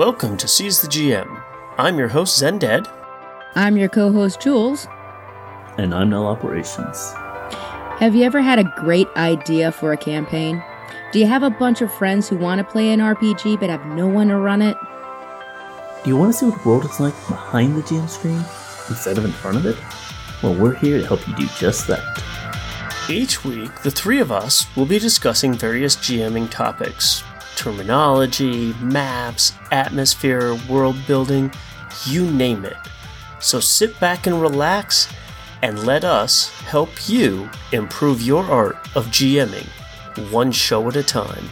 [0.00, 1.44] Welcome to Seize the GM.
[1.76, 2.90] I'm your host, Zendead.
[3.54, 4.90] I'm your co host, Joules.
[5.76, 7.12] And I'm Null Operations.
[7.98, 10.64] Have you ever had a great idea for a campaign?
[11.12, 13.84] Do you have a bunch of friends who want to play an RPG but have
[13.88, 14.78] no one to run it?
[16.02, 18.42] Do you want to see what the world is like behind the GM screen
[18.88, 19.76] instead of in front of it?
[20.42, 22.00] Well, we're here to help you do just that.
[23.10, 27.22] Each week, the three of us will be discussing various GMing topics
[27.60, 31.52] terminology, maps, atmosphere, world building,
[32.06, 32.76] you name it.
[33.38, 35.12] So sit back and relax
[35.60, 39.68] and let us help you improve your art of GMing
[40.32, 41.44] one show at a time.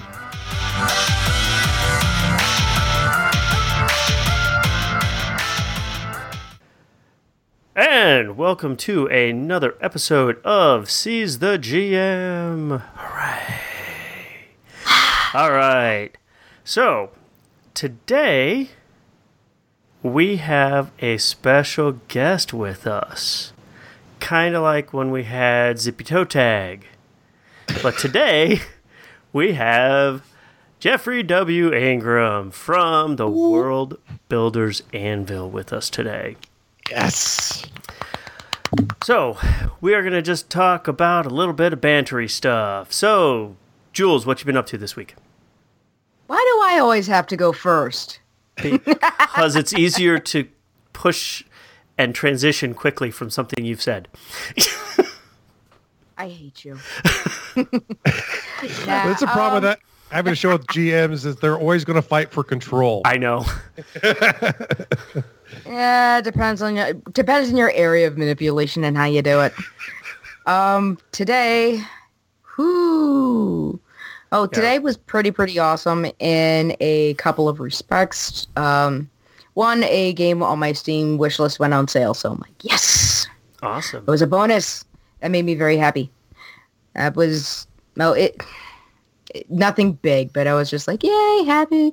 [7.76, 12.82] And welcome to another episode of Seize the GM.
[12.94, 13.47] Hooray!
[15.34, 16.10] All right.
[16.64, 17.10] So,
[17.74, 18.70] today
[20.02, 23.52] we have a special guest with us.
[24.20, 26.86] Kind of like when we had Zippy Toe Tag.
[27.82, 28.62] But today
[29.34, 30.24] we have
[30.80, 31.74] Jeffery W.
[31.74, 33.98] Ingram from the World
[34.30, 36.36] Builders Anvil with us today.
[36.90, 37.66] Yes.
[39.04, 39.36] So,
[39.82, 42.94] we are going to just talk about a little bit of bantery stuff.
[42.94, 43.56] So,
[43.98, 45.16] Joules, what you been up to this week?
[46.28, 48.20] Why do I always have to go first?
[48.54, 50.46] Because it's easier to
[50.92, 51.42] push
[51.98, 54.06] and transition quickly from something you've said.
[56.16, 56.78] I hate you.
[58.86, 59.80] That's a problem with that.
[60.12, 63.02] Having a show with GMs is they're always going to fight for control.
[63.04, 63.44] I know.
[65.66, 69.54] Yeah, depends on your depends on your area of manipulation and how you do it.
[70.44, 71.82] Um, today,
[72.58, 73.80] whoo.
[74.30, 78.46] Oh, today was pretty pretty awesome in a couple of respects.
[78.56, 79.08] Um,
[79.54, 83.26] one, a game on my Steam wish list went on sale, so I'm like, yes,
[83.62, 84.04] Awesome.
[84.06, 84.84] it was a bonus.
[85.20, 86.10] That made me very happy.
[86.94, 87.66] That was
[87.96, 88.40] no, it,
[89.34, 91.92] it nothing big, but I was just like, yay, happy.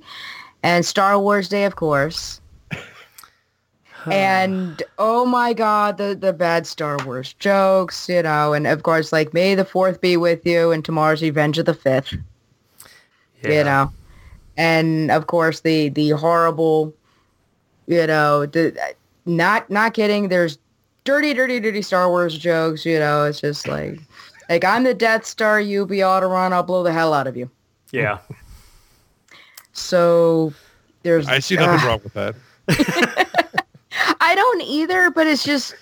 [0.61, 2.41] And Star Wars Day, of course.
[4.11, 9.11] and oh my god, the the bad Star Wars jokes, you know, and of course,
[9.11, 12.13] like May the Fourth be with you, and tomorrow's Revenge of the Fifth,
[13.53, 13.91] you know,
[14.57, 16.93] and of course the the horrible,
[17.87, 18.95] you know, the
[19.25, 20.29] not not kidding.
[20.29, 20.57] There's
[21.03, 22.85] dirty, dirty, dirty Star Wars jokes.
[22.85, 23.99] You know, it's just like,
[24.49, 27.49] like I'm the Death Star, you be Alderaan, I'll blow the hell out of you.
[27.91, 28.19] Yeah.
[29.73, 30.53] So
[31.03, 31.27] there's.
[31.27, 32.35] I see nothing uh, wrong with that.
[34.21, 35.75] I don't either, but it's just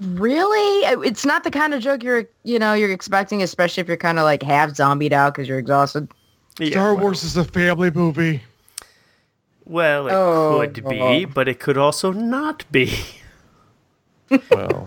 [0.00, 3.96] really, it's not the kind of joke you're, you know, you're expecting, especially if you're
[3.96, 6.08] kind of like half zombied out because you're exhausted.
[6.58, 8.42] Yeah, Star well- Wars is a family movie.
[9.64, 12.92] Well, it Oh, could be, but it could also not be.
[14.50, 14.86] Well,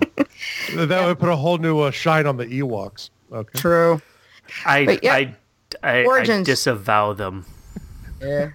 [0.75, 3.09] that would put a whole new uh, shine on the Ewoks.
[3.31, 3.57] Okay.
[3.59, 3.99] True.
[4.67, 5.35] I, yeah, I,
[5.81, 7.45] I, I disavow them.
[8.21, 8.51] Yeah.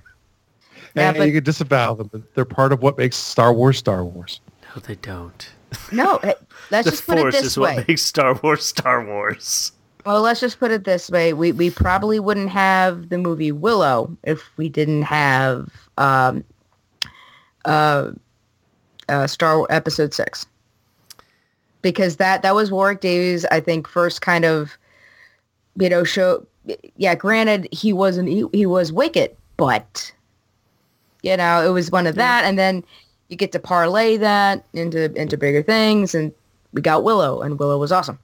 [0.94, 3.78] Yeah, And but you can disavow them, but they're part of what makes Star Wars
[3.78, 4.40] Star Wars.
[4.62, 5.48] No, they don't.
[5.90, 6.34] no, hey,
[6.70, 9.72] let's The just put it Force this is what makes Star Wars Star Wars.
[10.06, 14.16] Well, let's just put it this way: we we probably wouldn't have the movie Willow
[14.22, 15.68] if we didn't have
[15.98, 16.44] um,
[17.64, 18.12] uh,
[19.08, 20.46] uh, Star Wars Episode Six,
[21.82, 24.78] because that that was Warwick Davis, I think, first kind of
[25.76, 26.46] you know show.
[26.96, 30.12] Yeah, granted, he wasn't he, he was Wicket, but
[31.24, 32.84] you know it was one of that, and then
[33.28, 36.32] you get to parlay that into into bigger things, and
[36.72, 38.20] we got Willow, and Willow was awesome.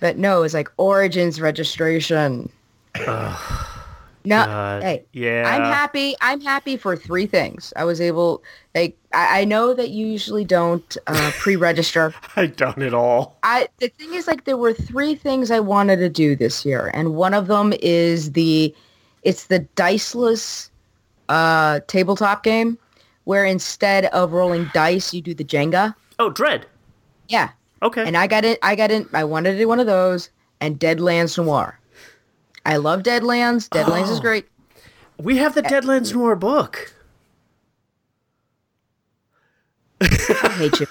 [0.00, 2.50] But no, it's like Origins registration.
[2.96, 5.44] no, God, hey, yeah.
[5.46, 6.16] I'm happy.
[6.20, 7.72] I'm happy for three things.
[7.76, 8.42] I was able,
[8.74, 12.14] like, I, I know that you usually don't uh, pre-register.
[12.36, 13.38] I don't at all.
[13.42, 16.90] I the thing is, like, there were three things I wanted to do this year,
[16.94, 18.74] and one of them is the,
[19.22, 20.70] it's the diceless
[21.28, 22.78] uh, tabletop game,
[23.24, 25.94] where instead of rolling dice, you do the Jenga.
[26.18, 26.66] Oh, Dread.
[27.28, 27.50] Yeah,
[27.82, 28.04] Okay.
[28.06, 28.58] and I got it.
[28.62, 29.06] I got it.
[29.14, 30.30] I wanted to do one of those
[30.60, 31.78] and Deadlands Noir.
[32.66, 33.68] I love Deadlands.
[33.70, 34.20] Deadlands is Oh.
[34.20, 34.46] great.
[35.18, 35.68] we have the eh.
[35.68, 36.92] Deadlands Noir book.
[40.00, 40.86] I hate you.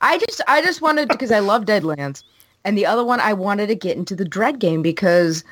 [0.00, 2.22] I just I just wanted because I love Deadlands,
[2.64, 5.42] and the other one I wanted to get into the Dread game because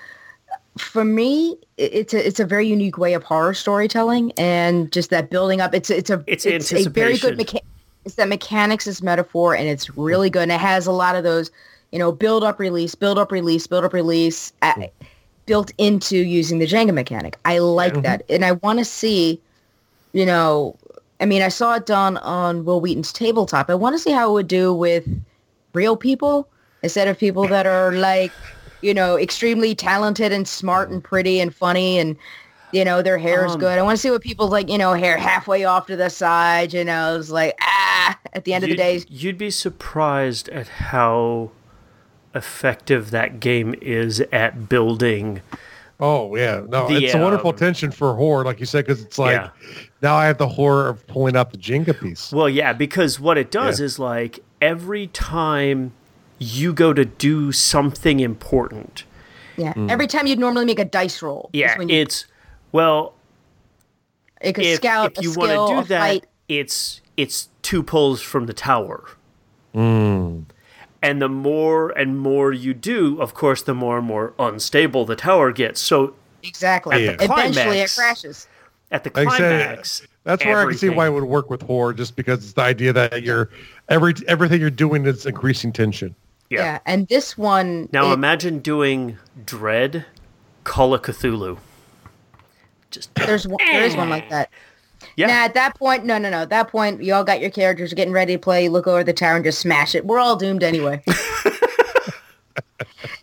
[0.79, 5.31] for me it's a it's a very unique way of horror storytelling and just that
[5.31, 5.75] building up.
[5.75, 6.51] It's it's a It's a
[6.89, 7.61] very good anticipation.
[8.07, 10.45] It's that mechanics is metaphor, and it's really good.
[10.45, 11.51] And it has a lot of those
[11.93, 14.53] you know build up release, build up release, build up release.
[14.63, 14.73] uh
[15.47, 17.37] built into using the Jenga mechanic.
[17.45, 18.23] I like that.
[18.29, 19.41] And I want to see
[20.13, 20.75] you know,
[21.21, 23.69] I mean, I saw it done on Wil Wheaton's tabletop.
[23.69, 25.07] I want to see how it would do with
[25.75, 26.49] real people
[26.83, 28.33] instead of people that are like,
[28.83, 32.17] you know, extremely talented and smart and pretty and funny and
[32.73, 33.79] you know their hair is Um, good.
[33.79, 36.73] I want to see what people like, you know, hair halfway off to the side.
[36.73, 37.76] You know, it's like ah.
[38.33, 41.51] At the end of the day, You'd be surprised at how
[42.35, 45.41] effective that game is at building.
[45.99, 49.03] Oh yeah, no, The, it's a wonderful um, tension for horror, like you said, because
[49.03, 49.49] it's like Yeah.
[50.03, 52.33] now I have the horror of pulling out the Jenga piece.
[52.33, 53.87] Well, yeah, because what it does Yeah.
[53.87, 55.93] is like every time
[56.39, 59.05] you go to do something important,
[59.57, 59.73] yeah.
[59.89, 61.49] Every time you'd normally make a dice roll.
[61.55, 62.27] yeah, when you- it's
[62.73, 63.15] well,
[64.43, 66.27] it could if, scout if you want to do that, fight.
[66.47, 69.05] it's it's two pulls from the tower.
[69.75, 70.47] And
[71.23, 75.53] the more and more you do, of course, the more and more unstable the tower
[75.53, 75.81] gets.
[75.81, 77.09] So Exactly.
[77.09, 78.49] At the Eventually, it climax- crashes.
[78.93, 81.51] at the Like I said, climax, that's where I can see why it would work
[81.51, 83.51] with horror, just because it's the idea that you're
[83.89, 86.15] every everything you're doing is increasing tension.
[86.51, 86.61] Yeah.
[86.63, 86.79] Yeah.
[86.87, 87.89] And this one.
[87.93, 90.05] Now it- imagine doing Dread,
[90.65, 91.59] Call of Cthulhu.
[92.93, 94.51] Just there's one, there is one like that.
[95.17, 96.43] Yeah, Now at that point, no, no, no.
[96.43, 98.65] At that point, you all got your characters getting ready to play.
[98.65, 100.07] You Look over the tower and just smash it.
[100.07, 101.03] We're all doomed anyway.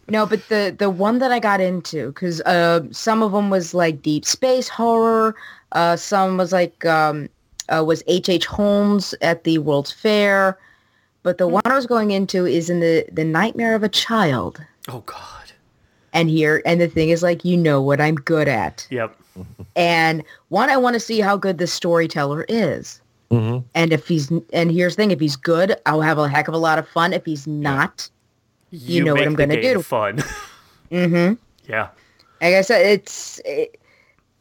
[0.10, 3.74] no, but the the one that I got into because uh, some of them was
[3.74, 5.36] like deep space horror.
[5.74, 7.30] Uh, some was like um,
[7.70, 8.30] uh, was H.
[8.30, 8.46] H.
[8.46, 10.58] Holmes at the World's Fair.
[11.24, 14.62] But the one I was going into is in the the Nightmare of a Child.
[14.90, 15.33] oh god,
[16.14, 18.88] And here, and the thing is, like, you know what I'm good at.
[18.90, 19.16] yep.
[19.76, 23.02] And one, I want to see how good the storyteller is.
[23.32, 23.64] Mhm.
[23.74, 26.54] And if he's, and here's the thing, if he's good, I'll have a heck of
[26.54, 27.14] a lot of fun.
[27.14, 28.08] If he's not,
[28.70, 29.82] You, know what I'm gonna do.
[29.82, 30.18] Fun.
[30.92, 31.34] mm-hmm.
[31.68, 31.88] yeah.
[32.42, 33.80] like I said, it's, it,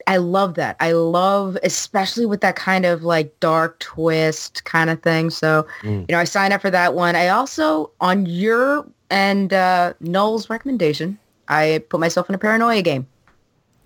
[0.06, 0.76] I love that.
[0.80, 5.30] I love, especially with that kind of like dark twist kind of thing.
[5.30, 6.00] So, Mm.
[6.00, 7.14] you know, I signed up for that one.
[7.16, 11.18] I also, on your and uh, Noel's recommendation,
[11.48, 13.06] I put myself in a paranoia game.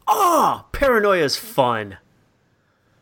[0.08, 1.96] Oh, paranoia is fun.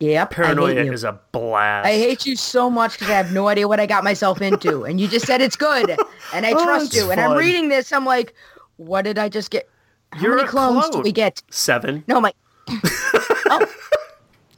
[0.01, 0.33] Yep.
[0.33, 1.87] I Paranoia is a blast.
[1.87, 4.85] I hate you so much because I have no idea what I got myself into.
[4.85, 5.91] And you just said it's good.
[6.35, 7.11] And I Oh, trust it's you.
[7.11, 7.93] And I'm reading this.
[7.93, 8.35] I'm like,
[8.77, 9.69] what did I just get?
[10.13, 11.03] How You're many a clones do clone.
[11.05, 11.43] we get?
[11.51, 12.05] Seven.
[12.07, 12.33] No, my.
[12.69, 13.67] oh,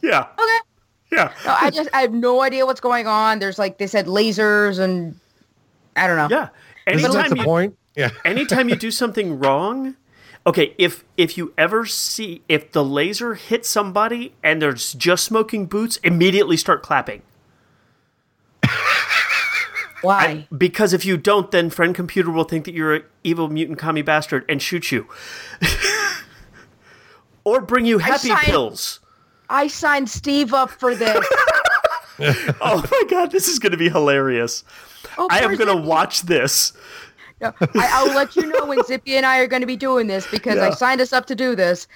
[0.03, 0.27] Yeah.
[0.39, 0.59] okay.
[1.13, 1.33] Yeah.
[1.45, 3.39] No, I just, I have no idea what's going on.
[3.39, 5.19] There's like, they said lasers and
[5.97, 6.29] I don't know.
[6.35, 6.49] Yeah.
[6.93, 7.77] Isn't that the you, point?
[7.97, 8.11] Yeah.
[8.25, 9.97] anytime you do something wrong,
[10.47, 15.67] okay, if if you ever see if the laser hits somebody and they're just smoking
[15.67, 17.23] boots, immediately start clapping.
[20.03, 20.47] Why?
[20.57, 24.03] Because if you don't, then friend computer will think that you're an evil mutant commie
[24.03, 25.09] bastard and shoot you.
[27.45, 29.01] or bring you happy signed- pills.
[29.49, 31.25] I signed Steve up for this.
[32.19, 34.65] Oh my god, this is gonna be hilarious.
[35.19, 36.73] Oh, I am gonna watch this.
[37.41, 40.07] No, I, I'll let you know when Zippy and I are going to be doing
[40.07, 41.87] this because I signed us up to do this.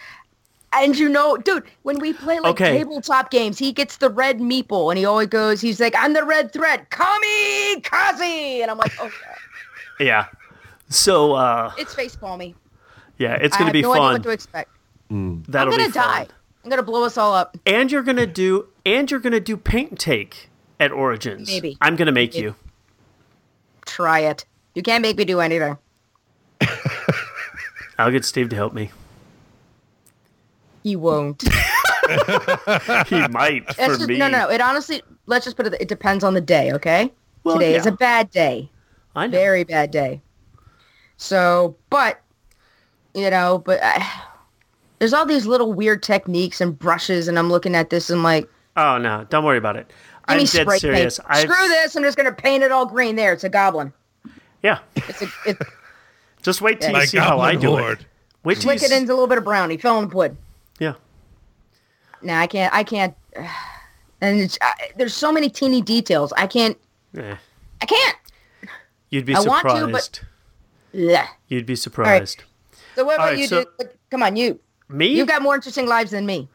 [0.72, 2.78] And you know, dude, when we play like Okay.
[2.78, 6.24] tabletop games, he gets the red meeple and he always goes, he's like, I'm the
[6.24, 8.62] red thread, Kami Kazi.
[8.62, 9.10] And I'm like, oh,
[9.98, 10.26] Yeah.
[10.88, 12.54] So uh it's face palmy.
[13.18, 14.12] yeah, it's gonna have be no fun.
[14.12, 14.70] what to expect.
[15.10, 16.26] That'll I'm going to die.
[16.62, 17.56] I'm going to blow us all up.
[17.66, 21.48] And you're gonna do and you're gonna do paint take at Origins.
[21.48, 21.76] Maybe.
[21.80, 22.44] I'm gonna make Maybe.
[22.44, 22.54] you.
[23.86, 24.44] Try it.
[24.74, 25.76] You can't make me do anything.
[27.98, 28.90] I'll get Steve to help me.
[30.82, 31.42] He won't.
[33.06, 34.18] He might for just- me.
[34.18, 37.12] no, no, it honestly, let's just put it, it depends on the day, okay?
[37.44, 38.68] Well, Today is a bad day.
[39.14, 39.30] I know.
[39.38, 40.20] very bad day.
[41.18, 42.20] So, but
[43.14, 44.04] you know, but I,
[44.98, 48.24] there's all these little weird techniques and brushes, and I'm looking at this and I'm
[48.24, 49.92] like, Oh no, don't worry about it.
[50.26, 51.20] I'm dead serious.
[51.34, 51.94] Screw this!
[51.94, 53.14] I'm just gonna paint it all green.
[53.14, 53.92] There, it's a goblin.
[54.62, 54.78] Yeah.
[54.96, 55.58] It's a it,
[56.42, 57.00] Just wait till Yeah.
[57.00, 58.00] you see how I do Horde.
[58.00, 58.06] it.
[58.44, 59.70] Wait till you flick it s- into a little bit of brown.
[59.70, 60.36] He fell in the wood.
[60.78, 60.94] Yeah.
[62.22, 62.72] Nah, I can't.
[62.74, 63.14] I can't.
[64.22, 66.30] And it's, I, there's so many teeny details.
[66.36, 66.76] I can't.
[67.16, 67.36] Eh.
[67.80, 68.16] I can't.
[69.08, 70.20] You'd be I want to, surprised.
[70.92, 71.26] but- Ugh.
[71.48, 72.42] You'd be surprised.
[72.96, 73.46] So what about right, you?
[73.46, 73.88] so- dude?
[74.10, 74.60] Come on, you.
[74.90, 75.06] Me?
[75.06, 76.50] You've got more interesting lives than me.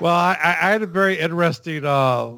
[0.00, 2.32] Well, I, I had a very interesting, uh,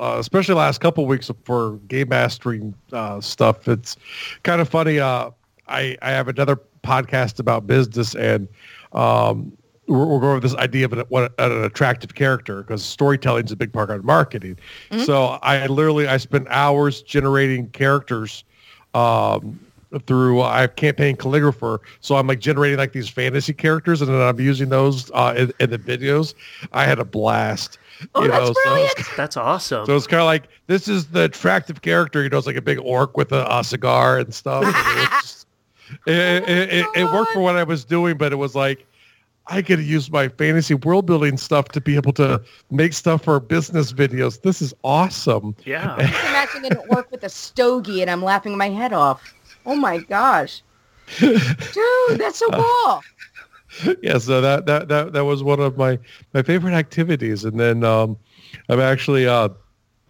[0.00, 3.68] uh, especially last couple weeks for game mastering uh, stuff.
[3.68, 3.96] It's
[4.42, 5.00] kind of funny.
[5.00, 5.30] Uh,
[5.68, 8.48] I, I have another podcast about business, and
[8.92, 9.52] um,
[9.86, 13.52] we're, we're going over this idea of an, what an attractive character because storytelling is
[13.52, 14.58] a big part of marketing.
[15.04, 18.44] So I literally I spent hours generating characters
[18.94, 19.60] um,
[20.06, 24.20] through I have Campaign Cartographer, so I'm like generating like these fantasy characters, and then
[24.20, 26.34] I'm using those uh, in, in the videos.
[26.72, 27.78] I had a blast.
[28.14, 28.94] Oh, you that's know, so brilliant.
[28.98, 29.84] it's, That's awesome.
[29.86, 32.22] so it's kind of like this is the attractive character.
[32.22, 34.64] You know, it's like a big orc with a, a cigar and stuff.
[34.64, 35.46] and it, just-
[36.06, 38.86] it, it, it, it worked for what I was doing, but it was like
[39.48, 42.40] I could use my fantasy world building stuff to be able to
[42.70, 44.42] make stuff for business videos.
[44.42, 45.56] This is awesome.
[45.64, 45.94] yeah.
[45.98, 49.34] I'm imagining it work with a stogie and I'm laughing my head off.
[49.68, 50.62] Oh my gosh.
[51.18, 51.38] Dude,
[52.16, 53.02] that's so cool.
[54.02, 55.98] yeah, so that, that that that was one of my
[56.32, 57.44] my favorite activities.
[57.44, 58.16] And then um,
[58.70, 59.50] I've actually uh,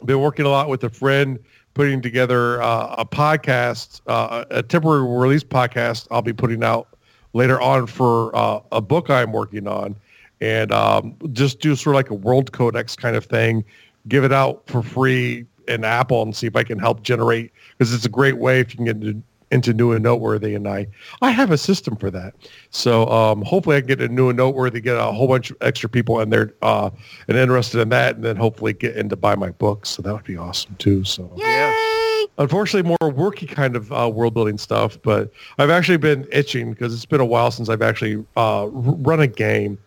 [0.05, 1.41] been working a lot with a friend
[1.75, 6.07] putting together uh, a podcast, uh, a temporary release podcast.
[6.13, 6.97] I'll be putting out
[7.33, 9.97] later on for uh, a book I'm working on,
[10.41, 13.65] and um, just do sort of like a world codex kind of thing.
[14.07, 17.93] Give it out for free in Apple and see if I can help generate because
[17.93, 20.55] it's a great way if you can get into, new and noteworthy.
[20.55, 20.87] And I
[21.23, 22.35] I have a system for that.
[22.71, 25.57] So um, hopefully I can get a new and noteworthy, get a whole bunch of
[25.61, 26.91] extra people in there uh,
[27.29, 29.91] and interested in that, and then hopefully get into buy my books.
[29.91, 31.05] So that would be awesome too.
[31.05, 32.27] So Yay.
[32.39, 36.95] unfortunately more worky kind of uh, world building stuff, but I've actually been itching because
[36.95, 39.79] it's been a while since I've actually uh, run a game.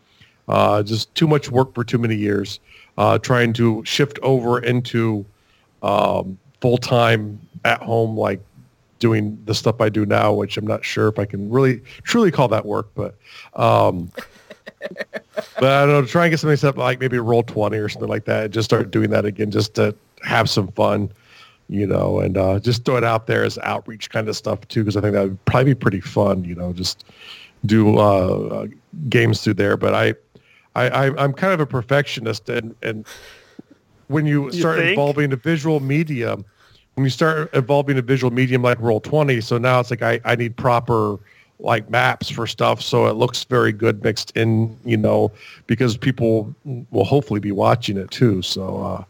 [0.47, 2.59] Uh, just too much work for too many years.
[2.97, 5.25] Uh, trying to shift over into
[5.81, 8.41] um, full time at home, like
[9.01, 12.31] doing the stuff I do now, which I'm not sure if I can really truly
[12.31, 13.15] call that work, but
[13.55, 14.09] um,
[15.59, 18.07] but I don't know, try and get something set up like maybe Roll20 or something
[18.07, 18.45] like that.
[18.45, 21.11] and Just start doing that again just to have some fun,
[21.67, 24.83] you know, and uh, just throw it out there as outreach kind of stuff too,
[24.83, 27.03] because I think that would probably be pretty fun, you know, just
[27.65, 28.67] do uh, uh,
[29.09, 29.77] games through there.
[29.77, 30.13] But I,
[30.75, 33.05] I, I, I'm kind of a perfectionist and, and
[34.07, 34.89] when you, You start think?
[34.91, 36.45] involving a visual medium,
[37.01, 40.35] when you start evolving a visual medium like Roll20 so now it's like i, I
[40.35, 41.17] need proper
[41.57, 45.31] like maps for stuff so it looks very good mixed in you know
[45.65, 46.53] because people
[46.91, 49.05] will hopefully be watching it too so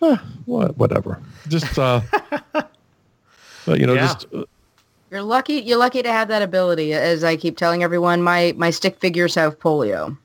[0.00, 2.00] uh eh, what, whatever just uh
[3.66, 4.06] but you know Yeah.
[4.06, 4.44] just uh,
[5.10, 6.94] You're lucky you're lucky to have that ability.
[6.94, 10.16] As I keep telling everyone, my my stick figures have polio.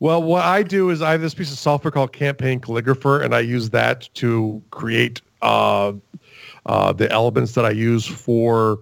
[0.00, 3.34] Well, what I do is I have this piece of software called Campaign Cartographer, and
[3.34, 5.92] I use that to create uh,
[6.66, 8.80] uh, the elements that I use for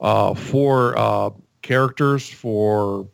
[0.00, 1.30] uh, for uh,
[1.62, 3.06] characters for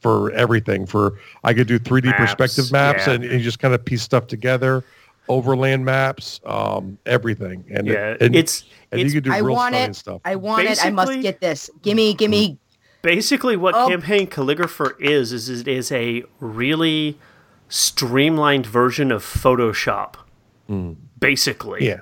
[0.00, 0.84] for everything.
[0.86, 3.12] For I could do 3D Maps, perspective maps, yeah.
[3.14, 4.82] and, and you just kind of piece stuff together,
[5.28, 9.54] overland maps, um, everything, and Yeah, and, it's- and it's- you could do I real
[9.54, 9.94] want it.
[9.94, 10.20] stuff.
[10.24, 10.84] I want it.
[10.84, 11.70] I must get this.
[11.82, 12.58] Gimme, gimme.
[13.02, 13.88] Basically, what Oh.
[13.88, 17.18] Campaign Cartographer is, is it is a really
[17.68, 20.14] streamlined version of Photoshop.
[21.18, 21.78] Basically.
[21.80, 21.84] Hmm.
[21.84, 22.00] Yeah.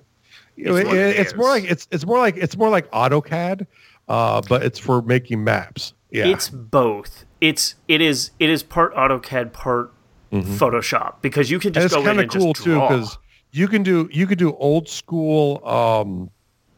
[0.65, 3.67] It's It- it it's more like it's it's more like it's more like AutoCAD,
[4.09, 5.95] uh, but it's for making maps.
[6.11, 6.27] Yeah.
[6.27, 7.25] It's both.
[7.41, 9.93] It's it is it is part AutoCAD, part
[10.33, 11.79] Photoshop because you can Mm-hmm.
[11.83, 12.89] and just it's go in kind of and cool just too draw.
[12.89, 13.19] because
[13.53, 16.31] you can do you can do old school um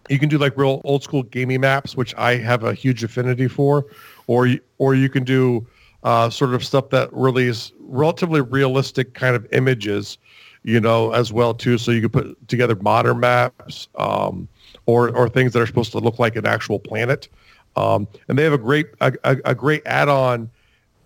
[0.08, 3.48] you can do like real old school gaming maps which i have a huge affinity
[3.48, 3.84] for
[4.26, 5.66] or you, or you can do
[6.04, 10.16] uh, sort of stuff that really is relatively realistic kind of images
[10.64, 14.48] you know as well too so you can put together modern maps um,
[14.86, 17.28] or or things that are supposed to look like an actual planet
[17.76, 19.12] um, and they have a great a,
[19.44, 20.50] a great add-on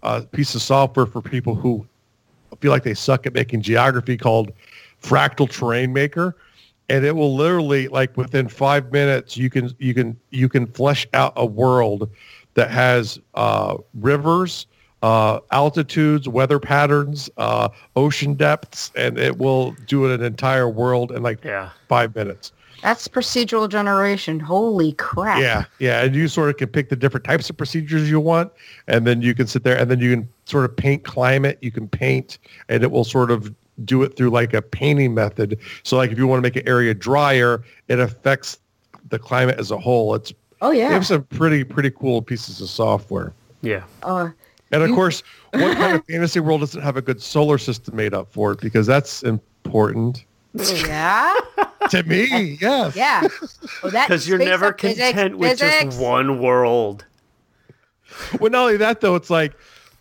[0.03, 1.87] uh, piece of software for people who
[2.61, 4.53] feel like they suck at making geography called
[5.03, 6.37] Fractal Terrain Maker.
[6.89, 11.07] And it will literally like within five minutes you can you can you can flesh
[11.15, 12.09] out a world
[12.55, 14.67] that has uh, rivers,
[15.03, 21.13] uh, altitudes, weather patterns, uh, ocean depths, and it will do it an entire world
[21.13, 21.71] in like Yeah.
[21.89, 22.53] five minutes.
[22.83, 24.39] That's procedural generation.
[24.39, 25.41] Holy crap.
[25.41, 28.53] Yeah, yeah, and you sort of can pick the different types of procedures you want,
[28.87, 31.59] and then you can sit there, and then you can sort of paint climate.
[31.63, 32.39] You can paint,
[32.69, 33.53] and it will sort of
[33.85, 35.59] do it through like a painting method.
[35.85, 38.59] So, like if you want to make an area drier, it affects
[39.09, 40.15] the climate as a whole.
[40.15, 40.91] It's Oh they yeah.
[40.91, 43.33] have some pretty pretty cool pieces of software.
[43.63, 43.83] Yeah.
[44.03, 44.31] Uh,
[44.73, 47.95] And of You- course, what kind of fantasy world doesn't have a good solar system
[47.97, 48.61] made up for it?
[48.61, 51.35] Because that's important yeah.
[51.91, 52.59] to me.
[52.61, 52.97] Yes.
[52.97, 53.21] Yeah.
[53.85, 55.85] That Because you're never up physics, content with physics.
[55.85, 57.05] just one world.
[58.41, 59.53] Well, not only that though, it's like,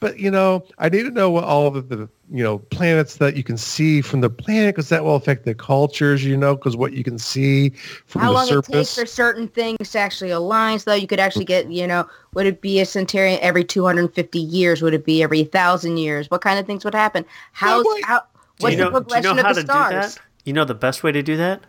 [0.05, 3.35] but you know, I need to know what all of the you know planets that
[3.35, 6.23] you can see from the planet because that will affect the cultures.
[6.23, 7.71] You know, because what you can see
[8.05, 11.19] from How the long it takes for certain things to actually align so you could
[11.19, 14.83] actually get, you know, would it be a centurion every 250 years?
[14.83, 16.29] Would it be every thousand years?
[16.29, 17.25] What kind of things would happen?
[17.51, 18.05] How's, wait.
[18.05, 18.25] how, Do
[18.59, 19.89] what's you know, the do you know progression how of the to stars?
[19.89, 20.19] do that?
[20.45, 21.61] You know the best way to do that?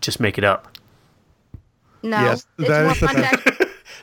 [0.00, 0.76] Just make it up.
[2.02, 3.34] No, Yes, it's that more is the fun to best.
[3.34, 3.53] actually-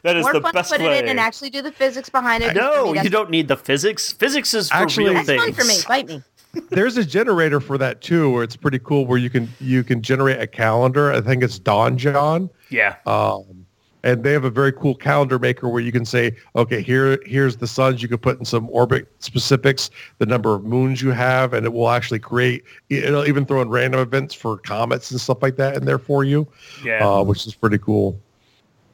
[0.03, 0.97] That is More the fun best to put way.
[0.97, 2.55] it in and actually do the physics behind it.
[2.55, 4.11] No, you don't need the physics.
[4.13, 5.43] Physics is for Actually- real That's things.
[5.43, 5.75] fun for me.
[5.87, 6.23] Bite me.
[6.69, 9.05] There's a generator for that too, where it's pretty cool.
[9.05, 11.11] Where you can you can generate a calendar.
[11.11, 12.49] I think it's Donjon.
[12.69, 12.95] Yeah.
[13.05, 13.65] Um,
[14.03, 17.55] and they have a very cool calendar maker where you can say, okay, here here's
[17.57, 18.01] the suns.
[18.01, 21.71] You can put in some orbit specifics, the number of moons you have, and it
[21.71, 22.63] will actually create.
[22.89, 26.23] It'll even throw in random events for comets and stuff like that in there for
[26.25, 26.47] you,
[26.83, 27.07] yeah.
[27.07, 28.19] uh, which is pretty cool.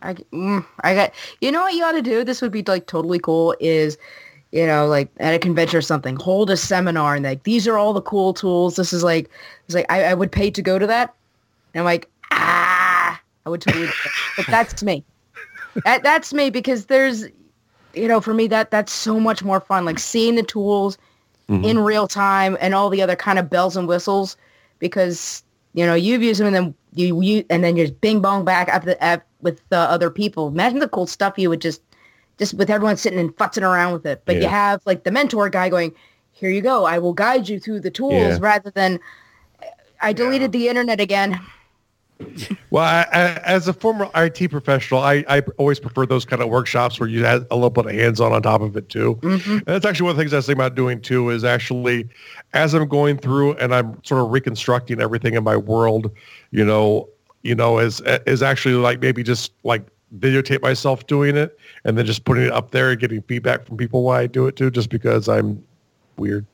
[0.01, 1.13] I, mm, I got.
[1.41, 2.23] You know what you ought to do?
[2.23, 3.55] This would be like totally cool.
[3.59, 3.97] Is
[4.51, 7.77] you know like at a convention or something, hold a seminar and like these are
[7.77, 8.75] all the cool tools.
[8.75, 9.29] This is like
[9.65, 11.13] it's like I, I would pay to go to that.
[11.73, 13.89] And I'm like ah, I would totally.
[14.35, 15.03] but that's me.
[15.85, 17.25] That that's me because there's,
[17.93, 19.85] you know, for me that that's so much more fun.
[19.85, 20.97] Like seeing the tools
[21.49, 24.35] in real time and all the other kind of bells and whistles
[24.79, 28.43] because you know you've used them and then you, you and then you're bing bong
[28.43, 31.81] back up the up with the other people imagine the cool stuff you would just
[32.37, 35.49] just with everyone sitting and futzing around with it but you have like the mentor
[35.49, 35.93] guy going
[36.31, 38.37] here you go i will guide you through the tools Yeah.
[38.39, 38.99] rather than
[40.01, 41.39] i deleted the internet again
[42.69, 46.49] Well, I, I, as a former IT professional, I, I always prefer those kind of
[46.49, 49.15] workshops where you have a little bit of hands-on on top of it too.
[49.21, 49.51] Mm-hmm.
[49.51, 51.29] And that's actually one of the things I was thinking about doing too.
[51.29, 52.09] Is actually
[52.53, 56.11] as I'm going through and I'm sort of reconstructing everything in my world,
[56.51, 57.07] you know,
[57.43, 59.85] you know, is is actually like maybe just like
[60.17, 63.75] videotape myself doing it and then just putting it up there and getting feedback from
[63.77, 65.63] people why I do it too, just because I'm
[66.17, 66.45] weird.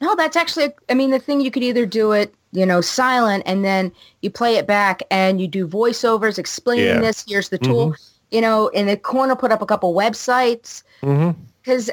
[0.00, 3.42] No, that's actually, I mean, the thing you could either do it, you know, silent
[3.46, 3.90] and then
[4.20, 7.00] you play it back and you do voiceovers explaining Yeah.
[7.00, 7.24] this.
[7.26, 7.94] Here's the tool,
[8.30, 11.40] you know, in the corner, put up a couple websites Mm-hmm.
[11.62, 11.90] because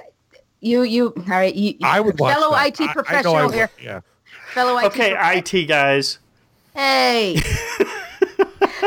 [0.59, 2.67] you, you, all right, you, I would watch fellow that.
[2.67, 4.01] IT I- I I professional would, here, Yeah.
[4.53, 4.85] fellow IT.
[4.87, 6.19] okay, prof- IT guys.
[6.75, 7.37] Hey.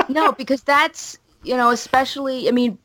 [0.09, 2.79] no, because that's, you know, especially, I mean,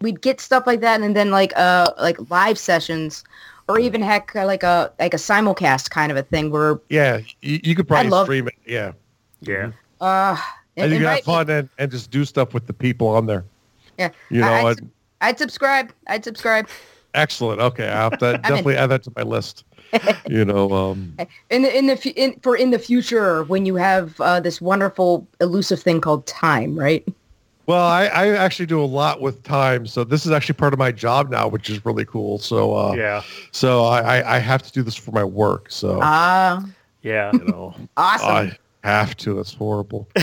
[0.00, 3.24] we'd get stuff like that and then like, uh, like live sessions
[3.68, 7.18] or even heck, uh, like a, like a simulcast kind of a thing where, Yeah.
[7.42, 8.54] You, you could probably love- stream it.
[8.66, 8.92] Yeah.
[9.40, 9.72] Yeah.
[10.00, 10.36] uh,
[10.76, 13.08] and you can have invite me- fun and, and just do stuff with the people
[13.08, 13.44] on there.
[13.98, 14.10] Yeah.
[14.30, 14.88] You know, I, I'd, and- sub-
[15.22, 15.92] I'd subscribe.
[16.06, 16.68] I'd subscribe.
[17.14, 17.60] excellent.
[17.60, 18.40] Okay, I'll have to in.
[18.42, 19.64] definitely add that to my list.
[20.28, 21.16] You know, um,
[21.50, 25.26] In the in the in, for in the future when you have uh, this wonderful
[25.40, 27.06] elusive thing called time, right?
[27.66, 30.78] well, I, I actually do a lot with time, so this is actually part of
[30.78, 32.38] my job now, which is really cool.
[32.38, 33.22] So, uh, Yeah.
[33.50, 35.66] so I, I- I have to do this for my work.
[35.70, 36.64] So, Ah,
[37.02, 37.32] Yeah.
[37.32, 38.28] you know, awesome.
[38.84, 39.40] I have to.
[39.40, 40.08] It's horrible.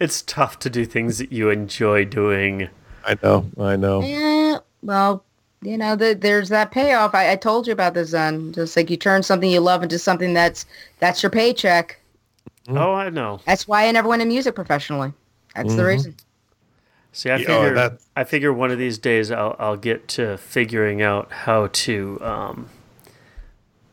[0.00, 2.68] It's tough to do things that you enjoy doing.
[3.06, 3.50] I know.
[3.58, 4.00] I know.
[4.02, 5.22] eh, well,
[5.64, 7.14] you know, the, there's that payoff.
[7.14, 8.52] I, I told you about this, Zen.
[8.52, 10.66] Just like you turn something you love into something that's
[10.98, 11.98] that's your paycheck.
[12.68, 13.40] Oh, I know.
[13.46, 15.12] That's why I never went in music professionally.
[15.54, 16.16] That's the reason.
[17.12, 20.36] See, I Yeah, figure that- I figure one of these days I'll I'll get to
[20.38, 22.68] figuring out how to um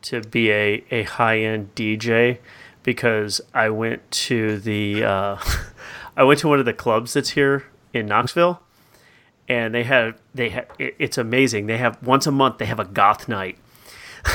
[0.02, 2.38] to be a, a high end DJ
[2.82, 5.36] because I went to the uh,
[6.16, 8.60] I went to one of the clubs that's here in Knoxville
[9.52, 12.80] and they have they have it, it's amazing they have once a month they have
[12.80, 13.56] a goth night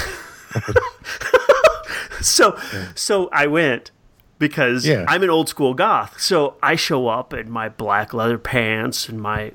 [2.21, 2.58] so
[2.95, 3.91] so I went
[4.39, 5.06] because Yeah.
[5.08, 6.19] I'm an old school goth.
[6.19, 9.53] So I show up in my black leather pants and my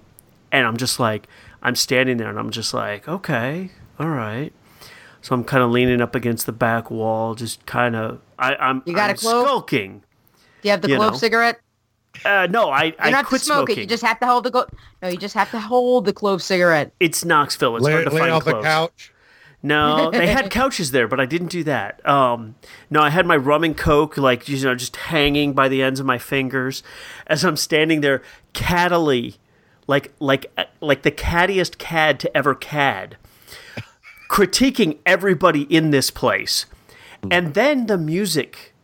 [0.51, 1.29] and I'm just like
[1.63, 3.71] I'm standing there and I'm just like, okay,
[4.01, 4.53] all right.
[5.21, 8.83] So I'm kind of leaning up against the back wall, just kind of I, I'm
[8.87, 9.47] You got a I'm clove?
[9.47, 10.03] skulking.
[10.63, 11.19] Do you have the You clove know.
[11.19, 11.61] cigarette?
[12.25, 13.79] Uh, no, I You I don't have to quit smoke smoking.
[13.79, 13.81] it.
[13.83, 14.67] You just have to hold the glo-
[15.03, 16.93] No, you just have to hold the clove cigarette.
[17.01, 17.77] it's Knoxville.
[17.77, 19.13] It's Lay, hard to lay find on the couch.
[19.65, 22.05] No, they had couches there, but I didn't do that.
[22.07, 22.57] Um,
[22.91, 26.01] no, I had my rum and coke, like you know, just hanging by the ends
[26.01, 26.83] of my fingers,
[27.29, 28.23] as I'm standing there,
[28.55, 29.37] cattily,
[29.87, 30.47] like like
[30.81, 33.17] like the cattiest cad to ever cad,
[34.29, 36.67] critiquing everybody in this place,
[37.31, 38.75] and then the music,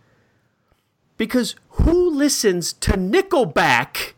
[1.17, 4.13] because who listens to Nickelback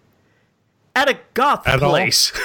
[0.95, 2.33] at a goth At place?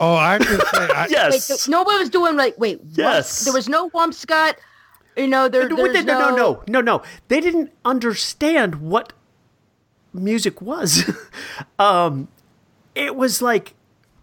[0.00, 1.62] Oh, I can say, I, Wait, yes.
[1.62, 2.80] so nobody was doing like wait.
[2.80, 2.88] what?
[2.98, 3.44] Yes.
[3.44, 4.56] There was no Wumpscut.
[5.16, 7.02] You know, there, no, there's no, no, no, no, no.
[7.28, 9.12] They didn't understand what
[10.12, 11.08] music was.
[11.78, 12.26] um,
[12.96, 13.74] it was like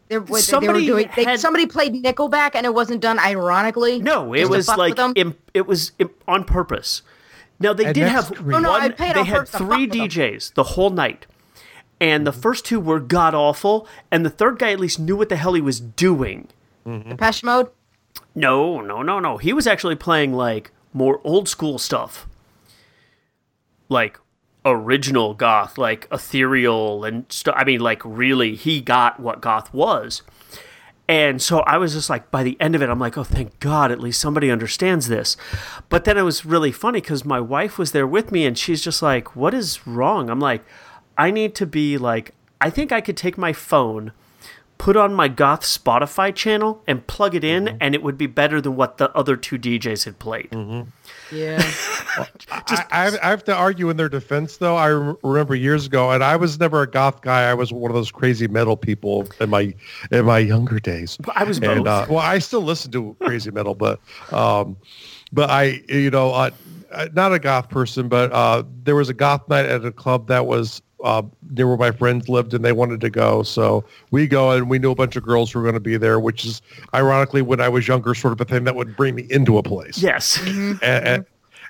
[0.09, 1.09] There, what, they were Somebody doing.
[1.15, 3.99] They, had- somebody played Nickelback, and it wasn't done ironically.
[3.99, 5.13] no, it was like with them?
[5.15, 7.01] im- it was im- on purpose.
[7.61, 8.49] Now they And did that's have crazy.
[8.49, 8.93] No, no, I one.
[8.93, 10.07] paid They had purpose to fuck three with them.
[10.07, 11.25] DJs the whole night,
[11.99, 12.41] and the mm-hmm.
[12.41, 15.53] first two were god awful, and the third guy at least knew what the hell
[15.53, 16.47] he was doing.
[16.85, 17.09] Mm-hmm.
[17.09, 17.69] Depeche Mode.
[18.33, 19.37] No, no, no, no.
[19.37, 22.27] He was actually playing like more old school stuff.
[23.89, 24.19] Like
[24.65, 27.55] original goth, like ethereal and stuff.
[27.57, 30.21] I mean, like really, he got what goth was.
[31.11, 33.59] And so I was just like, by the end of it, I'm like, oh, thank
[33.59, 35.35] God, at least somebody understands this.
[35.89, 38.81] But then it was really funny because my wife was there with me and she's
[38.81, 40.29] just like, what is wrong?
[40.29, 40.63] I'm like,
[41.17, 44.13] I need to be like, I think I could take my phone,
[44.77, 47.77] put on my goth Spotify channel, and plug it in, mm-hmm.
[47.81, 50.51] and it would be better than what the other two DJs had played.
[50.51, 50.91] Mm-hmm.
[51.31, 51.61] Yeah.
[52.51, 54.75] I, I have- I have to argue in their defense, though.
[54.75, 57.49] I remember years ago, and I was never a goth guy.
[57.49, 59.73] I was one of those crazy metal people in my
[60.11, 61.17] in my younger days.
[61.35, 61.77] I was both.
[61.77, 63.99] And, uh, well, I still listen to crazy metal, but
[64.33, 64.75] um,
[65.31, 66.49] but I, you know, uh,
[66.91, 70.27] uh, not a goth person, but uh, there was a goth night at a club
[70.27, 73.43] that was uh, near where my friends lived, and they wanted to go.
[73.43, 75.97] So we go, and we knew a bunch of girls who were going to be
[75.97, 76.61] there, which is
[76.93, 79.63] ironically when I was younger, sort of a thing that would bring me into a
[79.63, 80.39] place Yes.
[80.45, 81.25] and, and,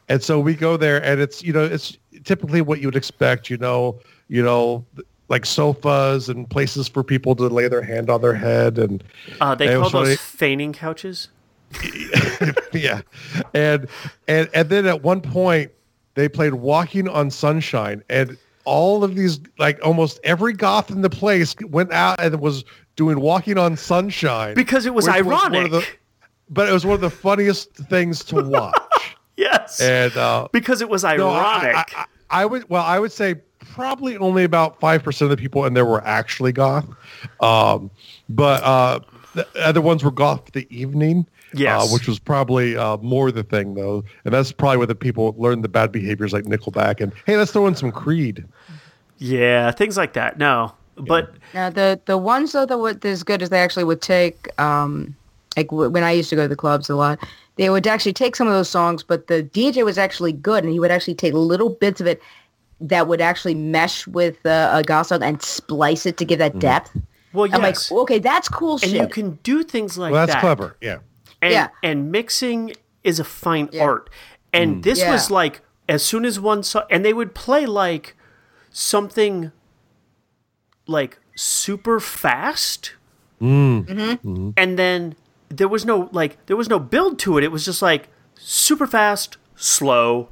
[0.10, 3.50] and so we go there and it's you know it's typically what you would expect
[3.50, 4.86] you know you know
[5.30, 9.04] like sofas and places for people to lay their hand on their head and
[9.39, 11.30] Uh, they It call those really- feigning couches.
[12.74, 13.02] yeah
[13.54, 13.88] and
[14.28, 15.72] and and then at one point
[16.15, 21.10] they played walking on sunshine and all of these like almost every goth in the
[21.10, 22.63] place went out and was
[22.95, 25.71] doing walking on sunshine Because it was which one of ironic.
[25.71, 25.86] the-
[26.50, 28.76] but it was one of the funniest things to watch
[29.38, 29.80] Yes.
[29.82, 31.15] and uh because it was No, I-
[31.63, 31.76] ironic.
[31.97, 33.36] I, I, would well, I would say
[33.74, 36.86] probably only about five percent of the people in there were actually goth,
[37.41, 37.89] um,
[38.30, 39.00] but uh,
[39.36, 41.26] the other ones were goth for the evening.
[41.54, 41.84] Yes.
[41.84, 45.36] uh, which was probably uh, more the thing though, and that's probably where the people
[45.38, 48.46] learned the bad behaviors like Nickelback and hey, let's throw in some Creed.
[49.18, 50.38] yeah, things like that.
[50.38, 50.74] No.
[50.98, 54.48] But Now the the ones though that were as good as they actually would take,
[54.60, 55.16] um,
[55.58, 57.20] like w- when I used to go to the clubs a lot,
[57.56, 60.72] they would actually take some of those songs, but the DJ was actually good, and
[60.72, 62.22] he would actually take little bits of it
[62.82, 66.58] that would actually mesh with uh, a gospel song and splice it to give that
[66.60, 66.92] depth.
[67.34, 67.92] well, I'm like, yes.
[67.92, 68.94] okay, that's cool and shit.
[68.94, 70.14] you can do things like that.
[70.14, 70.42] Well, that's that.
[70.42, 70.78] clever.
[70.82, 70.98] Yeah.
[71.42, 71.68] And, Yeah.
[71.84, 72.74] and mixing
[73.04, 73.84] is a fine Yeah.
[73.86, 74.10] art.
[74.54, 74.84] And mm.
[74.84, 75.12] this Yeah.
[75.12, 78.16] was like as soon as one saw, and they would play like
[78.70, 79.52] something
[80.88, 82.94] like super fast,
[83.42, 83.86] mm.
[83.86, 84.00] mm-hmm.
[84.30, 84.50] mm-hmm.
[84.58, 85.16] and then
[85.50, 87.44] there was no like there was no build to it.
[87.44, 90.30] It was just like super fast, slow,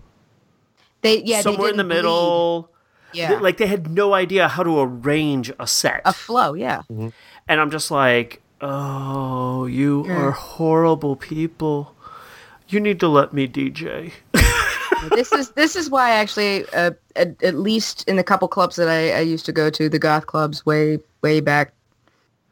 [1.01, 1.95] they yeah, they somewhere in the didn't bleed.
[1.97, 2.71] middle.
[3.11, 6.01] Yeah, They- like they had no idea how to arrange a set.
[6.05, 6.53] a flow.
[6.53, 7.09] Yeah, mm-hmm.
[7.47, 11.95] And I'm just like, oh, you are horrible people.
[12.67, 14.11] You need to let me DJ.
[15.15, 18.87] this is this is why actually, uh, at, at least in the couple clubs that
[18.87, 21.73] I, I used to go to, the goth clubs way way back,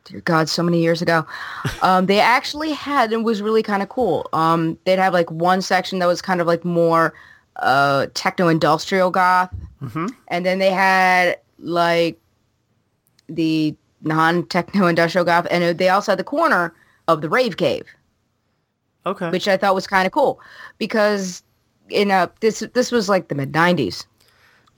[0.05, 1.25] dear God, so many years ago,
[1.81, 4.27] um, they actually had and was really kind of cool.
[4.33, 7.13] Um, they'd have like one section that was kind of like more
[7.57, 9.53] uh, techno industrial goth,
[10.29, 12.19] and then they had like
[13.29, 16.73] the non techno industrial goth, and they also had the corner
[17.07, 17.85] of the rave cave
[19.05, 19.29] Okay.
[19.29, 20.39] which I thought was kind of cool
[20.77, 21.41] because
[21.89, 24.05] in a this this was like the mid '90s,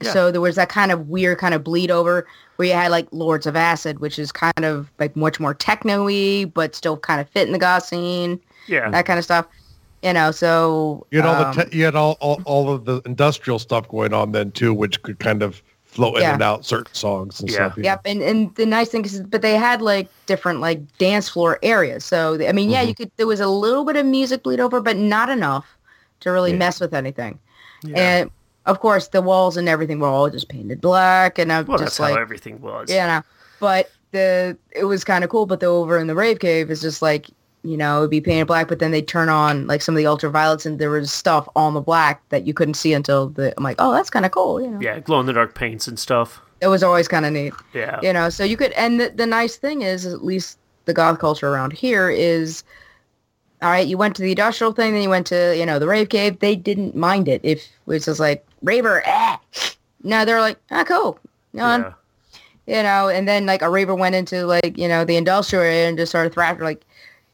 [0.00, 0.12] Yeah.
[0.12, 3.08] so there was that kind of weird kind of bleed over where you had like
[3.10, 7.28] Lords of Acid, which is kind of like much more techno-y, but still kind of
[7.30, 8.88] fit in the goth scene, yeah.
[8.90, 9.46] that kind of stuff.
[10.02, 12.84] You know, so You had all um, the te- you had all, all all of
[12.84, 16.34] the industrial stuff going on then too, which could kind of flow in Yeah.
[16.34, 17.54] and out certain songs and Yeah.
[17.56, 17.76] stuff.
[17.76, 17.88] you know.
[17.90, 21.58] Yep, and and the nice thing is, but they had like different like dance floor
[21.62, 22.04] areas.
[22.04, 22.70] So I mean, Mm-hmm.
[22.70, 23.10] yeah, you could.
[23.16, 25.66] There was a little bit of music bleed over, but not enough
[26.20, 27.38] to really mess with anything.
[27.94, 28.30] And
[28.66, 31.92] of course, the walls and everything were all just painted black, and I'm well, that's
[31.92, 32.88] just like, how everything was.
[32.90, 33.22] yeah, no.
[33.58, 35.46] but the it was kind of cool.
[35.46, 37.26] But the over in the rave cave is just like
[37.62, 40.04] you know it'd be painted black, but then they'd turn on like some of the
[40.04, 43.52] ultraviolets, and there was stuff on the black that you couldn't see until the.
[43.56, 44.60] I'm like, oh, that's kind of cool.
[44.60, 46.40] You know, Yeah, glow in the dark paints and stuff.
[46.60, 47.98] it was always kind of neat Yeah.
[48.02, 51.18] you know so you could and the, the nice thing is at least the goth
[51.18, 52.62] culture around here is
[53.62, 55.86] all right you went to the industrial thing then you went to you know the
[55.86, 59.36] rave cave they didn't mind it if it was just like raver eh.
[60.02, 61.18] no they're like ah cool
[61.54, 61.92] you know,
[62.66, 62.76] Yeah.
[62.76, 65.88] you know and then like a raver went into like you know the industrial area
[65.88, 66.84] and just started thrashing like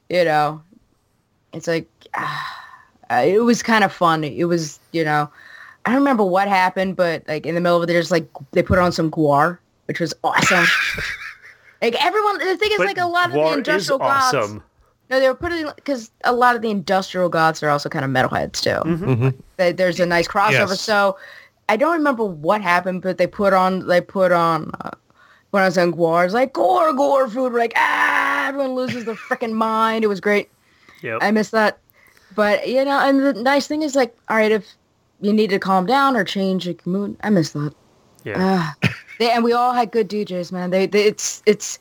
[0.08, 0.62] you know
[1.52, 2.62] it's like ah,
[3.22, 4.24] it was kind of fun.
[4.24, 5.30] It was you know
[5.84, 8.62] i don't remember what happened but like in the middle of it there's like they
[8.62, 10.66] put on some GWAR which was awesome.
[11.82, 14.62] Like everyone the thing is But like a lot of the industrial goths awesome.
[15.10, 18.10] no they were putting because a lot of the industrial goths are also kind of
[18.10, 19.34] metalheads too.
[19.58, 20.70] They- there's a nice crossover.
[20.70, 20.80] Yes.
[20.80, 21.16] so
[21.68, 24.90] i don't remember what happened but they put on they put on uh,
[25.56, 29.06] when i was on GWAR it's like gore gore food we're like ah everyone loses
[29.06, 30.50] their freaking mind it was great
[31.02, 31.18] Yep.
[31.22, 31.78] I miss that.
[32.34, 34.74] But you know, and the nice thing is like, all right, if
[35.20, 37.74] you need to calm down or change your mood, I miss that.
[38.24, 38.74] Yeah.
[38.82, 38.88] Uh,
[39.18, 40.70] they, and we all had good DJs, man.
[40.70, 41.78] They, they it's it's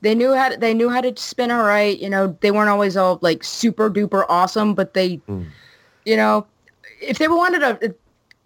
[0.00, 1.98] they knew how to, they knew how to spin all right.
[1.98, 5.20] You know, they weren't always all like super duper awesome, but they,
[6.04, 6.46] you know,
[7.00, 7.94] if they wanted to,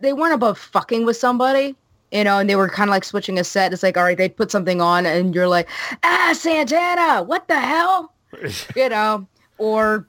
[0.01, 1.75] they weren't above fucking with somebody.
[2.13, 3.73] You know, and they were kind of like switching a set.
[3.73, 5.69] It's like, all right, they'd put something on, and you're like,
[6.05, 8.13] ah, Santana, what the hell?
[8.77, 9.27] you know,
[9.59, 10.07] or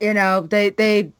[0.00, 1.10] you know, they they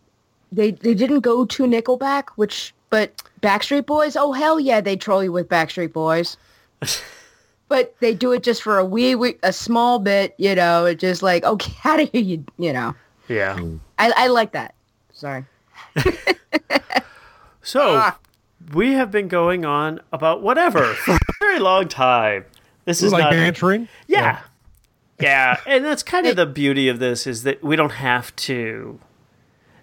[0.53, 5.23] they they didn't go to Nickelback, which but Backstreet Boys, oh hell yeah, they troll
[5.23, 6.37] you with Backstreet Boys.
[7.69, 10.99] but they do it just for a wee, wee a small bit, you know, it
[10.99, 12.95] just like, okay, how do you you know.
[13.29, 13.59] Yeah.
[13.99, 14.75] I, I like that.
[15.13, 15.45] Sorry.
[17.63, 18.17] So Ah.
[18.73, 22.45] We have been going on about whatever for a very long time.
[22.85, 23.89] This This is is like not bantering.
[24.07, 24.41] yeah.
[25.19, 25.57] yeah.
[25.67, 29.01] and that's kind of the beauty of this is that we don't have to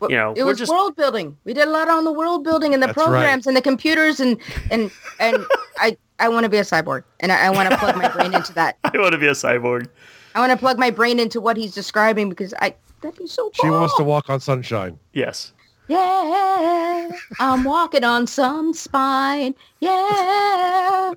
[0.09, 1.37] you know, it we're was just world building.
[1.45, 3.05] We did a lot on the world building and the That's right.
[3.05, 4.37] programs and the computers and
[4.69, 5.37] and and
[5.77, 8.33] I I want to be a cyborg and I, I want to plug my brain
[8.33, 8.77] into that.
[8.83, 9.87] I want to be a cyborg.
[10.35, 13.43] I want to plug my brain into what he's describing because I that'd be so
[13.43, 13.51] cool.
[13.61, 14.99] She wants to walk on sunshine.
[15.13, 15.52] Yes.
[15.87, 19.53] Yeah, I'm walking on some spine.
[19.79, 21.13] Yeah.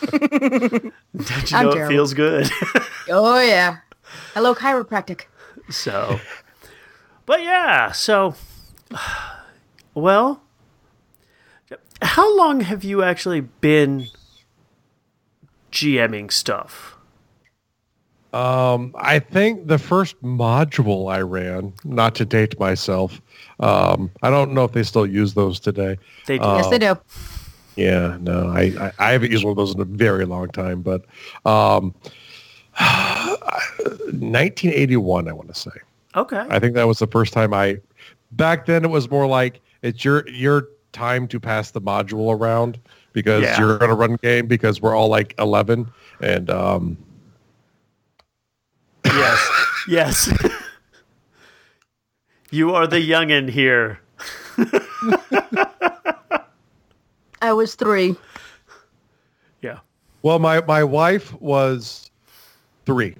[0.00, 1.88] Don't you I'm know it terrible.
[1.88, 2.50] feels good?
[3.08, 3.78] Oh yeah.
[4.34, 5.22] Hello, chiropractic.
[5.70, 6.20] so
[7.26, 8.34] But yeah, so
[9.94, 10.42] well
[12.02, 14.06] how long have you actually been
[15.72, 16.89] GMing stuff?
[18.32, 23.20] Um, I think the first module I ran, not to date myself,
[23.58, 25.96] um, I don't know if they still use those today.
[26.26, 26.44] They do.
[26.46, 26.96] yes, they do.
[27.76, 30.82] Yeah, no, I, I, I haven't used one of those in a very long time,
[30.82, 31.04] but
[31.44, 31.94] um,
[34.12, 35.70] 1981, I want to say.
[36.16, 36.44] okay.
[36.48, 37.78] I think that was the first time I.
[38.32, 42.78] Back then, it was more like it's your your time to pass the module around
[43.12, 43.58] because Yeah.
[43.58, 45.90] you're gonna run game because we're all like 11
[46.20, 46.96] and um,
[49.16, 49.50] Yes.
[49.88, 50.32] Yes.
[52.50, 54.00] you are the youngin here.
[57.42, 58.16] I was three.
[59.62, 59.78] Yeah.
[60.22, 62.10] well, my my wife was
[62.86, 63.16] three.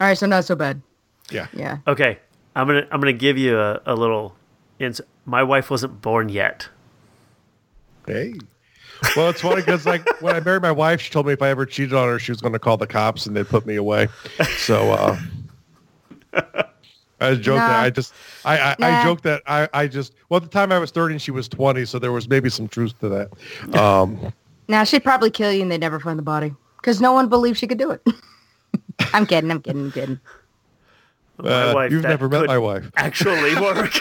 [0.00, 0.82] All right, so not so bad.
[1.30, 1.46] Yeah.
[1.54, 1.78] Yeah.
[1.86, 2.18] Okay.
[2.56, 4.34] I'm gonna I'm gonna give you a, a little
[4.78, 6.68] ins- my wife wasn't born yet.
[8.06, 8.34] Hey.
[9.16, 11.48] Well, it's funny because like when I married my wife, she told me if I
[11.48, 13.76] ever cheated on her, she was going to call the cops and they'd put me
[13.76, 14.08] away.
[14.58, 15.18] So uh,
[17.20, 17.80] I joke that Nah.
[17.80, 19.02] I just I I, I Nah.
[19.02, 21.48] joke that I I just well at the time I was thirty and she was
[21.48, 23.78] twenty, so there was maybe some truth to that.
[23.78, 24.32] Um,
[24.68, 27.58] Now she'd probably kill you and they'd never find the body because no one believed
[27.58, 28.02] she could do it.
[29.14, 29.50] I'm kidding.
[29.50, 29.82] I'm kidding.
[29.86, 30.20] I'm kidding.
[31.38, 32.90] My uh, wife, you've never met my wife.
[32.96, 33.92] Actually work.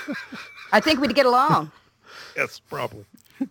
[0.72, 1.70] I think we'd get along.
[2.36, 3.04] Yes, probably.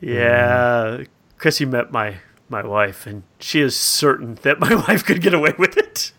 [0.00, 1.04] yeah.
[1.38, 2.16] Chrissy met my
[2.48, 6.12] my wife and she is certain that my wife could get away with it.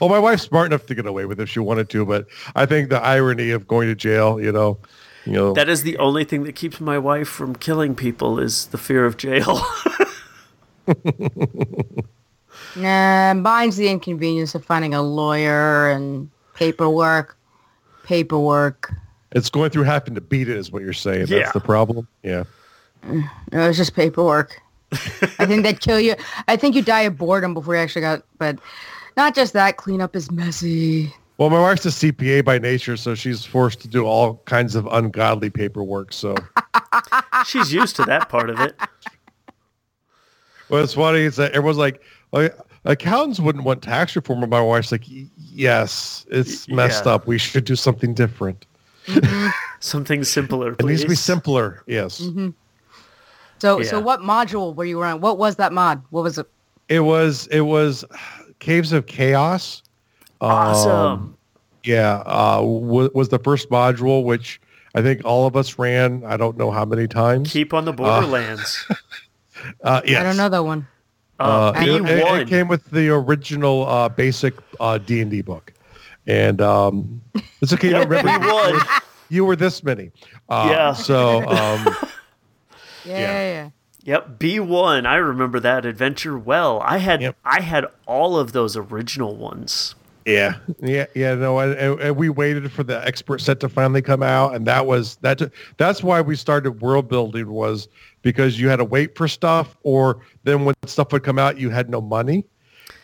[0.00, 2.26] Well, my wife's smart enough to get away with it if she wanted to, but
[2.54, 4.78] I think the irony of going to jail, you know,
[5.24, 8.66] you know, That is the only thing that keeps my wife from killing people is
[8.66, 9.62] the fear of jail.
[12.76, 17.36] Nah, mine's the inconvenience of finding a lawyer and paperwork.
[18.04, 18.92] Paperwork.
[19.32, 21.26] It's going through having to beat it is what you're saying.
[21.28, 21.38] Yeah.
[21.40, 22.08] That's the problem.
[22.22, 22.44] Yeah.
[23.04, 23.28] Mm.
[23.52, 24.60] No, it's just paperwork.
[24.92, 26.14] I think they'd kill you.
[26.48, 28.58] I think you die of boredom before you actually got, but
[29.16, 29.76] not just that.
[29.76, 31.12] Cleanup is messy.
[31.36, 34.86] Well, my wife's a CPA by nature, so she's forced to do all kinds of
[34.86, 36.12] ungodly paperwork.
[36.12, 36.34] So,
[37.46, 38.74] She's used to that part of it.
[40.68, 42.48] Well, it's funny is that everyone's like, "Oh,
[42.84, 44.42] accountants wouldn't want tax reform.
[44.42, 47.12] And my wife's like, yes, it's messed yeah.
[47.12, 47.26] up.
[47.26, 48.66] We should do something different.
[49.80, 51.82] Something simpler, It needs to be simpler.
[51.86, 52.14] Yes.
[53.58, 54.02] So, so Yeah.
[54.02, 55.20] what module were you on?
[55.20, 56.02] What was that mod?
[56.10, 56.46] What was it?
[56.88, 58.04] It was, it was
[58.60, 59.82] Caves of Chaos.
[60.40, 60.90] Awesome.
[60.92, 61.36] Um,
[61.84, 62.22] yeah.
[62.26, 64.60] Uh, w- was the first module, which
[64.94, 66.22] I think all of us ran.
[66.24, 67.50] I don't know how many times.
[67.52, 68.86] Keep on the Borderlands.
[69.82, 70.20] Uh, yes.
[70.20, 70.86] I don't know that one.
[71.40, 75.72] Uh, Uh, it, it- it came with the original uh, basic uh, D&D book.
[76.28, 77.20] And um,
[77.60, 77.90] it's okay.
[77.90, 78.72] Yeah, remember, you, B1.
[78.72, 78.80] were,
[79.30, 80.12] you were this many.
[80.48, 80.92] Uh, Yeah.
[80.92, 81.86] So, um,
[83.04, 83.18] Yeah, Yeah.
[83.20, 83.70] yeah, yeah.
[84.04, 85.06] Yep, B1.
[85.06, 86.80] I remember that adventure well.
[86.84, 87.36] I had Yep.
[87.44, 89.94] I had all of those original ones.
[90.26, 91.34] yeah, yeah, yeah.
[91.34, 94.66] No, and, and, and we waited for the expert set to finally come out, and
[94.66, 95.40] that was that.
[95.78, 97.88] That's why we started world building was
[98.22, 101.68] because you had to wait for stuff, or then when stuff would come out, you
[101.70, 102.44] had no money.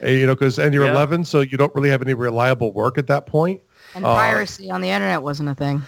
[0.04, 0.92] And, you know, because and you're Yeah.
[0.92, 3.60] 11, so you don't really have any reliable work at that point.
[3.94, 5.82] And Uh, piracy on the internet wasn't a thing.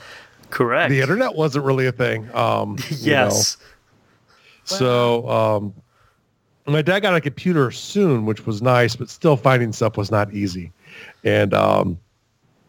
[0.50, 0.90] Correct.
[0.90, 2.28] the internet wasn't really a thing.
[2.34, 3.24] Um, you know.
[3.24, 3.56] yes.
[4.64, 5.74] So um,
[6.66, 10.32] my dad got a computer soon, which was nice, but still finding stuff was not
[10.32, 10.72] easy.
[11.24, 11.98] And um,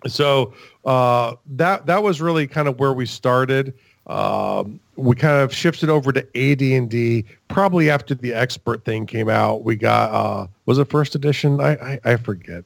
[0.05, 0.53] so
[0.85, 3.73] uh, that that was really kind of where we started.
[4.07, 9.63] Um, we kind of shifted over to AD&D probably after the expert thing came out.
[9.63, 11.59] We got uh, was it first edition?
[11.59, 12.63] I I, I forget.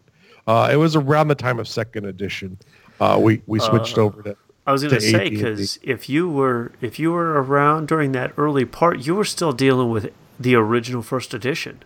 [0.47, 2.57] Uh, it was around the time of second edition.
[2.99, 6.29] Uh, we we switched over to I was going to to say because if you
[6.29, 10.55] were if you were around during that early part, you were still dealing with the
[10.55, 11.83] original first edition.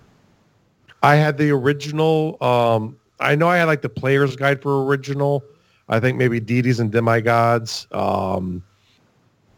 [1.02, 2.38] I had the original.
[2.44, 5.44] Um, I know I had like the player's guide for original.
[5.88, 7.88] I think maybe deities and demigods.
[7.92, 8.64] Um,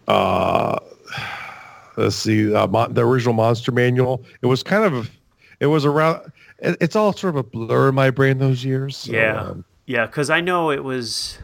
[0.08, 0.78] uh,
[1.98, 4.24] let's see, uh, mon- the original monster manual.
[4.42, 5.10] It was kind of,
[5.60, 6.32] it was around.
[6.60, 8.98] It, it's all sort of a blur in my brain those years.
[8.98, 11.40] so, Yeah, um, yeah, because I know it was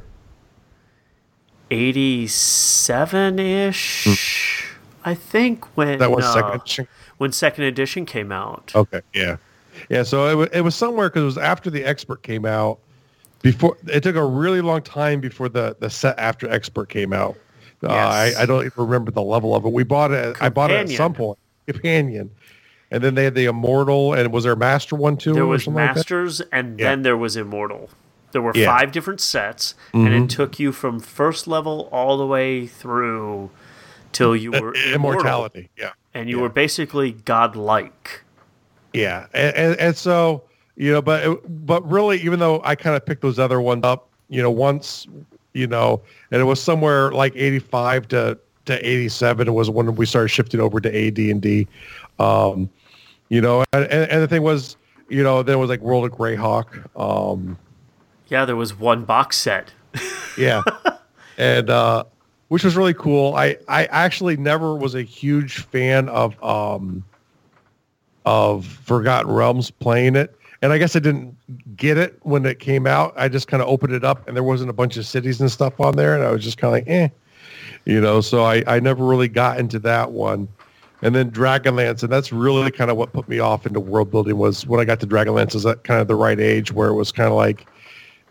[1.71, 4.67] eighty-seven ish.
[5.05, 6.55] I think when that was uh, second.
[6.55, 6.87] edition?
[7.17, 8.71] when second edition came out.
[8.75, 9.37] Okay, yeah,
[9.89, 10.03] yeah.
[10.03, 12.79] So it was, it was somewhere because it was after the expert came out.
[13.41, 17.37] Before it took a really long time before the the set after expert came out.
[17.83, 19.71] Uh, I, I don't even remember the level of it.
[19.73, 20.37] We bought it.
[20.41, 21.37] I bought it at some point.
[21.67, 22.29] Companion,
[22.91, 25.33] and then they had the immortal, and was there a master one too?
[25.33, 25.99] There or was something like that?
[25.99, 26.89] Masters, and Yeah.
[26.89, 27.89] then there was Immortal.
[28.33, 28.65] There were Yeah.
[28.65, 30.23] five different sets, and Mhm.
[30.25, 33.49] it took you from first level all the way through
[34.11, 35.69] till you were immortal, immortality.
[35.77, 36.41] Yeah, and you yeah.
[36.43, 38.23] were basically godlike.
[38.93, 40.43] yeah, and, and, and so
[40.75, 44.09] you know, but but really, even though I kind of picked those other ones up,
[44.29, 45.07] you know, once
[45.53, 49.47] you know, and it was somewhere like eighty five to to eighty seven.
[49.47, 51.67] It was when we started shifting over to AD and D.
[52.19, 52.69] Um,
[53.29, 54.77] you know, and, and and the thing was,
[55.09, 56.85] you know, then it was like World of Greyhawk.
[56.99, 57.57] Um,
[58.27, 59.71] Yeah, there was one box set.
[60.37, 60.61] yeah,
[61.37, 62.03] and uh,
[62.47, 63.35] which was really cool.
[63.35, 67.03] I I actually never was a huge fan of um
[68.25, 70.35] of Forgotten Realms playing it.
[70.63, 71.35] And I guess I didn't
[71.75, 73.13] get it when it came out.
[73.17, 75.51] I just kind of opened it up and there wasn't a bunch of cities and
[75.51, 76.15] stuff on there.
[76.15, 77.09] And I was just kind of like, eh,
[77.83, 80.47] you know, so I, I never really got into that one.
[81.01, 84.37] And then Dragonlance, and that's really kind of what put me off into world building
[84.37, 86.93] was when I got to Dragonlance is at kind of the right age where it
[86.93, 87.67] was kind of like,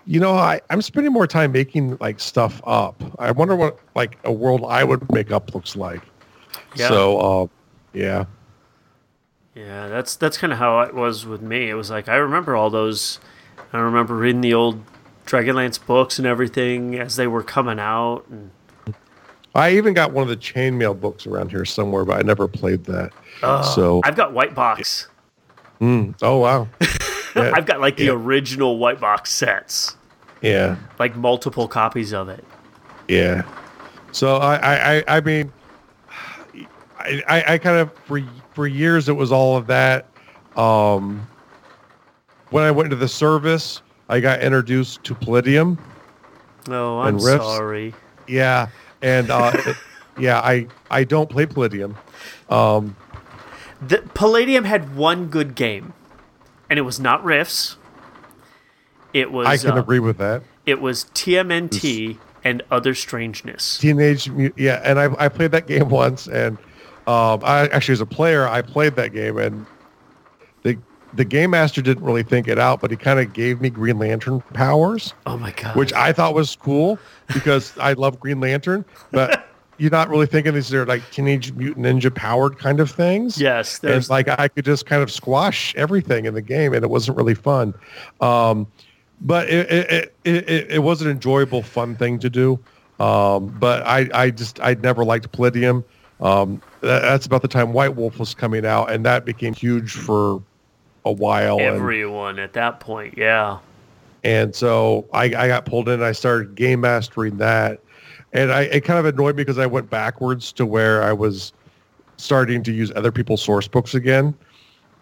[0.06, 3.02] you know, I, I'm spending more time making like stuff up.
[3.18, 6.00] I wonder what like a world I would make up looks like.
[6.76, 6.88] Yeah.
[6.88, 7.46] So, uh,
[7.92, 8.24] yeah.
[9.54, 11.68] Yeah, that's that's kind of how it was with me.
[11.68, 13.20] It was like I remember all those.
[13.72, 14.82] I remember reading the old
[15.26, 18.50] Dragonlance books and everything as they were coming out, and
[19.54, 22.84] I even got one of the chainmail books around here somewhere, but I never played
[22.84, 23.12] that.
[23.74, 25.08] so, I've got white box.
[25.80, 26.68] mm, oh wow,
[27.36, 28.12] yeah, I've got like the yeah.
[28.12, 29.96] original white box sets,
[30.40, 32.44] yeah, like multiple copies of it.
[33.08, 33.42] yeah.
[34.12, 35.52] So I, I, I, I mean,
[36.98, 38.22] I, I, I kind of for
[38.54, 40.06] for years it was all of that.
[40.56, 41.26] Um,
[42.50, 45.78] when I went into the service, I got introduced to Palladium.
[46.68, 47.94] Oh, I'm sorry.
[48.28, 48.68] Yeah,
[49.00, 49.76] and uh, it-
[50.18, 51.96] yeah, I I don't play Palladium.
[52.50, 52.96] Um,
[53.80, 55.94] The Palladium had one good game,
[56.68, 57.78] and it was not Rifts.
[59.14, 60.42] It was I can uh, agree with that.
[60.66, 63.78] it was TMNT and Other Strangeness.
[63.78, 66.58] Teenage yeah, and I I played that game once, and
[67.06, 69.66] um, I actually as a player I played that game, and
[70.62, 70.78] the
[71.14, 73.98] the game master didn't really think it out, but he kind of gave me Green
[73.98, 75.76] Lantern powers, Oh my god!
[75.76, 76.98] which I thought was cool
[77.34, 79.46] because I love Green Lantern, but
[79.78, 83.40] you're not really thinking these are like Teenage Mutant Ninja powered kind of things.
[83.40, 86.88] yes, and like I could just kind of squash everything in the game, and it
[86.88, 87.74] wasn't really fun.
[88.20, 88.66] Um,
[89.20, 92.58] but it it, it it it was an enjoyable, fun thing to do.
[93.00, 95.84] Um, but I I just I never liked Palladium.
[96.20, 100.42] Um, that's about the time White Wolf was coming out, and that became huge for
[101.04, 101.58] a while.
[101.58, 103.16] and- everyone at that point.
[103.16, 103.58] Yeah.
[104.24, 107.80] and so I, I got pulled in and I started game mastering that.
[108.32, 111.52] And I, it kind of annoyed me because I went backwards to where I was
[112.16, 114.32] starting to use other people's source books again.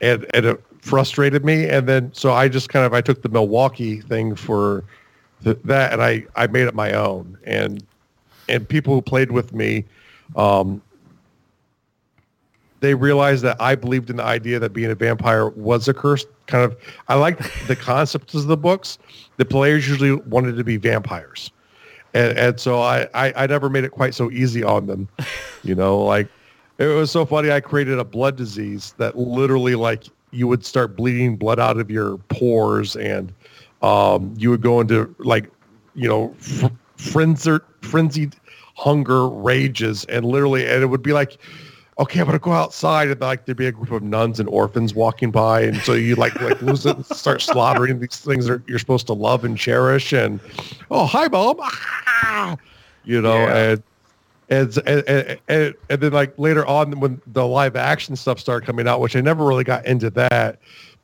[0.00, 1.68] And, and it frustrated me.
[1.68, 4.82] And then, so I just kind of, I took the Milwaukee thing for
[5.44, 7.36] th- that and I, I made it my own.
[7.44, 7.84] And,
[8.48, 9.84] and people who played with me,
[10.34, 10.80] um,
[12.80, 16.26] they realized that I believed in the idea that being a vampire was a curse.
[16.46, 16.76] Kind of,
[17.08, 18.98] I liked the concepts of the books.
[19.36, 21.50] The players usually wanted to be vampires,
[22.14, 25.08] and and so I, I I never made it quite so easy on them.
[25.62, 26.26] You know, like
[26.78, 27.52] it was so funny.
[27.52, 31.90] I created a blood disease that literally like you would start bleeding blood out of
[31.90, 33.32] your pores, and
[33.82, 35.50] um, you would go into like
[35.94, 36.66] you know fr-
[36.96, 38.36] frenzied frenzied
[38.74, 41.36] hunger rages and literally and it would be like
[42.00, 44.94] okay i'm gonna go outside and like there'd be a group of nuns and orphans
[44.94, 48.60] walking by and so you like like lose it and start slaughtering these things that
[48.66, 50.40] you're supposed to love and cherish and
[50.90, 52.56] oh hi mom ah!
[53.04, 53.70] you know Yeah.
[53.72, 53.82] and
[54.48, 58.66] and, and, and, and and then like later on when the live action stuff started
[58.66, 60.58] coming out which i never really got into that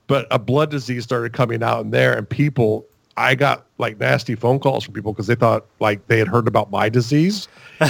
[0.09, 2.87] but a blood disease started coming out in there and people
[3.19, 6.49] i got like nasty phone calls from people because they thought like they had heard
[6.49, 7.49] about my disease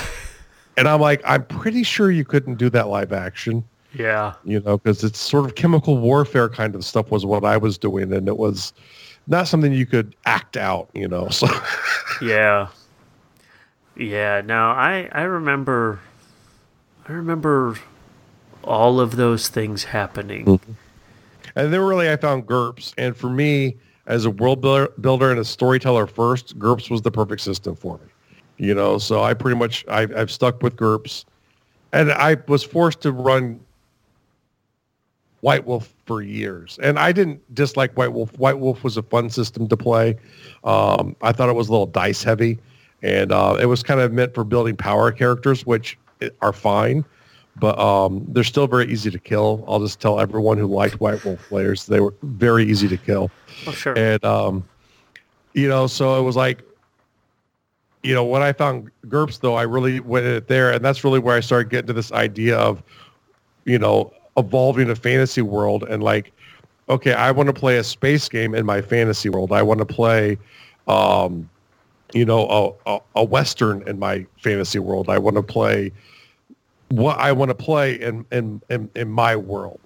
[0.76, 3.64] and i'm like i'm pretty sure you couldn't do that live action
[3.94, 4.34] Yeah.
[4.44, 7.78] you know because it's sort of chemical warfare kind of stuff was what i was
[7.78, 8.72] doing and it was
[9.26, 11.46] not something you could act out you know so
[12.22, 12.68] Yeah.
[13.98, 16.00] Yeah, no, I I remember
[17.08, 17.76] I remember
[18.62, 20.44] all of those things happening.
[20.44, 20.72] Mm-hmm.
[21.54, 22.92] And then really I found GURPS.
[22.98, 27.10] And for me, as a world builder, builder and a storyteller first, GURPS was the
[27.10, 28.04] perfect system for me.
[28.58, 31.24] You know, so I pretty much, I, I've stuck with GURPS.
[31.92, 33.60] And I was forced to run
[35.40, 36.78] White Wolf for years.
[36.82, 38.36] And I didn't dislike White Wolf.
[38.38, 40.16] White Wolf was a fun system to play.
[40.64, 42.58] Um, I thought it was a little dice heavy.
[43.02, 45.98] And uh, it was kind of meant for building power characters, which
[46.40, 47.04] are fine
[47.58, 49.64] but um, they're still very easy to kill.
[49.66, 53.30] I'll just tell everyone who liked White Wolf players they were very easy to kill,
[53.66, 53.96] Oh, sure.
[53.96, 54.62] and um,
[55.54, 56.62] you know, so it was like,
[58.06, 61.02] you know, when I found GURPS though, I really went in it there, and that's
[61.04, 62.82] really where I started getting to this idea of,
[63.64, 66.32] you know, evolving a fantasy world and like,
[66.88, 69.52] okay, I want to play a space game in my fantasy world.
[69.52, 70.38] I want to play.
[70.86, 71.50] Um,
[72.14, 75.10] you know, a, a, a Western in my fantasy world.
[75.10, 75.90] I want to play
[76.88, 79.80] what I want to play in, in, in, in my world,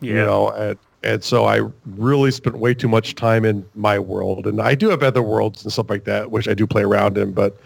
[0.00, 0.14] yeah.
[0.14, 4.46] you know, and, and so I really spent way too much time in my world
[4.46, 7.18] and I do have other worlds and stuff like that, which I do play around
[7.18, 7.58] in, but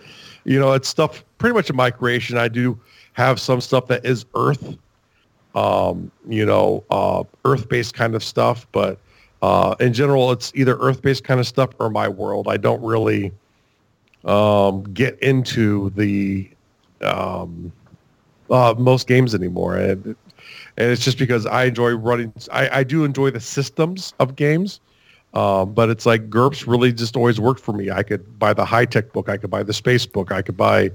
[0.44, 2.38] you know, it's stuff pretty much in my creation.
[2.38, 2.78] I do
[3.14, 4.76] have some stuff that is earth,
[5.54, 8.98] um, you know, uh, earth-based kind of stuff, but
[9.42, 12.46] uh, in general, it's either earth-based kind of stuff or my world.
[12.48, 13.32] I don't really
[14.24, 16.48] um, get into the
[17.02, 17.72] um,
[18.50, 19.76] uh, most games anymore,
[20.76, 22.32] and it's just because I enjoy running.
[22.52, 24.80] I, I do enjoy the systems of games,
[25.34, 27.90] um, but it's like GURPS really just always worked for me.
[27.90, 30.56] I could buy the high tech book, I could buy the space book, I could
[30.56, 30.90] buy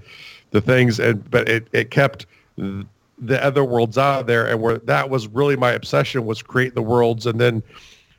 [0.51, 2.25] the things, and but it it kept
[2.57, 6.82] the other worlds out there, and where that was really my obsession was create the
[6.82, 7.63] worlds and then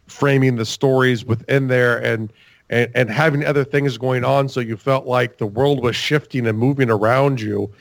[0.07, 2.33] framing the stories within there and
[2.71, 6.47] and, and having other things going on so you felt like the world was shifting
[6.47, 7.73] and moving around you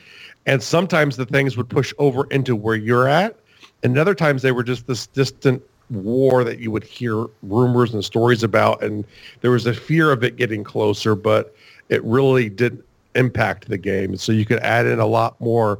[0.46, 3.36] and sometimes the things would push over into where you're at
[3.82, 8.04] and other times they were just this distant war that you would hear rumors and
[8.04, 9.04] stories about and
[9.40, 11.54] there was a fear of it getting closer but
[11.88, 12.82] it really didn't
[13.14, 14.16] impact the game.
[14.16, 15.78] So you could add in a lot more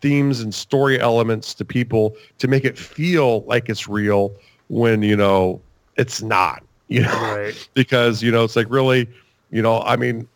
[0.00, 4.32] themes and story elements to people to make it feel like it's real
[4.68, 5.60] when you know
[5.96, 7.20] it's not you know?
[7.20, 7.68] Right.
[7.74, 9.08] because you know it's like really
[9.50, 10.28] you know i mean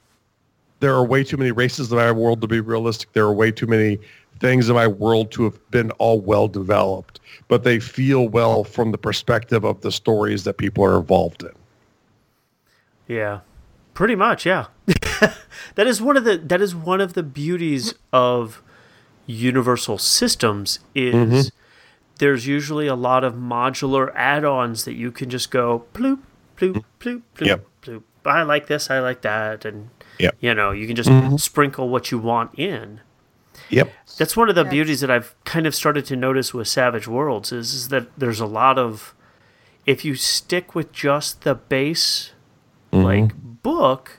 [0.80, 3.12] there are way too many races in our world to be realistic.
[3.12, 3.98] There are way too many
[4.40, 8.90] things in my world to have been all well developed but they feel well from
[8.90, 11.52] the perspective of the stories that people are involved in
[13.06, 13.40] Yeah.
[13.92, 14.66] Pretty much, yeah.
[15.74, 18.62] that is one of the that is one of the beauties of
[19.26, 21.48] universal systems is mm-hmm.
[22.18, 26.20] there's usually a lot of modular add-ons that you can just go bloop
[26.56, 26.84] bloop mm.
[26.98, 27.66] bloop bloop Yep.
[27.82, 28.02] bloop.
[28.24, 30.36] I like this, I like that and Yep.
[30.40, 31.36] you know, you can just mm-hmm.
[31.36, 33.00] sprinkle what you want in.
[33.70, 34.70] Yep That's one of the Yes.
[34.70, 38.40] beauties that I've kind of started to notice with Savage Worlds is, is that there's
[38.40, 39.14] a lot of
[39.86, 42.32] if you stick with just the base
[42.92, 43.04] mm-hmm.
[43.04, 44.18] like book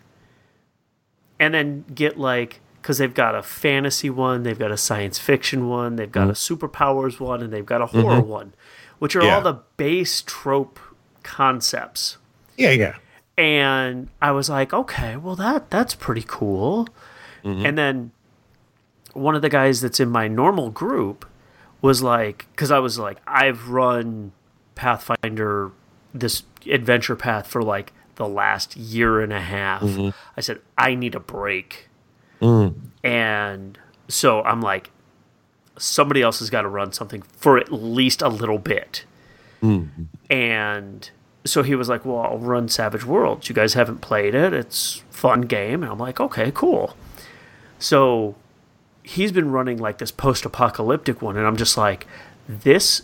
[1.39, 5.67] and then get like because they've got a fantasy one, they've got a science fiction
[5.69, 6.53] one, they've got a mm-hmm.
[6.65, 8.01] superpowers one, and they've got a mm-hmm.
[8.01, 8.53] horror one,
[8.97, 9.35] which are Yeah.
[9.35, 10.79] all the base trope
[11.21, 12.17] concepts.
[12.57, 12.95] yeah yeah
[13.37, 16.87] And I was like, okay, well that that's pretty cool.
[17.43, 18.11] And then
[19.13, 21.25] one of the guys that's in my normal group
[21.81, 24.31] was like, because I was like, I've run
[24.75, 25.71] Pathfinder,
[26.13, 29.81] this adventure path for like the last year and a half.
[29.81, 30.09] Mm-hmm.
[30.37, 31.89] I said, I need a break.
[32.41, 32.75] Mm.
[33.03, 34.91] And so I'm like,
[35.77, 39.05] somebody else has got to run something for at least a little bit.
[39.61, 40.03] Mm-hmm.
[40.29, 41.09] And
[41.45, 43.49] so he was like, Well, I'll run Savage Worlds.
[43.49, 44.53] You guys haven't played it.
[44.53, 45.83] It's fun game.
[45.83, 46.95] And I'm like, Okay, cool.
[47.79, 48.35] So
[49.03, 51.37] he's been running like this post apocalyptic one.
[51.37, 52.07] And I'm just like,
[52.47, 53.01] This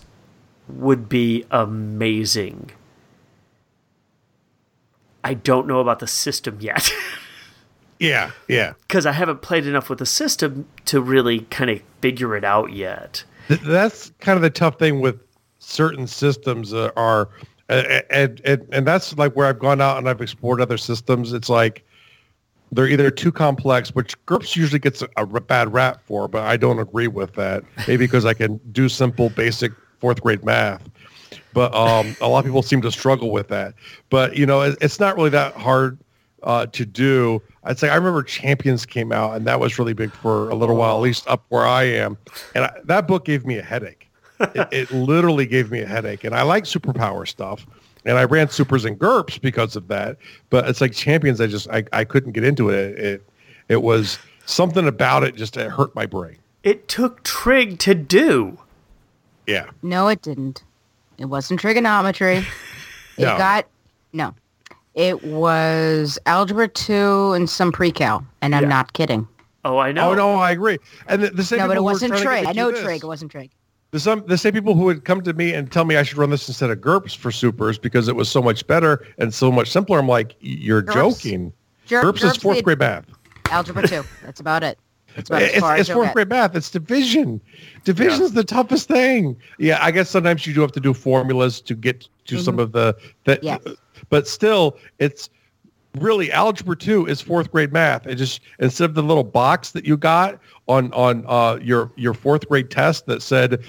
[0.67, 2.71] would be amazing.
[5.23, 6.91] I don't know about the system yet.
[7.99, 8.73] Yeah, yeah.
[8.81, 12.71] because I haven't played enough with the system to really kind of figure it out
[12.71, 13.23] yet.
[13.47, 15.19] Th- that's kind of the tough thing with
[15.57, 17.29] certain systems uh, are
[17.69, 21.33] uh, and, and and that's like where I've gone out and I've explored other systems.
[21.33, 21.83] It's like
[22.71, 26.79] they're either too complex, which GURPS usually gets a, bad rap for, but I don't
[26.79, 27.63] agree with that.
[27.87, 30.87] Maybe because I can do simple, basic fourth grade math.
[31.53, 33.73] But um, a lot of people seem to struggle with that.
[34.09, 35.97] But you know, it, it's not really that hard
[36.43, 37.41] uh, to do.
[37.63, 40.75] I'd say I remember Champions came out, and that was really big for a little
[40.75, 42.17] while, at least up where I am.
[42.53, 44.09] And I, that book gave me a headache.
[44.39, 46.23] it, it literally gave me a headache.
[46.23, 47.65] And I like superpower stuff,
[48.07, 50.17] and I ran supers and GURPS because of that.
[50.49, 52.97] But it's like Champions, I just I, I couldn't get into it.
[52.97, 53.29] It
[53.69, 56.37] it was something about it just it hurt my brain.
[56.63, 58.57] It took Trig to do.
[59.45, 59.69] Yeah.
[59.83, 60.63] No, it didn't.
[61.17, 62.45] It wasn't trigonometry.
[63.17, 63.35] It No.
[63.35, 63.65] got
[64.13, 64.35] no.
[64.93, 68.69] It was algebra two and some pre-cal, and I'm Yeah.
[68.69, 69.27] not kidding.
[69.65, 70.11] Oh, I know.
[70.11, 70.77] Oh no, I agree.
[71.07, 72.47] And the, the same No, but it people who are wasn't trying to get trig.
[72.47, 73.03] I know do trig.
[73.03, 73.49] It wasn't trig.
[73.91, 76.17] The some the same people who would come to me and tell me I should
[76.17, 79.51] run this instead of GURPS for supers because it was so much better and so
[79.51, 79.97] much simpler.
[79.97, 80.93] I'm like, you're GURPS.
[80.93, 81.53] joking.
[81.85, 83.05] Ger- GURPS is fourth grade math.
[83.45, 84.03] Algebra two.
[84.23, 84.77] That's about it.
[85.15, 86.55] That's about It's, it's fourth grade math.
[86.55, 87.41] It's division.
[87.85, 89.37] Division's the toughest thing.
[89.57, 92.59] Yeah, I guess sometimes you do have to do formulas to get to some mm-hmm.
[92.59, 92.71] of
[93.25, 93.39] the.
[93.41, 93.61] Yes.
[94.09, 95.29] But still, it's
[95.95, 98.05] really algebra two is fourth grade math.
[98.07, 102.13] It just instead of the little box that you got on on uh, your your
[102.13, 103.63] fourth grade test that said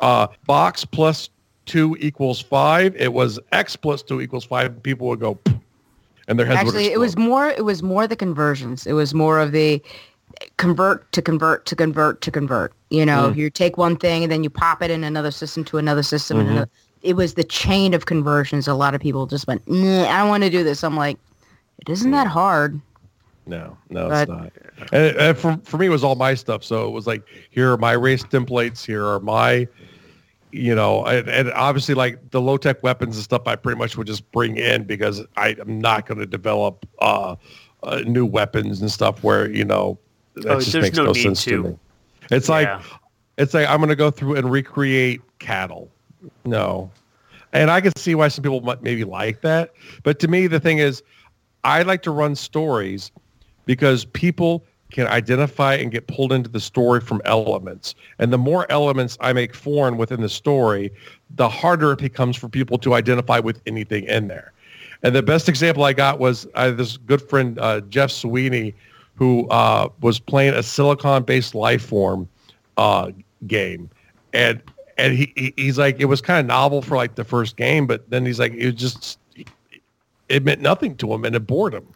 [0.00, 1.30] uh, box plus
[1.66, 4.82] two equals five, it was x plus two equals five.
[4.82, 5.38] People would go,
[6.28, 7.48] and their heads Actually, it was more.
[7.48, 8.86] It was more the conversions.
[8.86, 9.82] It was more of the
[10.56, 12.72] convert to convert to convert to convert.
[12.90, 15.78] You know, you take one thing and then you pop it in another system to
[15.78, 16.40] another system.
[16.40, 16.70] And another.
[17.02, 18.68] It was the chain of conversions.
[18.68, 20.84] A lot of people just went, nah, I don't want to do this.
[20.84, 21.18] I'm like,
[21.80, 22.80] it isn't that hard.
[23.46, 24.52] No, no, But- it's not.
[24.92, 26.62] And, and for for me, it was all my stuff.
[26.64, 28.84] So it was like, here are my race templates.
[28.84, 29.66] Here are my,
[30.52, 33.42] you know, and, and obviously like the low tech weapons and stuff.
[33.46, 37.36] I pretty much would just bring in because I am not going to develop uh,
[37.82, 39.98] uh, new weapons and stuff where you know
[40.34, 41.50] that Oh, just makes no no, need sense to.
[41.50, 41.62] to.
[41.70, 41.78] me.
[42.30, 42.68] It's like
[43.38, 45.90] it's like I'm going to go through and recreate cattle.
[46.44, 46.90] No.
[47.52, 49.72] And I can see why some people might maybe like that.
[50.04, 51.02] But to me, the thing is,
[51.64, 53.10] I like to run stories
[53.66, 57.94] because people can identify and get pulled into the story from elements.
[58.18, 60.90] And the more elements I make foreign within the story,
[61.36, 64.52] the harder it becomes for people to identify with anything in there.
[65.04, 68.74] And the best example I got was uh, this good friend, uh, Jeff Sweeney,
[69.14, 72.28] who uh, was playing a silicon-based life form
[72.76, 73.12] uh,
[73.46, 73.88] game.
[74.32, 74.60] And
[74.98, 78.10] and he he's like, it was kind of novel for like the first game, but
[78.10, 79.19] then he's like, it was just,
[80.30, 81.86] it meant nothing to him and it bored him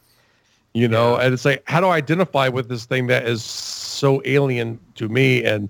[0.74, 1.16] you know?
[1.16, 5.08] And it's like how do i identify with this thing that is so alien to
[5.08, 5.42] me?
[5.42, 5.68] And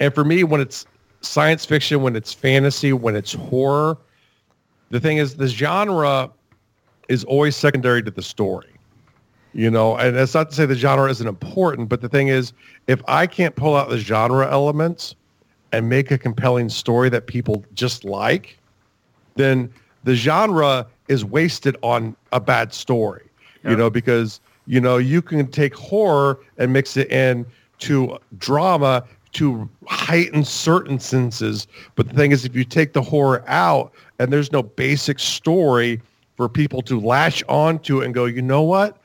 [0.00, 0.86] and for me when it's
[1.20, 3.98] science fiction when it's fantasy when it's horror
[4.90, 6.30] the thing is the genre
[7.08, 8.72] is always secondary to the story
[9.54, 9.96] you know?
[9.96, 12.52] And that's not to say the genre isn't important but the thing is
[12.86, 15.16] if i can't pull out the genre elements
[15.72, 18.56] and make a compelling story that people just like
[19.34, 19.72] then
[20.04, 23.24] the genre is wasted on a bad story.
[23.64, 27.44] You know, because you know you can take horror and mix it in
[27.80, 31.66] to drama to heighten certain senses.
[31.96, 36.00] But the thing is, if you take the horror out and there's no basic story
[36.36, 38.96] for people to latch onto and go, you know what,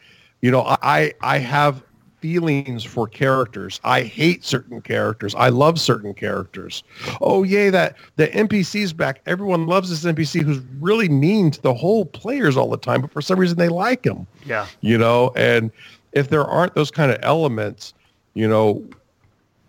[0.41, 1.83] you know, I I have
[2.23, 3.81] feelings for characters.
[3.83, 5.35] I hate certain characters.
[5.35, 6.81] I love certain characters.
[7.19, 9.19] Oh yay, that the NPC's back.
[9.25, 13.11] Everyone loves this NPC who's really mean to the whole players all the time, but
[13.11, 14.25] for some reason they like him.
[14.45, 14.67] Yeah.
[14.79, 15.69] You know, and
[16.13, 17.93] if there aren't those kind of elements,
[18.35, 18.81] you know,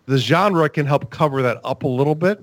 [0.07, 2.41] the genre can help cover that up a little bit,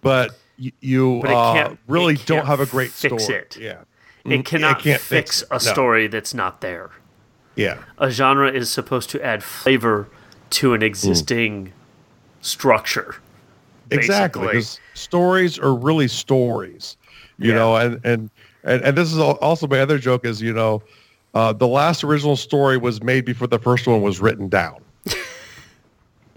[0.00, 3.38] but y- you But it uh, really it don't have a great fix story.
[3.40, 3.58] it.
[3.60, 3.80] Yeah.
[4.24, 5.48] It Mm, cannot can't fix it.
[5.50, 5.58] a No.
[5.58, 6.88] story that's not there.
[7.60, 7.78] Yeah.
[7.98, 10.08] A genre is supposed to add flavor
[10.50, 11.72] to an existing
[12.40, 13.16] structure.
[13.90, 14.62] Exactly.
[14.94, 16.96] stories are really stories,
[17.38, 17.58] you Yeah.
[17.58, 18.30] know, and, and,
[18.64, 20.82] and, and this is also my other joke is, you know,
[21.34, 24.76] uh, the last original story was made before the first one was written down.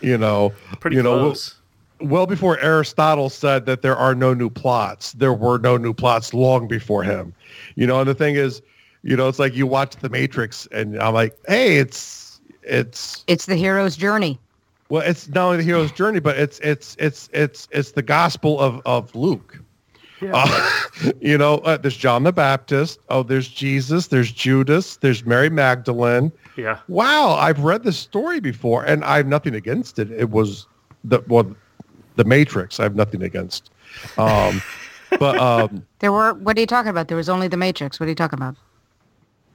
[0.00, 1.54] you know, Pretty you know, close.
[2.00, 6.34] well before Aristotle said that there are no new plots, there were no new plots
[6.34, 7.32] long before him.
[7.76, 8.62] You know, and the thing is,
[9.04, 13.46] you know, it's like you watch The Matrix, and I'm like, hey, it's it's It's
[13.46, 14.38] the hero's journey.
[14.88, 18.58] well, it's not only the hero's journey, but it's it's it's it's it's the gospel
[18.58, 19.60] of of Luke.
[20.22, 20.80] Uh,
[21.20, 22.98] you know, uh, there's John the Baptist.
[23.10, 24.06] Oh, there's Jesus.
[24.06, 24.96] There's Judas.
[24.96, 26.32] There's Mary Magdalene.
[26.56, 26.78] Yeah.
[26.88, 30.10] Wow, I've read this story before, and I have nothing against it.
[30.10, 30.66] It was
[31.04, 31.54] the well,
[32.16, 32.80] the Matrix.
[32.80, 33.70] I have nothing against.
[34.16, 34.62] Um,
[35.18, 36.32] but um, There were.
[36.32, 37.08] What are you talking about?
[37.08, 38.00] There was only The Matrix.
[38.00, 38.56] What are you talking about?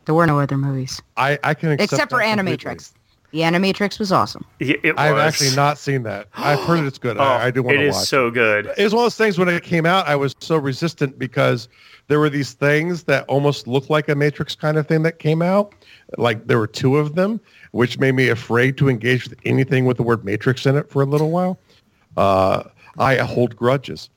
[0.05, 2.57] There were no other movies I, I can accept except for that completely.
[2.75, 2.93] Animatrix.
[3.31, 4.43] The Animatrix was awesome.
[4.59, 6.27] Y- It I've actually not seen that.
[6.33, 7.17] I've heard it's good.
[7.17, 8.07] Oh, I, I do want It to is watch.
[8.07, 8.71] so good.
[8.75, 11.69] It's one of those things when it came out, I was so resistant because
[12.07, 15.43] there were these things that almost looked like a Matrix kind of thing that came
[15.43, 15.75] out.
[16.17, 17.39] Like there were two of them,
[17.69, 21.03] which made me afraid to engage with anything with the word Matrix in it for
[21.03, 21.59] a little while.
[22.17, 22.63] Uh,
[22.97, 24.09] I hold grudges.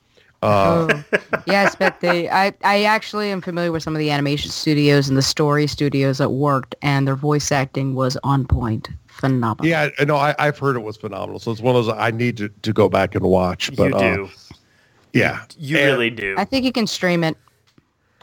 [0.43, 1.17] Uh, Oh,
[1.47, 5.17] yes, but the I, I actually am familiar with some of the animation studios and
[5.17, 9.65] the story studios that worked, and their voice acting was on point, phenomenal.
[9.65, 10.17] yeah, I know.
[10.17, 11.39] I, I've heard it was phenomenal.
[11.39, 13.73] So it's one of those I need to, to go back and watch.
[13.75, 14.29] But you uh, do.
[15.13, 16.35] yeah, You And- really do.
[16.37, 17.37] I think you can stream it.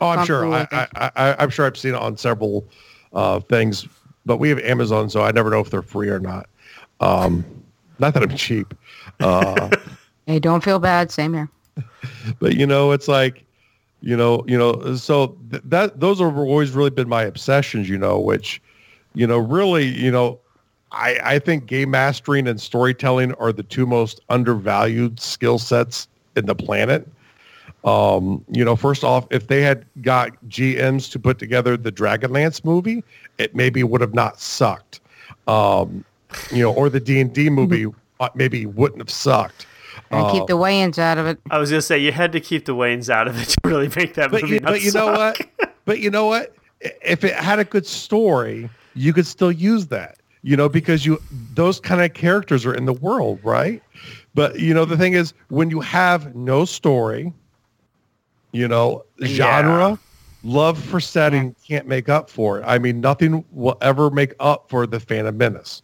[0.03, 0.47] Oh, I'm sure.
[0.53, 2.67] I, I, I, I'm sure I've seen it on several
[3.13, 3.87] uh, things,
[4.27, 6.49] but we have Amazon, so I never know if they're free or not.
[7.01, 7.45] Um,
[7.99, 8.75] not that I'm cheap,
[9.21, 9.71] uh,
[10.27, 11.11] Hey, don't feel bad.
[11.11, 11.49] Same here.
[12.41, 13.45] but you know, it's like,
[14.01, 14.97] you know, you know.
[14.97, 17.89] So th- that those have always really been my obsessions.
[17.89, 18.63] You know, which,
[19.15, 20.39] you know, really, you know,
[20.93, 26.47] I I think game mastering and storytelling are the two most undervalued skill sets in
[26.47, 27.07] the planet.
[27.85, 32.65] Um, you know, first off, if they had got GMs to put together the Dragonlance
[32.65, 33.03] movie,
[33.39, 35.01] it maybe would have not sucked.
[35.47, 36.05] Um,
[36.53, 37.87] you know, or the D and D movie
[38.21, 39.67] uh, maybe wouldn't have sucked.
[40.11, 41.39] And Uh, keep the Wayans out of it.
[41.51, 43.89] I was gonna say you had to keep the Wayans out of it to really
[43.97, 44.55] make that but movie.
[44.55, 45.41] you, not but you know what?
[45.85, 46.55] But you know what?
[47.03, 50.19] If it had a good story, you could still use that.
[50.43, 51.21] You know, because you
[51.55, 53.83] those kind of characters are in the world, right?
[54.35, 57.33] But you know, the thing is, when you have no story,
[58.53, 59.99] you know, genre,
[60.43, 62.65] love for setting can't make up for it.
[62.67, 65.83] I mean, nothing will ever make up for the Phantom Menace.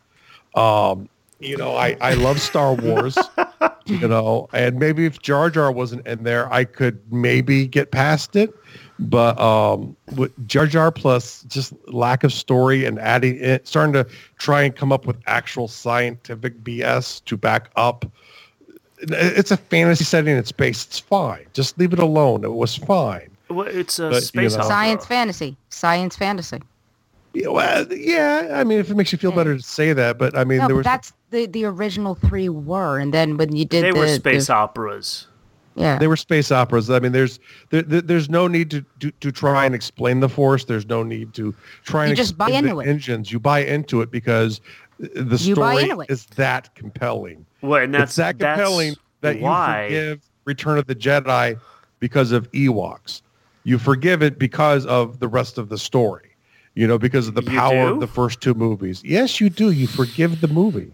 [0.55, 1.09] Um,
[1.39, 3.19] you know, I, I love Star Wars,
[3.87, 8.37] you know, and maybe if Jar Jar wasn't in there, I could maybe get past
[8.37, 8.55] it.
[8.99, 14.07] But um, with Jar Jar plus just lack of story and adding it, starting to
[14.39, 18.11] try and come up with actual scientific BS to back up.
[18.99, 20.87] It's a fantasy setting in space.
[20.87, 21.45] It's fine.
[21.53, 22.45] Just leave it alone.
[22.45, 23.29] It was fine.
[23.51, 24.63] Well, it's a But, you space know.
[24.63, 25.57] Science fantasy.
[25.69, 26.63] Science fantasy.
[27.39, 28.49] Yeah, well, yeah.
[28.55, 30.69] I mean, if it makes you feel better to say that, but I mean, No,
[30.69, 33.91] there but was that's the the original three were, and then when you did They
[33.91, 35.27] the, were space the, operas.
[35.75, 36.89] yeah, they were space operas.
[36.91, 37.39] I mean, there's
[37.71, 40.65] there, there- there's no need to, to to try and explain the force.
[40.65, 42.87] There's no need to try and You just buy explain the into it.
[42.89, 43.31] engines.
[43.31, 44.63] You buy into it because
[44.99, 46.11] the You buy story into it.
[46.11, 47.45] is that compelling.
[47.61, 49.83] Well, and that's it's that that's compelling that why.
[49.83, 51.59] you forgive Return of the Jedi
[52.01, 53.21] because of Ewoks.
[53.65, 56.23] You forgive it because of the rest of the story.
[56.77, 57.95] You know, because of the You power do?
[57.95, 59.03] of the first two movies.
[59.03, 59.71] Yes, you do.
[59.71, 60.93] You forgive the movie.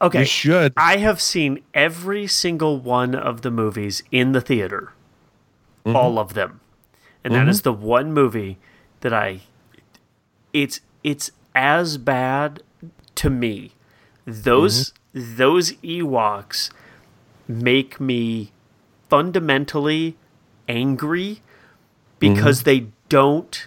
[0.00, 0.72] Okay, You should.
[0.78, 4.92] I have seen every single one of the movies in the theater,
[5.84, 5.94] Mm-hmm.
[5.96, 6.60] all of them,
[7.24, 8.58] and that is the one movie
[9.00, 9.40] that I.
[10.52, 12.62] It's it's as bad
[13.16, 13.72] to me.
[14.26, 15.36] Those Mm-hmm.
[15.36, 16.70] those Ewoks
[17.48, 18.52] make me
[19.08, 20.16] fundamentally
[20.68, 21.40] angry
[22.18, 22.64] because Mm-hmm.
[22.70, 23.66] they don't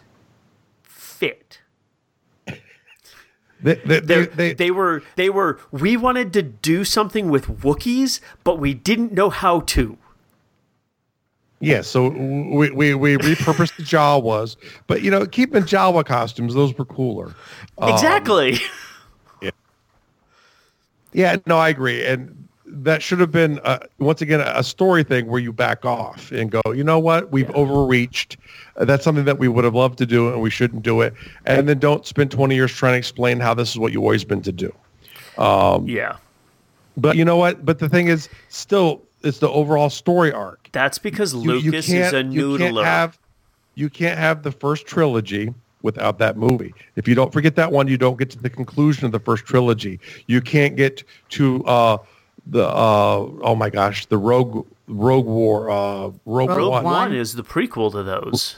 [1.24, 1.60] fit.
[3.62, 8.20] They, they, they, they, they were they were we wanted to do something with Wookiees,
[8.44, 9.98] but we didn't know how to.
[11.62, 16.78] Yeah, so we, we, we repurposed the Jawas, but you know, keeping Jawa costumes, those
[16.78, 17.34] were cooler.
[17.78, 18.58] Um, exactly.
[21.14, 25.28] Yeah, no, I agree, and that should have been uh, once again a story thing
[25.28, 28.36] where you back off and go, you know what, we've overreached.
[28.76, 31.14] That's something that we would have loved to do, and we shouldn't do it.
[31.46, 34.24] And then don't spend twenty years trying to explain how this is what you've always
[34.24, 34.74] been to do.
[35.38, 36.18] yeah.
[36.98, 37.66] But you know what?
[37.66, 40.70] But the thing is, still, it's the overall story arc.
[40.72, 43.18] That's because You- you Lucas is a you can't have
[43.76, 46.74] you can't have the first trilogy without that movie.
[46.96, 49.46] If you don't forget that one, you don't get to the conclusion of the first
[49.46, 50.00] trilogy.
[50.28, 51.98] You can't get to uh,
[52.48, 56.84] the uh, oh my gosh, the Rogue Rogue War uh, Rogue, Rogue One.
[56.84, 57.14] One One.
[57.16, 58.58] is the prequel to those.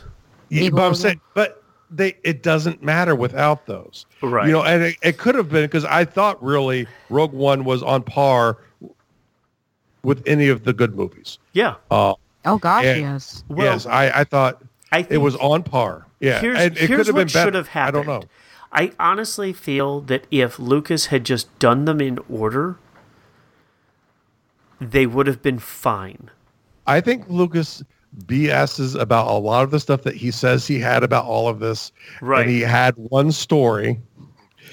[0.49, 4.05] Yeah, but I'm saying, but they it doesn't matter without those.
[4.21, 4.47] Right.
[4.47, 7.83] You know, and it, it could have been because I thought really Rogue One was
[7.83, 8.57] on par
[10.03, 11.39] with any of the good movies.
[11.53, 11.75] Yeah.
[11.91, 12.17] oh
[12.59, 12.95] gosh, Yeah.
[12.95, 13.43] yes.
[13.47, 14.61] Well, yes, I, I thought
[14.91, 16.05] I it was on par.
[16.19, 17.47] Yeah, Here's, and it here's could have what been better.
[17.47, 17.97] should have happened.
[17.97, 18.27] I don't know.
[18.71, 22.77] I honestly feel that if Lucas had just done them in order,
[24.91, 26.29] they would have been fine.
[26.87, 27.83] I think Lucas
[28.25, 31.59] BSs about a lot of the stuff that he says he had about all of
[31.59, 31.91] this.
[32.21, 32.41] Right.
[32.41, 33.99] And he had one story.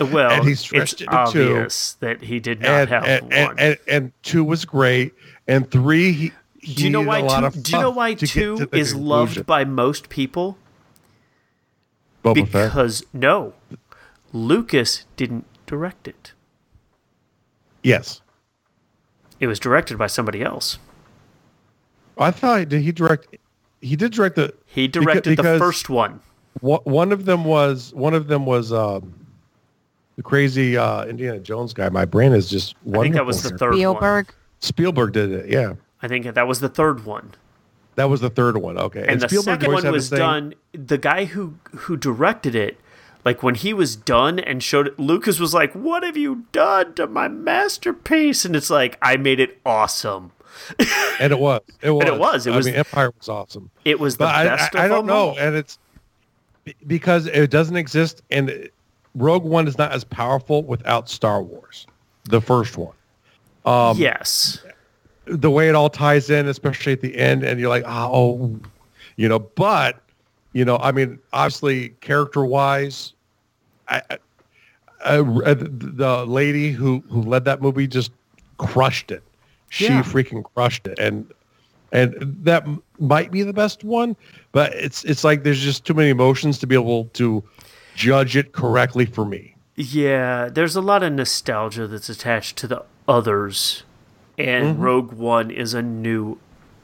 [0.01, 1.69] Well, and he it's stretched it to two.
[2.01, 3.59] that he did not And have and, one.
[3.59, 5.13] and, and two was great.
[5.47, 7.61] And three, he, he do you know why two?
[7.61, 10.57] Do you know why two is loved by most people?
[12.25, 12.71] Boba Fett?
[12.71, 13.53] Because no,
[14.33, 16.33] Lucas didn't direct it.
[17.83, 18.22] Yes.
[19.43, 20.79] It was directed by somebody else.
[22.17, 23.27] I thought did he direct?
[23.81, 24.55] He did direct the.
[24.67, 26.21] He directed the first one.
[26.61, 29.13] One one of them was one of them was um,
[30.15, 31.89] the crazy uh, Indiana Jones guy.
[31.89, 32.77] My brain is just.
[32.95, 33.59] I think that was the here.
[33.59, 33.79] third one.
[33.79, 34.35] Spielberg.
[34.61, 35.51] Spielberg did it.
[35.51, 37.33] Yeah, I think that was the third one.
[37.97, 38.79] that was the third one.
[38.79, 40.55] Okay, And, the Spielberg second one was done.
[40.71, 42.79] The guy who who directed it,
[43.25, 46.95] like when he was done and showed it, Lucas was like, "What have you done
[46.95, 50.33] to my masterpiece?" And it's like, "I made it awesome."
[51.19, 51.61] and it was.
[51.83, 52.07] It was.
[52.07, 53.71] it was, it I was- mean, Empire was awesome.
[53.85, 54.77] It was the But I, best.
[54.77, 55.79] I, I don't know, and it's
[56.87, 58.69] because it doesn't exist, and
[59.15, 61.87] Rogue One is not as powerful without Star Wars,
[62.25, 62.95] the first one.
[63.65, 64.63] Um, yes,
[65.25, 68.59] the way it all ties in, especially at the end, and you're like, oh,
[69.17, 70.02] you know, but
[70.53, 73.13] you know, I mean, obviously, character wise,
[73.89, 78.13] I, I, I- the lady who who led that movie just
[78.59, 79.23] crushed it.
[79.71, 80.03] She Yeah.
[80.03, 81.27] freaking crushed it, and
[81.93, 82.67] and that
[82.99, 84.17] might be the best one,
[84.53, 87.43] but it's it's like there's just too many emotions to be able to
[87.95, 89.55] judge it correctly for me.
[89.77, 90.49] yeah.
[90.49, 93.83] There's a lot of nostalgia that's attached to the others,
[94.39, 96.39] and Rogue One is a new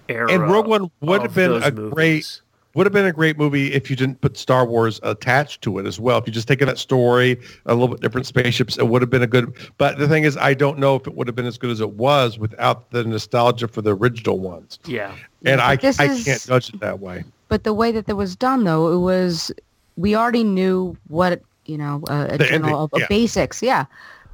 [0.08, 0.26] era.
[0.28, 0.42] Mm-hmm.
[0.42, 1.92] And Rogue One would have been a movies.
[1.94, 2.40] great
[2.78, 5.84] would have been a great movie if you didn't put Star Wars attached to it
[5.86, 6.16] as well.
[6.18, 9.22] If you just taken that story, a little bit different spaceships, it would have been
[9.22, 9.52] a good.
[9.78, 11.80] But the thing is, I don't know if it would have been as good as
[11.80, 14.78] it was without the nostalgia for the original ones.
[14.86, 15.14] Yeah,
[15.44, 17.24] And I, this I is- can't judge it that way.
[17.48, 19.50] But the way that that was done, though, it was
[19.96, 23.06] we already knew what you know uh, a The general ending, a yeah.
[23.08, 23.86] basics, yeah.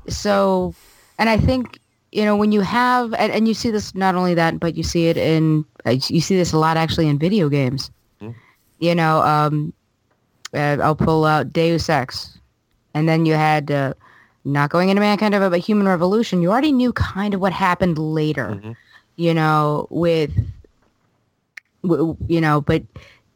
[0.08, 0.74] So,
[1.18, 1.78] and I think
[2.12, 4.82] you know when you have and, and you see this not only that, but you
[4.82, 7.90] see it in uh, you see this a lot actually in video games.
[8.84, 9.72] You know, um,
[10.52, 12.38] uh, I'll pull out Deus Ex,
[12.94, 13.70] and then you had.
[13.70, 13.94] Uh,
[14.46, 17.96] not going into mankind of a human revolution, you already knew kind of what happened
[17.96, 18.72] later, Mm-hmm.
[19.16, 20.32] you know, with
[21.82, 22.82] w- you know, but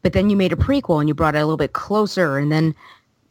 [0.03, 2.51] but then you made a prequel and you brought it a little bit closer, and
[2.51, 2.75] then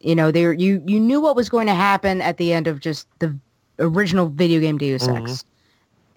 [0.01, 2.81] you know there you you knew what was going to happen at the end of
[2.81, 3.33] just the
[3.79, 5.45] original video game Deus Ex,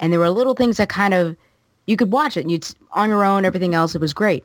[0.01, 1.35] and there were little things that kind of
[1.87, 4.43] you could watch it and you'd on your own, everything else it was great,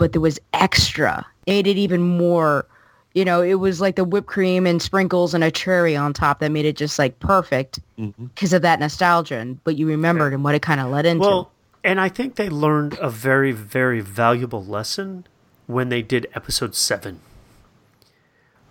[0.00, 2.66] but there was extra, made it even more.
[3.12, 6.38] You know, it was like the whipped cream and sprinkles and a cherry on top
[6.38, 8.26] that made it just like perfect mm-hmm.
[8.26, 9.36] because of that nostalgia.
[9.36, 11.20] And but you remembered and what it kind of led into.
[11.20, 11.52] Well,
[11.84, 15.26] and I think they learned a very, very valuable lesson
[15.66, 17.20] when they did episode seven.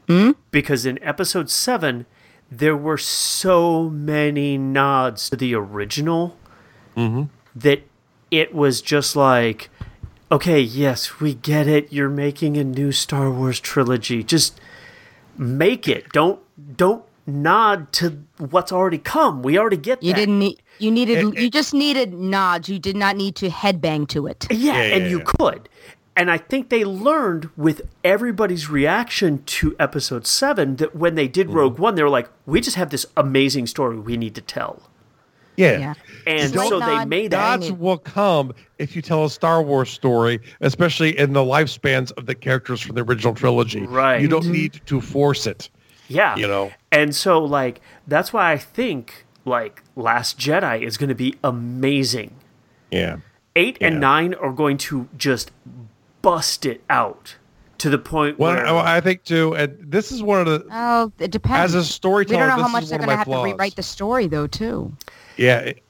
[0.08, 0.32] Hmm?
[0.50, 2.08] Because in episode seven,
[2.50, 6.36] there were so many nods to the original
[6.98, 7.26] mm-hmm.
[7.56, 7.84] that
[8.32, 9.70] it was just like,
[10.32, 11.92] okay, yes, we get it.
[11.92, 14.24] You're making a new Star Wars trilogy.
[14.24, 14.60] Just
[15.38, 16.10] make it.
[16.12, 16.40] Don't
[16.78, 19.44] don't nod to what's already come.
[19.44, 20.20] We already get You that.
[20.20, 20.62] didn't need.
[20.80, 21.18] You needed.
[21.36, 22.70] It- you just needed nods.
[22.70, 24.48] You did not need to headbang to it.
[24.50, 25.24] Yeah, Yeah, and yeah, you yeah.
[25.26, 25.70] could.
[26.16, 31.32] And I think they learned with everybody's reaction to episode seven that when they Mm-hmm.
[31.34, 34.42] did Rogue One, they were like, we just have this amazing story we need to
[34.42, 34.89] tell.
[35.60, 35.80] Yeah.
[35.80, 35.94] Yeah.
[36.26, 37.60] And Slight so they nod, made that.
[37.60, 42.26] Gods will come if you tell a Star Wars story, especially in the lifespans of
[42.28, 43.86] the characters from the original trilogy.
[43.86, 44.22] Right.
[44.22, 44.52] You don't mm-hmm.
[44.54, 45.70] need to force it.
[46.08, 46.36] Yeah.
[46.38, 46.72] you know.
[46.92, 52.36] And so, like, that's why I think, like, Last Jedi is going to be amazing.
[52.90, 53.18] Yeah.
[53.56, 53.88] Eight Yeah.
[53.88, 55.52] and nine are going to just
[56.22, 57.36] bust it out
[57.80, 58.66] to the point Well, where.
[58.66, 61.76] I I think too, and this is one of the Oh, it depends.
[61.76, 63.46] as a storyteller, we don't know this how is much they're going to have flaws.
[63.46, 64.92] to rewrite the story, though, too.
[65.40, 65.84] Yeah, it-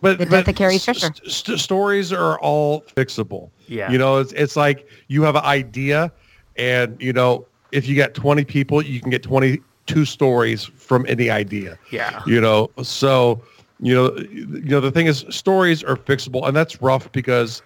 [0.00, 1.06] but The but death of Carrie Fisher.
[1.14, 3.50] st- st- stories are all fixable.
[3.68, 3.90] Yeah.
[3.90, 6.10] you know, it's it's like you have an idea,
[6.56, 11.06] and you know, if you get twenty people, you can get twenty two stories from
[11.08, 11.78] any idea.
[11.92, 12.20] Yeah.
[12.26, 13.40] you know, so
[13.80, 17.62] you know, you know, the thing is, stories are fixable, and that's rough because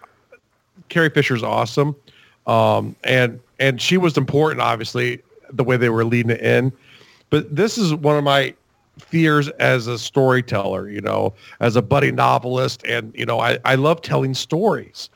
[0.90, 1.96] Carrie Fisher's awesome,
[2.46, 5.22] um, and and she was important, obviously,
[5.52, 6.70] the way they were leading it in.
[7.30, 8.54] But this is one of my
[8.98, 13.74] fears as a storyteller, you know, as a budding novelist, and you know, I I
[13.74, 15.10] love telling stories,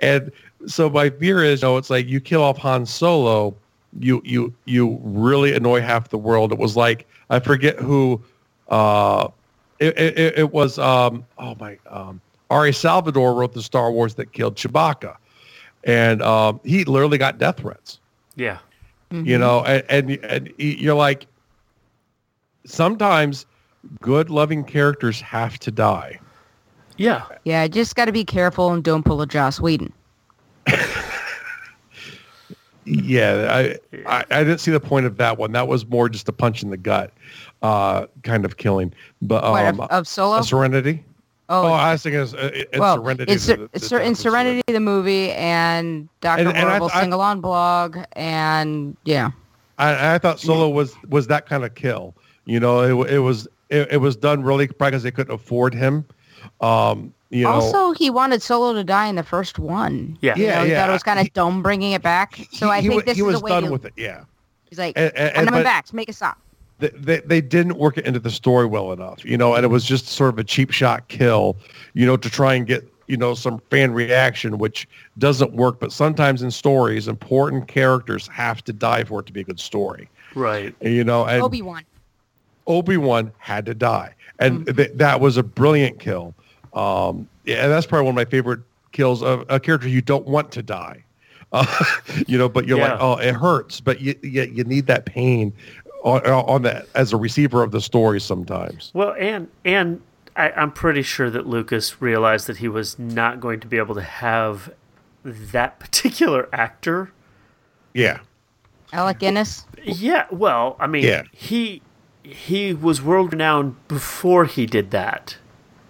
[0.00, 0.30] and
[0.66, 3.54] so my fear is, you know, it's like you kill off Han Solo,
[4.00, 6.52] you you you really annoy half the world.
[6.52, 8.20] It was like I forget who.
[8.68, 9.28] Uh,
[9.78, 12.20] it, it, it was um, oh my um,
[12.50, 12.72] R.A.
[12.72, 15.16] Salvatore wrote the Star Wars that killed Chewbacca,
[15.84, 18.00] and um, he literally got death threats.
[18.34, 18.58] Yeah.
[19.10, 21.26] You know, and, and and you're like,
[22.68, 23.46] sometimes
[24.00, 26.18] good, loving characters have to die.
[26.96, 27.24] Yeah.
[27.44, 29.92] Yeah, just got to be careful and don't pull a Joss Whedon.
[32.84, 35.52] Yeah, I, I I didn't see the point of that one.
[35.52, 37.12] That was more just a punch in the gut,
[37.62, 38.94] uh, kind of killing.
[39.20, 40.40] But What, um, of, of Solo?
[40.40, 41.04] Serenity.
[41.50, 43.30] oh, Oh, I was thinking it's, it's well, Serenity.
[43.30, 46.90] it's, the- Ser- the it's in Serenity the movie and Doctor And- and I- Horrible
[46.94, 49.32] I- sing along blog and yeah.
[49.76, 52.14] I, I thought Solo was was that kind of kill.
[52.48, 55.74] You know, it, it was it, it was done really probably because they couldn't afford
[55.74, 56.04] him.
[56.60, 60.16] Um, you know, also, he wanted Solo to die in the first one.
[60.22, 60.34] Yeah.
[60.34, 60.80] You know, Yeah, he yeah.
[60.80, 62.40] thought it was kind of dumb bringing it back.
[62.52, 63.92] So I think wa- this he is was a way done to, with it.
[63.96, 64.24] Yeah,
[64.70, 65.92] He's like, And- and- I'm coming but- back.
[65.92, 66.38] Make a stop.
[66.78, 69.22] they, they they didn't work it into the story well enough.
[69.26, 71.56] You know, and it was just sort of a cheap shot kill.
[71.92, 74.88] You know, to try and get you know some fan reaction, which
[75.18, 75.80] doesn't work.
[75.80, 79.60] But sometimes in stories, important characters have to die for it to be a good
[79.60, 80.08] story.
[80.34, 80.74] Right.
[80.80, 81.82] You know, and Obi Wan.
[82.68, 84.14] Obi-Wan had to die.
[84.38, 86.34] And th- that was a brilliant kill.
[86.74, 88.60] Um, yeah, and that's probably one of my favorite
[88.92, 91.02] kills of a character you don't want to die.
[91.50, 91.64] Uh,
[92.26, 92.90] you know, but you're Yeah.
[92.92, 95.50] like, oh, it hurts, but you, you, you need that pain
[96.04, 98.90] on, on that as a receiver of the story sometimes.
[98.92, 100.02] Well, and and
[100.36, 103.94] I, I'm pretty sure that Lucas realized that he was not going to be able
[103.94, 104.70] to have
[105.24, 107.12] that particular actor.
[107.94, 108.18] Yeah.
[108.92, 109.64] Alec Guinness.
[109.82, 110.26] Yeah.
[110.30, 111.22] Well, I mean, Yeah.
[111.32, 111.80] he
[112.28, 115.36] he was world renowned before he did that.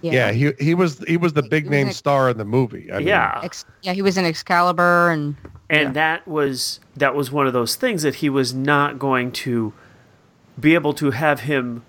[0.00, 0.30] Yeah.
[0.30, 2.90] he, he was he was the big was name a- star in the movie.
[2.92, 3.40] I mean, yeah.
[3.42, 5.36] Ex- yeah, he was in Excalibur and
[5.68, 5.92] and Yeah.
[5.92, 9.72] that was that was one of those things that he was not going to
[10.58, 11.84] be able to have him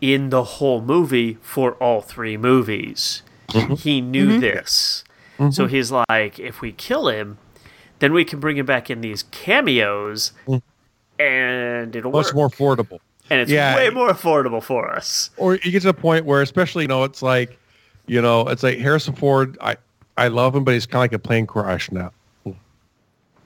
[0.00, 3.22] in the whole movie for all three movies.
[3.48, 3.74] Mm-hmm.
[3.74, 4.40] He knew mm-hmm.
[4.40, 5.04] this.
[5.38, 5.50] Mm-hmm.
[5.50, 7.38] So he's like, if we kill him,
[7.98, 10.62] then we can bring him back in these cameos mm.
[11.18, 12.34] and it'll much work.
[12.34, 13.00] more affordable.
[13.30, 13.76] And it's yeah.
[13.76, 15.30] way more affordable for us.
[15.36, 17.58] or you get to the point where especially you know it's like
[18.06, 19.76] you know it's like harrison ford i
[20.16, 22.10] i love him but he's kind of like a plane crash now.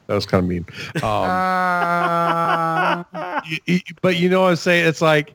[0.07, 0.67] That was kind of mean.
[0.97, 4.87] Um, uh, y- y- but you know what i'm saying?
[4.87, 5.35] It's like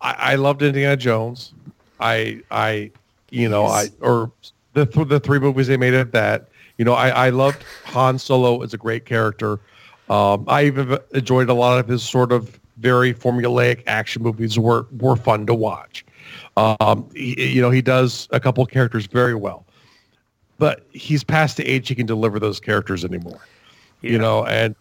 [0.00, 1.52] i, I loved indiana jones.
[1.98, 2.90] I i
[3.30, 4.30] you know i or
[4.74, 6.48] the, th- the three movies they made of that.
[6.78, 9.58] You know i i loved han solo as a great character.
[10.08, 14.86] Um, I even enjoyed a lot of his sort of very formulaic action movies were
[14.98, 16.04] were fun to watch.
[16.56, 19.64] Um, he, you know, he does a couple characters very well,
[20.58, 23.40] but he's past the age he can deliver those characters anymore.
[24.02, 24.12] Yeah.
[24.12, 24.74] You know, and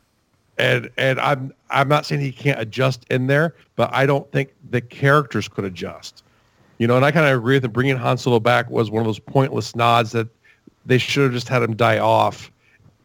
[0.58, 4.54] and and I'm I'm not saying he can't adjust in there, but I don't think
[4.70, 6.24] the characters could adjust.
[6.78, 7.72] You know, and I kind of agree with him.
[7.72, 10.28] Bringing Han Solo back was one of those pointless nods that
[10.86, 12.52] they should have just had him die off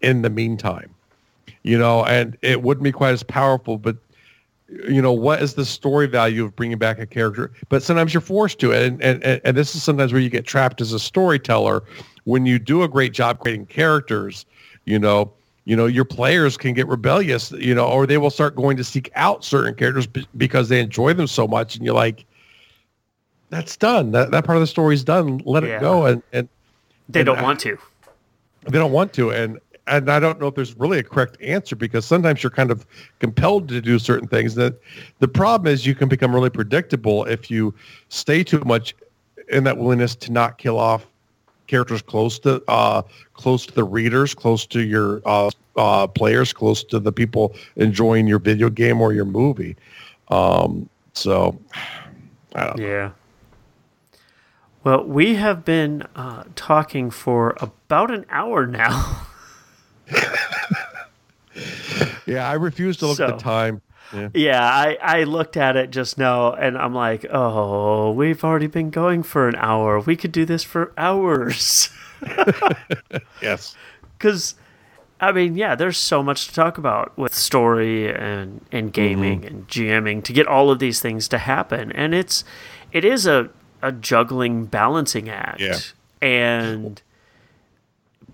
[0.01, 0.93] in the meantime
[1.62, 3.97] you know, and it wouldn't be quite as powerful, but
[4.89, 7.51] you know, what is the story value of bringing back a character?
[7.68, 8.83] But sometimes you're forced to it.
[8.87, 11.83] And, and, and this is sometimes where you get trapped as a storyteller.
[12.25, 14.47] When you do a great job creating characters,
[14.85, 15.33] you know,
[15.64, 18.85] you know, your players can get rebellious, you know, or they will start going to
[18.85, 21.77] seek out certain characters b- because they enjoy them so much.
[21.77, 22.25] And you're like,
[23.51, 24.12] that's done.
[24.12, 25.39] That, that part of the story's done.
[25.45, 25.77] Let Yeah.
[25.77, 26.07] it go.
[26.07, 26.49] And, and
[27.09, 27.79] They And don't I- want to.
[28.68, 31.76] they don't want to and and i don't know if there's really a correct answer
[31.76, 32.87] because sometimes you're kind of
[33.18, 34.81] compelled to do certain things that
[35.18, 37.74] the problem is you can become really predictable if you
[38.09, 38.95] stay too much
[39.49, 41.07] in that willingness to not kill off
[41.66, 43.03] characters close to uh
[43.35, 48.26] close to the readers close to your uh uh players close to the people enjoying
[48.26, 49.76] your video game or your movie
[50.28, 51.59] um so
[52.55, 53.11] don't know Yeah.
[54.83, 59.26] Well, we have been uh, talking for about an hour now.
[62.27, 63.81] yeah i refuse to look at the time
[64.13, 64.29] yeah.
[64.35, 68.91] yeah, I, I looked at it just now and I'm like, oh, we've already been
[68.91, 70.01] going for an hour.
[70.01, 71.91] We could do this for hours.
[73.43, 73.77] yes
[74.19, 74.55] Because,
[75.21, 78.89] I mean, yeah, there's so much to talk about with story and, and mm-hmm.
[78.89, 81.93] gaming and GMing to get all of these things to happen.
[81.93, 82.45] And it's,
[82.93, 83.51] it is a,
[83.81, 85.61] a juggling balancing act.
[85.61, 85.79] Yeah.
[86.21, 87.01] And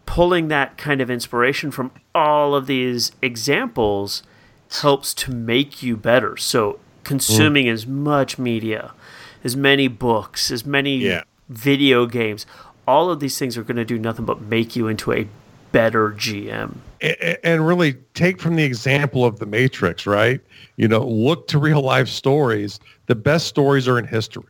[0.07, 4.23] pulling that kind of inspiration from all of these examples
[4.81, 6.37] helps to make you better.
[6.37, 8.93] So consuming as much media,
[9.45, 11.23] as many books, as many Yeah.
[11.49, 12.47] video games,
[12.89, 15.27] all of these things are going to do nothing but make you into a
[15.73, 16.77] better GM.
[17.45, 20.41] and really take from the example of the matrix right
[20.77, 24.45] you know look to real life stories the best stories are in history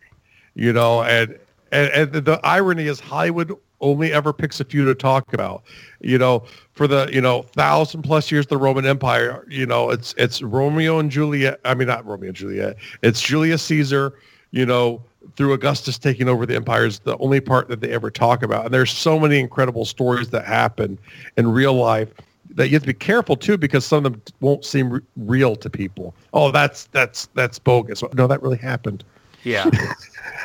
[0.55, 1.37] you know and
[1.73, 5.63] and, and the irony is hollywood only ever picks a few to talk about.
[6.01, 9.91] You know, for the you know thousand plus years of the Roman Empire, you know,
[9.91, 11.61] it's it's Romeo and Juliet.
[11.65, 12.77] I mean, not Romeo and Juliet.
[13.03, 14.15] It's Julius Caesar.
[14.53, 15.03] You know,
[15.37, 18.67] through Augustus taking over the empire is the only part that they ever talk about.
[18.67, 20.99] And there's so many incredible stories that happen
[21.37, 22.09] in real life
[22.55, 25.69] that you have to be careful too because some of them won't seem real to
[25.69, 26.15] people.
[26.33, 28.03] Oh, that's that's that's bogus.
[28.15, 29.05] No, that really happened.
[29.47, 29.71] Yeah.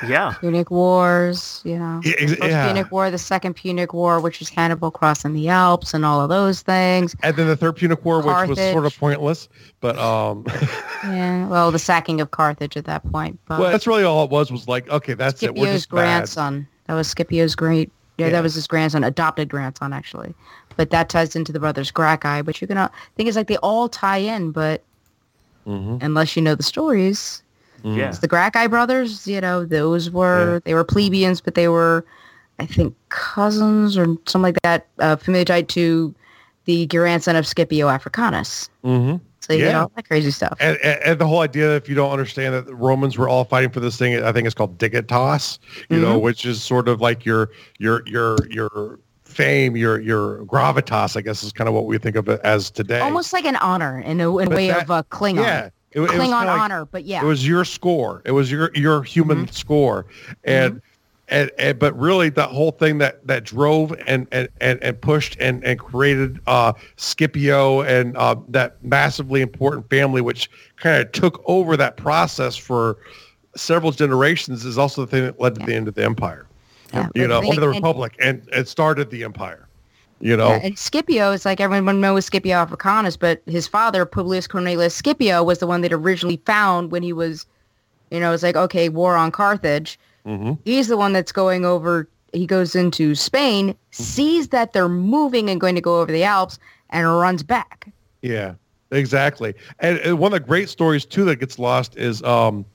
[0.08, 0.34] yeah.
[0.40, 2.02] Punic Wars, you know.
[2.04, 2.68] Yeah, ex- yeah.
[2.68, 6.30] Punic War, the second Punic War, which is Hannibal crossing the Alps and all of
[6.30, 7.16] those things.
[7.24, 9.50] And then the third Punic War, which was sort of pointless,
[9.80, 10.46] but um,
[11.04, 13.40] Yeah, well, the sacking of Carthage at that point.
[13.48, 14.52] But well, that's really all it was.
[14.52, 15.56] Was like, okay, that's it.
[15.56, 15.96] We're Scipio's just bad.
[15.96, 16.68] grandson.
[16.86, 17.92] That was Scipio's great.
[18.18, 18.32] Yeah, Yeah.
[18.34, 20.36] that was his grandson, adopted grandson actually.
[20.78, 22.44] But that ties into the brothers Gracchi.
[22.44, 24.84] But you can uh, think it's like they all tie in, but
[25.68, 26.02] Mhm.
[26.04, 27.42] unless you know the stories,
[27.84, 28.12] Yeah.
[28.12, 30.60] the Gracchi brothers, you know, those were Yeah.
[30.66, 32.06] they were plebeians, but they were,
[32.60, 36.16] I think, cousins or something like that, uh, familiar to
[36.66, 38.70] the grandson of Scipio Africanus.
[38.86, 39.20] Mhm.
[39.40, 39.82] So you Yeah.
[39.82, 40.56] all that crazy stuff.
[40.60, 43.44] And, and, and the whole idea, if you don't understand that the Romans were all
[43.44, 45.58] fighting for this thing, I think it's called dignitas,
[45.90, 46.22] you know, Mm-hmm.
[46.24, 51.42] which is sort of like your your your your fame, your your gravitas, I guess
[51.42, 53.00] is kind of what we think of it as today.
[53.00, 55.44] Almost like an honor in a, in a way that- of uh, Klingon.
[55.44, 55.70] yeah.
[55.92, 57.22] It, it was Klingon kinda like- honor, but yeah.
[57.22, 58.22] It was your score.
[58.26, 59.52] It was your your human Mm-hmm.
[59.54, 60.06] score,
[60.44, 60.82] and,
[61.28, 65.38] and and but really the whole thing that that drove and and and, and pushed
[65.40, 71.42] and and created uh, Scipio and uh, that massively important family, which kind of took
[71.46, 72.98] over that process for
[73.56, 76.46] several generations, is also the thing that led to the end of the empire.
[76.94, 79.68] Yeah, You know, they- of the republic, and it started the empire.
[80.22, 84.48] You know, Yeah, and Scipio is like everyone knows Scipio Africanus, but his father, Publius
[84.48, 87.46] Cornelius Scipio, was the one that originally found when he was,
[88.12, 90.00] you know, it's like, okay, war on Carthage.
[90.26, 90.60] Mhm.
[90.64, 95.60] He's the one that's going over, he goes into Spain, sees that they're moving and
[95.60, 96.60] going to go over the Alps,
[96.92, 97.90] and runs back.
[98.22, 98.54] Yeah,
[98.92, 99.56] exactly.
[99.80, 102.66] And, and one of the great stories too that gets lost is um,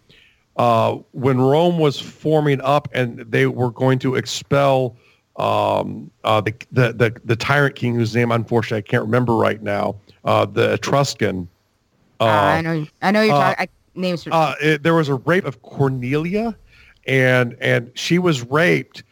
[0.56, 4.96] uh, when Rome was forming up and they were going to expel
[5.38, 9.62] um, uh, the, the the the tyrant king whose name unfortunately I can't remember right
[9.62, 9.96] now.
[10.24, 11.48] Uh, the Etruscan.
[12.20, 14.26] Uh, Uh, I know, I know you're uh, talking, names.
[14.30, 16.56] uh, it, there was a rape of Cornelia,
[17.06, 19.02] and and she was raped.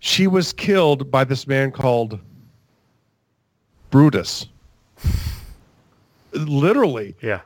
[0.00, 2.18] She was killed by this man called
[3.90, 4.48] Brutus.
[6.32, 7.40] Literally, Yeah.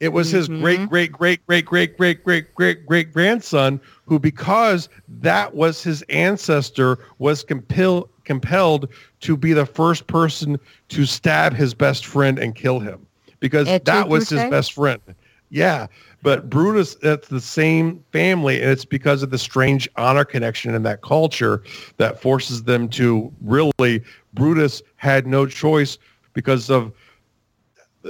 [0.00, 0.62] It was his mm-hmm.
[0.62, 6.02] great, great, great, great, great, great, great, great, great grandson who, because that was his
[6.02, 8.88] ancestor, was compelled compelled
[9.20, 13.06] to be the first person to stab his best friend and kill him
[13.38, 15.00] because that was his best friend.
[15.48, 15.86] Yeah,
[16.22, 20.82] but Brutus, that's the same family, and it's because of the strange honor connection in
[20.82, 21.62] that culture
[21.98, 24.02] that forces them to really.
[24.34, 25.98] Brutus had no choice
[26.32, 26.92] because of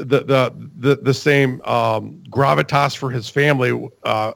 [0.05, 3.89] the the the, the same um, gravitas for his family.
[4.05, 4.33] Uh,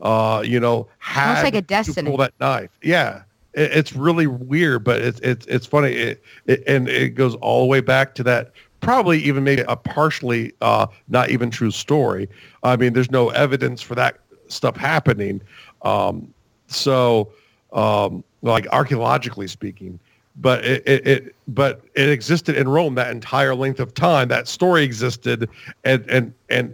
[0.00, 2.70] uh, you know, had like a to pull that knife.
[2.82, 3.22] Yeah,
[3.54, 5.92] it, it's really weird, but it's it's it's funny.
[5.92, 8.52] It, it and it goes all the way back to that.
[8.80, 12.28] Probably even maybe a partially uh, not even true story.
[12.62, 15.42] I mean, there's no evidence for that stuff happening.
[15.82, 16.32] Um,
[16.68, 17.32] so,
[17.72, 19.98] um, like archaeologically speaking,
[20.40, 24.28] but it, it, it but it existed in Rome that entire length of time.
[24.28, 25.48] That story existed,
[25.84, 26.72] and and and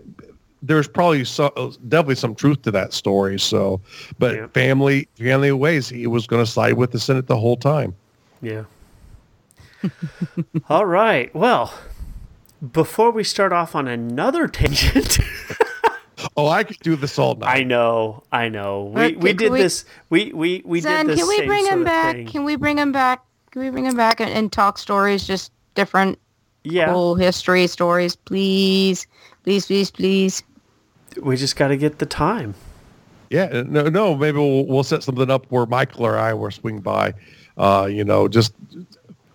[0.63, 1.51] there's probably so,
[1.89, 3.39] definitely some truth to that story.
[3.39, 3.81] So,
[4.19, 4.47] but Yeah.
[4.49, 7.95] family family ways, he was going to side with the Senate the whole time.
[8.43, 8.65] Yeah.
[10.69, 11.35] All right.
[11.35, 11.73] Well,
[12.73, 15.19] before we start off on another tangent,
[16.37, 17.59] Oh, I could do this all night.
[17.61, 18.85] I know, I know.
[18.95, 19.85] We we did we- this.
[20.11, 22.17] We we we Zen, did this can we same bring sort him back?
[22.17, 22.27] thing.
[22.27, 23.23] Can we bring him back?
[23.55, 26.19] Can we bring him back and, and talk stories, just different
[26.65, 29.07] Yeah, cool history stories, please,
[29.45, 30.43] please, please, please.
[31.23, 32.57] we just got to get the time.
[33.31, 34.17] Yeah, no, no.
[34.17, 37.15] Maybe we'll, we'll set something up where Michael or I will swing by.
[37.57, 38.55] Uh, you know, just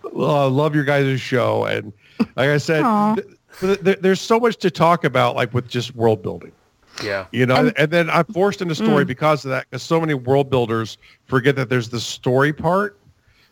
[0.04, 1.90] uh, love your guys' show, and
[2.36, 2.82] like I said,
[3.14, 3.26] th-
[3.60, 6.52] th- th- there's so much to talk about, like with just world building.
[7.02, 7.24] Yeah.
[7.32, 10.12] You know, and, And- then I'm forced into story because of that, because so many
[10.12, 12.99] world builders forget that there's the story part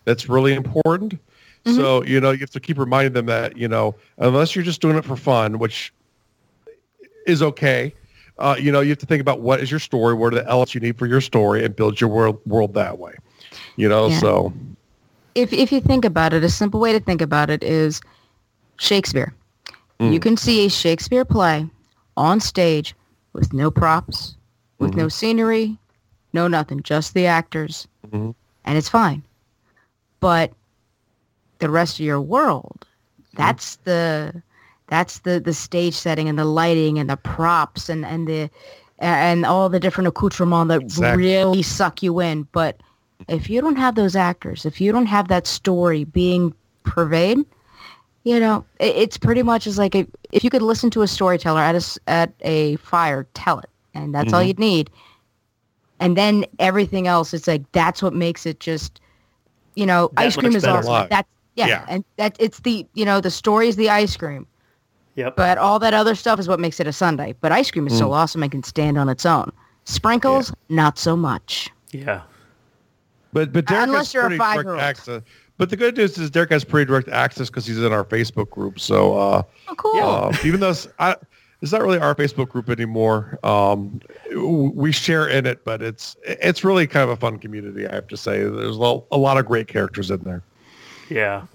[0.09, 1.18] that's really important.
[1.66, 4.80] So you know, you have to keep reminding them that you know, unless you're just
[4.80, 5.92] doing it for fun, which
[7.26, 7.94] is okay.
[8.38, 10.48] Uh, you know, you have to think about what is your story, what are the
[10.48, 13.12] elements you need for your story, and build your world world that way.
[13.76, 14.20] You know, Yeah.
[14.20, 14.52] so
[15.34, 18.00] If if you think about it, a simple way to think about it is
[18.78, 19.34] Shakespeare.
[20.00, 21.68] You can see a Shakespeare play
[22.16, 22.94] on stage
[23.34, 24.36] with no props,
[24.78, 25.76] with no scenery,
[26.32, 28.34] no nothing, just the actors, Mhm.
[28.64, 29.22] and it's fine.
[30.21, 30.53] But
[31.59, 32.87] the rest of your world,
[33.21, 33.37] mm-hmm.
[33.37, 34.43] that's the
[34.89, 38.51] that's the the stage setting and the lighting and the props and and the
[38.99, 41.25] and all the different accoutrements that Exactly.
[41.25, 42.49] really suck you in.
[42.53, 42.81] But
[43.29, 47.39] if you don't have those actors, if you don't have that story being pervade,
[48.25, 51.09] you know, it, it's pretty much as like a, if you could listen to a
[51.09, 54.49] storyteller at a at a fire, tell it, and that's all mm-hmm.
[54.49, 54.91] you'd need.
[56.01, 59.01] And then everything else, it's like that's what makes it just,
[59.79, 61.07] you know, That ice cream is better awesome.
[61.11, 61.85] That's yeah, Yeah.
[61.89, 64.47] and that it's the you know the story is the ice cream,
[65.16, 65.37] Yep.
[65.37, 67.35] but all that other stuff is what makes it a sundae.
[67.41, 67.99] But ice cream is Mm.
[67.99, 69.51] so awesome and can stand on its own.
[69.85, 71.70] Sprinkles, not so much.
[71.93, 72.20] yeah.
[73.33, 74.81] But but Derek Unless has you're a pretty direct five-year-old.
[74.81, 75.22] access.
[75.59, 78.49] But the good news is Derek has pretty direct access because he's in our Facebook
[78.51, 78.79] group.
[78.81, 80.01] So uh, Oh, cool.
[80.03, 81.16] uh, even though I,
[81.61, 84.00] it's not really our Facebook group anymore, um,
[84.34, 87.86] we share in it, but it's it's really kind of a fun community.
[87.86, 90.42] I have to say, there's a lot, a lot of great characters in there.
[91.09, 91.46] Yeah.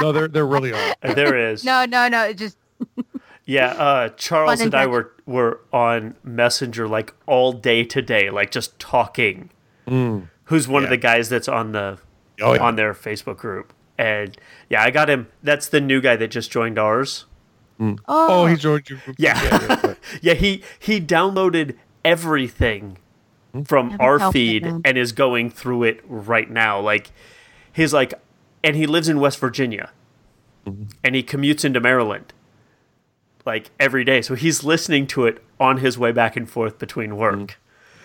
[0.00, 0.94] No, there there really are.
[1.14, 1.64] There is.
[1.64, 2.24] No, no, no.
[2.24, 2.58] It just
[3.44, 8.78] Yeah, uh, Charles and I were were on Messenger like all day today, like just
[8.78, 9.50] talking.
[9.88, 11.98] Who's one of the guys that's on the
[12.42, 12.62] Oh, yeah.
[12.62, 13.72] on their Facebook group?
[13.96, 14.36] And
[14.68, 15.28] yeah, I got him.
[15.42, 17.24] That's the new guy that just joined ours.
[17.80, 17.98] Mm.
[18.08, 19.16] oh, Oh, he joined your group.
[19.18, 19.42] Yeah.
[19.42, 19.94] yeah, yeah.
[20.22, 22.98] Yeah, he he downloaded everything
[23.54, 23.66] mm.
[23.66, 24.82] from our feed man.
[24.84, 26.80] and is going through it right now.
[26.80, 27.10] Like
[27.72, 28.14] he's like,
[28.62, 29.90] and he lives in West Virginia,
[30.66, 30.84] mm-hmm.
[31.04, 32.32] and he commutes into Maryland,
[33.44, 34.22] like every day.
[34.22, 37.58] So he's listening to it on his way back and forth between work.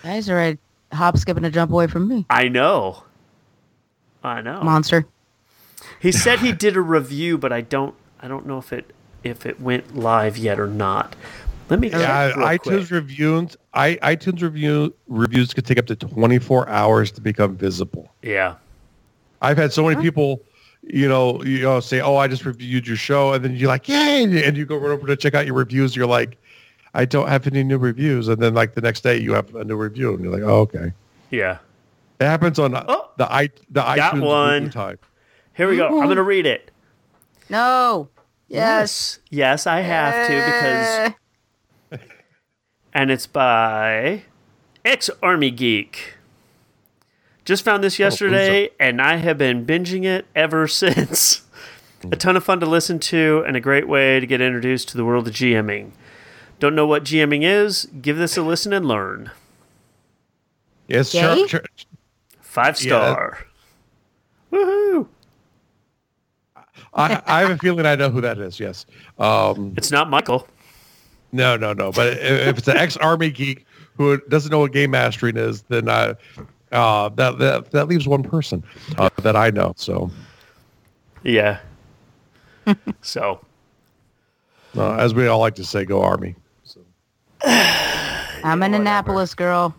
[0.04, 0.58] guys are a
[0.94, 2.26] hop, skip, and a jump away from me.
[2.30, 3.04] I know.
[4.24, 4.62] I know.
[4.62, 5.06] Monster.
[6.00, 7.96] He said he did a review, but I don't.
[8.20, 8.94] I don't know if it
[9.24, 11.16] if it went live yet or not.
[11.70, 12.92] Let me check Yeah, real iTunes quick.
[12.92, 13.58] reviews.
[13.74, 18.14] I iTunes review reviews could take up to 24 hours to become visible.
[18.22, 18.56] Yeah.
[19.42, 20.42] I've had so many people,
[20.84, 23.88] you know, you know, say, "Oh, I just reviewed your show," and then you're like,
[23.88, 25.96] "Yay!" and you go right over to check out your reviews.
[25.96, 26.38] You're like,
[26.94, 29.64] "I don't have any new reviews," and then like the next day you have a
[29.64, 30.92] new review, and you're like, "Oh, okay."
[31.32, 31.58] Yeah.
[32.20, 34.54] It happens on uh, Oh, the i the got iTunes one.
[34.66, 35.00] review time.
[35.56, 35.88] Here we go.
[35.88, 36.70] I'm going to read it.
[37.50, 38.10] No.
[38.52, 39.20] Yes.
[39.30, 41.14] Yes, I have to because
[41.92, 41.98] eh.
[42.94, 44.24] and it's by
[44.84, 46.16] Ex Army Geek.
[47.46, 51.44] Just found this oh, yesterday uh, and I have been binging it ever since.
[52.12, 54.98] a ton of fun to listen to and a great way to get introduced to
[54.98, 55.92] the world of GMing.
[56.60, 57.88] Don't know what GMing is?
[58.02, 59.32] Give this a listen and learn.
[60.90, 61.22] Yes, Yay?
[61.22, 61.64] sure, sure.
[62.42, 63.46] Five star.
[64.52, 65.08] Woohoo!
[66.94, 68.60] I, I have a feeling I know who that is.
[68.60, 68.86] Yes.
[69.18, 70.48] Um, It's not Michael.
[71.32, 71.92] no, no, no.
[71.92, 73.66] But if if it's an ex-army geek
[73.98, 76.16] who doesn't know what game mastering is, then I,
[76.72, 78.64] uh, that, that that leaves one person
[78.98, 79.74] uh, that I know.
[79.78, 80.12] So,
[81.24, 81.60] Yeah.
[83.02, 83.40] so
[84.78, 86.36] uh, as we all like to say, go army.
[86.64, 86.82] So,
[87.44, 89.76] I'm an Annapolis girl.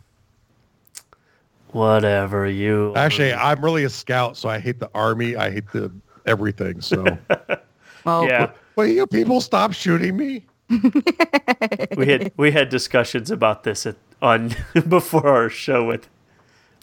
[1.73, 5.37] whatever you actually, I'm really a scout, so I hate the army.
[5.37, 5.91] I hate the
[6.27, 6.81] everything.
[6.81, 7.19] So,
[8.05, 8.51] Well, Yeah.
[8.77, 10.45] will you people stop shooting me?
[11.97, 14.55] we had we had discussions about this at, on
[14.89, 16.09] before our show with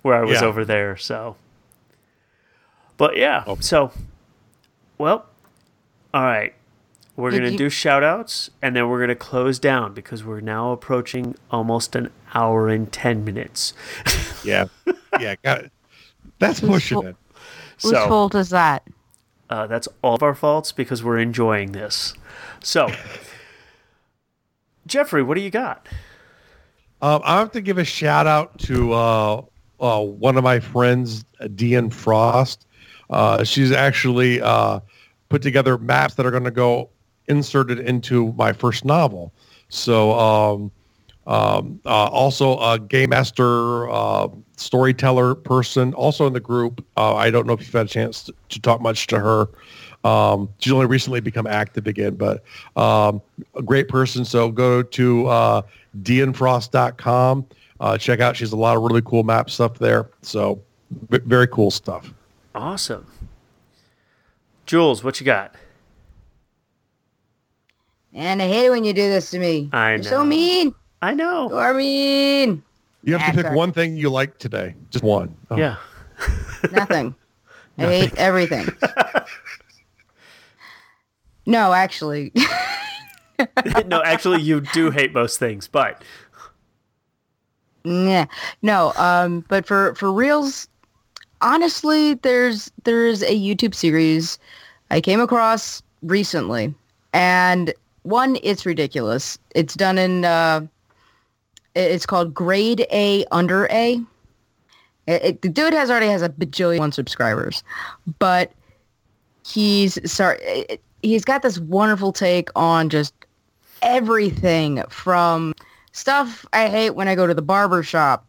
[0.04, 0.48] where I was Yeah.
[0.48, 0.96] over there.
[0.98, 1.36] So,
[2.98, 3.58] but yeah, Oh.
[3.60, 3.92] so
[4.98, 5.26] well,
[6.14, 6.54] all right.
[7.16, 11.36] We're gonna do shout outs and then we're gonna close down because we're now approaching
[11.52, 13.74] almost an hour and ten minutes.
[14.46, 14.66] Yeah,
[15.20, 15.36] yeah.
[15.44, 15.72] Got it.
[16.40, 17.16] That's pushing it.
[17.82, 18.84] whose so fault is that?
[19.50, 22.14] Uh, that's all of our faults because we're enjoying this.
[22.62, 22.92] So,
[24.88, 25.88] Jeffrey, what do you got?
[27.02, 29.42] Um, I have to give a shout out to uh,
[29.80, 31.24] uh, one of my friends,
[31.56, 31.90] D.N.
[31.90, 32.66] Frost.
[33.10, 34.82] Uh, she's actually uh,
[35.30, 36.90] put together maps that are going to go
[37.28, 39.34] inserted into my first novel.
[39.70, 40.72] So um,
[41.28, 44.28] um, uh, also a game master, uh,
[44.58, 46.84] storyteller person, also in the group.
[46.98, 49.48] Uh, I don't know if you've had a chance to, to talk much to her.
[50.04, 52.44] Um, she's only recently become active again, but
[52.76, 53.22] um,
[53.56, 54.26] a great person.
[54.26, 55.62] So go to uh,
[56.02, 57.46] dnfrost.com.
[57.80, 58.36] Uh, check out.
[58.36, 60.10] She has a lot of really cool map stuff there.
[60.22, 60.62] So
[61.10, 62.14] v- very cool stuff.
[62.56, 63.06] Awesome.
[64.66, 65.56] Joules, what you got?
[68.14, 69.70] And I hate it when you do this to me.
[69.72, 70.74] I You're so mean.
[71.02, 71.52] I know.
[71.54, 72.64] are mean.
[73.04, 74.76] You have to pick one thing you like today.
[74.90, 75.36] Just one.
[75.50, 75.56] Oh.
[75.58, 75.78] Yeah.
[76.72, 77.16] Nothing.
[77.78, 78.68] I hate everything.
[81.46, 82.34] no, actually.
[83.86, 86.04] no, actually, you do hate most things, but
[87.86, 88.26] Yeah.
[88.62, 90.68] No, um, but for for reals,
[91.40, 94.38] honestly, there's there's a YouTube series
[94.92, 96.76] I came across recently,
[97.14, 97.74] and
[98.04, 99.40] one, it's ridiculous.
[99.56, 100.70] It's done in uh, it-
[101.80, 104.02] it's called Grade A Under A.
[105.08, 107.64] It, it- the dude has already has a bajillion one subscribers,
[108.20, 108.52] but
[109.46, 110.80] he's sorry.
[111.02, 113.14] He's got this wonderful take on just
[113.82, 115.54] everything from
[115.94, 118.26] stuff I hate when I go to the barber shop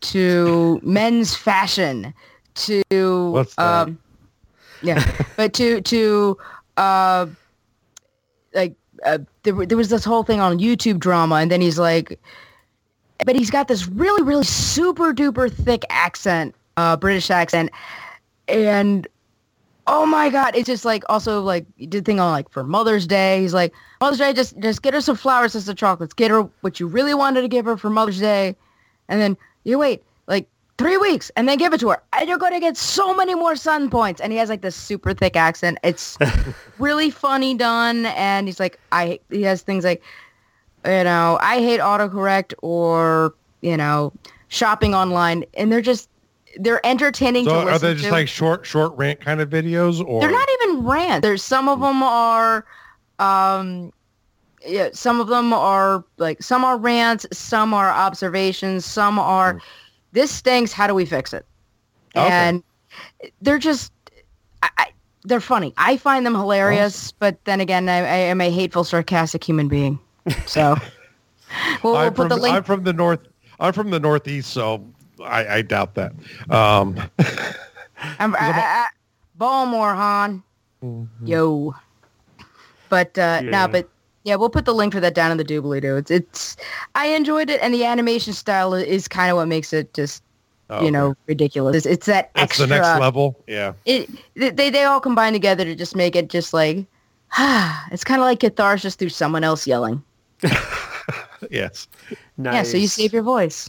[0.00, 2.12] to men's fashion
[2.54, 2.82] to
[3.32, 3.82] What's that?
[3.88, 3.98] um
[4.82, 5.04] yeah
[5.36, 6.36] but to to
[6.78, 7.26] uh
[8.54, 8.74] like
[9.04, 12.18] uh, there, there was this whole thing on YouTube drama and then he's like
[13.24, 17.70] but he's got this really really super duper thick accent uh British accent.
[18.48, 19.06] And
[19.88, 23.06] oh my god it's just like also like he did thing on like for Mother's
[23.06, 26.30] Day he's like Mother's Day just just get her some flowers and some chocolates get
[26.30, 28.56] her what you really wanted to give her for Mother's Day.
[29.08, 30.48] And then you wait like
[30.78, 32.02] three weeks and then give it to her.
[32.12, 34.20] And you're going to get so many more sun points.
[34.20, 35.78] And he has like this super thick accent.
[35.82, 36.18] It's
[36.78, 38.06] really funny done.
[38.06, 40.02] And he's like i he has things like
[40.86, 44.12] you know i hate autocorrect or you know
[44.48, 46.08] shopping online and they're just
[46.58, 48.12] they're entertaining So listen are they just to.
[48.12, 51.22] like short, short rant kind of videos, or They're not even rant.
[51.22, 52.64] There's some of them are,
[53.18, 53.92] um,
[54.66, 59.60] yeah, some of them are like some are rants, some are observations, some are
[60.12, 60.72] this stinks.
[60.72, 61.46] How do we fix it?
[62.16, 62.26] Okay.
[62.28, 62.62] And
[63.42, 63.92] they're just,
[64.62, 64.86] I, I,
[65.24, 65.74] they're funny.
[65.76, 69.98] I find them hilarious, but then again, I, I am a hateful, sarcastic human being.
[70.46, 70.76] So
[71.82, 72.54] we'll, we'll I'm put from, the link.
[72.54, 73.20] I'm from the north.
[73.60, 74.84] I'm from the northeast, so
[75.24, 76.12] I, I doubt that.
[76.50, 76.98] Um,
[78.18, 78.86] I'm, I, I, I,
[79.36, 80.42] Baltimore, hon.
[81.24, 81.74] Yo.
[82.88, 83.50] But uh, Yeah.
[83.50, 83.88] no, but
[84.24, 85.96] yeah, we'll put the link for that down in the doobly doo.
[85.96, 86.56] It's it's
[86.94, 90.22] I enjoyed it, and the animation style i- is kind of what makes it just
[90.70, 91.76] oh, you know ridiculous.
[91.76, 92.66] It's, it's that it's extra.
[92.66, 93.42] the next level.
[93.46, 93.72] Yeah.
[93.86, 96.78] It they they all combine together to just make it just like
[97.90, 100.02] it's kind of like catharsis through someone else yelling.
[101.50, 101.86] Yes.
[102.36, 102.54] Nice.
[102.54, 103.68] Yeah, so you save your voice.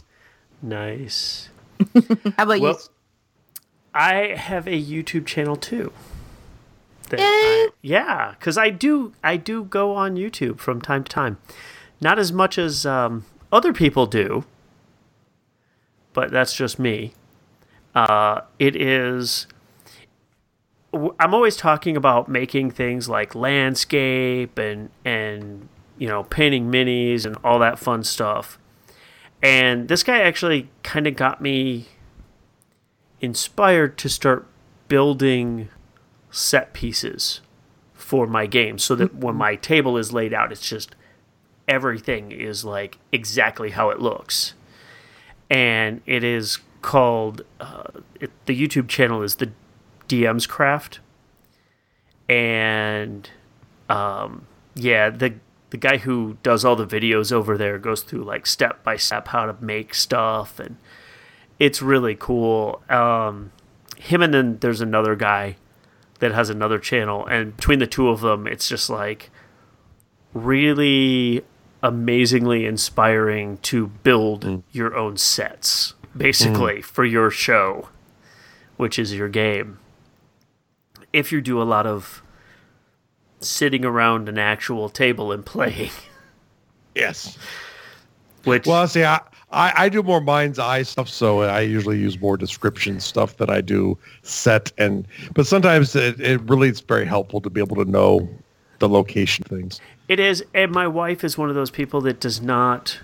[0.62, 1.48] Nice.
[1.94, 2.00] How
[2.44, 2.78] about Well, you?
[3.94, 5.92] I have a YouTube channel too.
[7.10, 7.24] That Yay.
[7.24, 11.38] I- yeah, because I do I do go on YouTube from time to time.
[12.00, 14.44] Not as much as um, other people do,
[16.12, 17.12] but that's just me.
[17.94, 19.46] Uh, it is.
[20.92, 25.68] I'm always talking about making things like landscape and and
[25.98, 28.58] you know painting minis and all that fun stuff.
[29.42, 31.86] And this guy actually kind of got me
[33.20, 34.46] inspired to start
[34.88, 35.68] building
[36.30, 37.40] set pieces
[37.94, 40.94] for my game so that when my table is laid out it's just
[41.66, 44.54] everything is like exactly how it looks
[45.50, 47.82] and it is called uh,
[48.20, 49.50] it, the youtube channel is the
[50.08, 51.00] dm's craft
[52.28, 53.30] and
[53.90, 55.34] um, yeah the
[55.70, 59.28] the guy who does all the videos over there goes through like step by step
[59.28, 60.76] how to make stuff and
[61.58, 62.82] it's really cool.
[62.88, 63.52] Um,
[63.96, 65.56] him and then there's another guy
[66.20, 69.30] that has another channel, and between the two of them, it's just like
[70.34, 71.44] really
[71.82, 77.88] amazingly inspiring to build your own sets, basically for your show,
[78.76, 79.78] which is your game.
[81.12, 82.22] If you do a lot of
[83.40, 85.90] sitting around an actual table and playing,
[86.94, 87.38] Yes.
[88.44, 89.20] which Well, see, I,
[89.50, 93.48] I, I do more mind's eye stuff, so I usually use more description stuff that
[93.50, 95.06] I do set and.
[95.34, 98.28] But sometimes it, it really is very helpful to be able to know
[98.80, 99.80] the location things.
[100.08, 102.98] it is, and my wife is one of those people that does not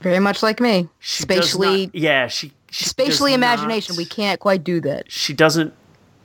[0.00, 0.88] Very much like me.
[1.00, 3.94] She Spatially, not- yeah, she, she spatially imagination.
[3.94, 5.10] not- We can't quite do that.
[5.10, 5.72] She doesn't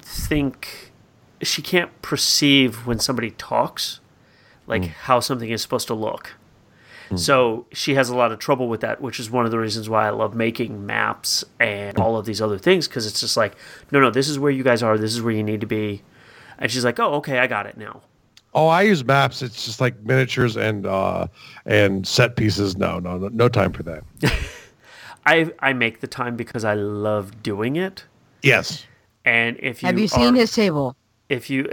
[0.01, 0.90] think.
[1.41, 3.99] She can't perceive when somebody talks,
[4.68, 4.88] like mm.
[4.89, 6.35] how something is supposed to look.
[7.09, 7.19] Mm.
[7.19, 9.89] So she has a lot of trouble with that, which is one of the reasons
[9.89, 12.01] why I love making maps and mm.
[12.01, 13.55] all of these other things because it's just like,
[13.91, 14.97] no, no, this is where you guys are.
[14.97, 16.03] This is where you need to be.
[16.57, 18.01] And she's like, oh, okay, I got it now.
[18.53, 19.41] Oh, I use maps.
[19.41, 21.27] It's just like miniatures and uh,
[21.65, 22.77] and set pieces.
[22.77, 24.03] No, no, no, no time for that.
[25.26, 28.03] I I make the time because I love doing it.
[28.43, 28.85] Yes.
[29.23, 30.95] And if you Have you seen are- his table?
[31.32, 31.70] If you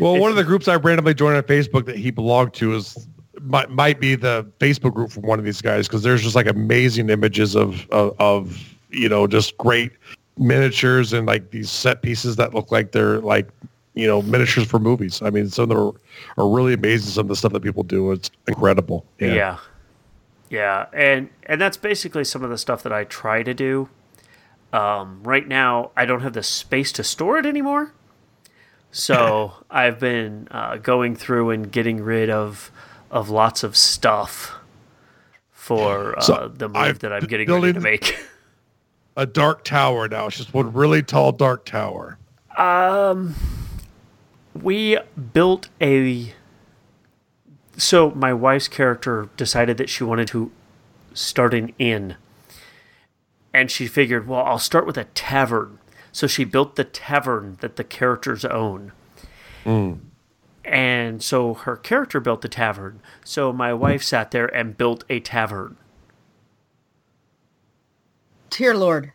[0.00, 3.06] Well, one of the groups I randomly joined on Facebook that he belonged to is
[3.42, 6.48] might, might be the Facebook group from one of these guys because there's just like
[6.48, 9.92] amazing images of, of of you know just great
[10.36, 13.48] miniatures and like these set pieces that look like they're like
[13.94, 15.22] you know miniatures for movies.
[15.22, 15.92] I mean, some of them are,
[16.42, 17.12] are really amazing.
[17.12, 19.06] Some of the stuff that people do, it's incredible.
[19.20, 19.58] Yeah.
[20.50, 20.86] yeah.
[20.92, 23.88] And and that's basically some of the stuff that I try to do.
[24.74, 27.92] Um, right now I don't have the space to store it anymore.
[28.90, 32.72] So I've been uh, going through and getting rid of
[33.10, 34.54] of lots of stuff
[35.52, 38.18] for uh, So, the move I've that I'm getting ready to make.
[39.16, 40.26] A dark tower now.
[40.26, 42.18] It's just one really tall dark tower.
[42.58, 43.36] Um,
[44.60, 44.98] we
[45.32, 46.34] built a
[47.76, 50.50] so my wife's character decided that she wanted to
[51.12, 52.16] start an inn
[53.54, 55.78] and she figured well i'll start with a tavern
[56.12, 58.92] so she built the tavern that the characters own
[59.64, 60.00] Mm.
[60.66, 65.20] and so her character built the tavern so my wife sat there and built a
[65.20, 65.78] tavern
[68.50, 69.12] Dear Lord.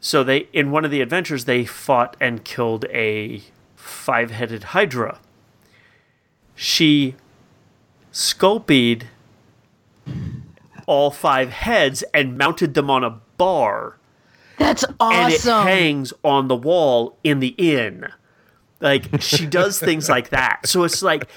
[0.00, 3.42] So they in one of the adventures they fought and killed a
[3.74, 5.18] five-headed hydra.
[6.54, 7.16] She
[8.12, 9.04] sculpied
[10.86, 13.96] all five heads and mounted them on a bar
[14.58, 15.16] That's awesome.
[15.24, 15.66] and it awesome.
[15.66, 18.08] hangs on the wall in the inn.
[18.80, 20.66] Like she does things like that.
[20.66, 21.28] So it's like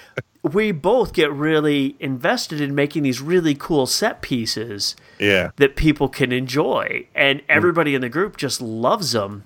[0.44, 5.52] we both get really invested in making these really cool set pieces Yeah.
[5.58, 7.46] that people can enjoy and mm.
[7.48, 9.44] everybody in the group just loves them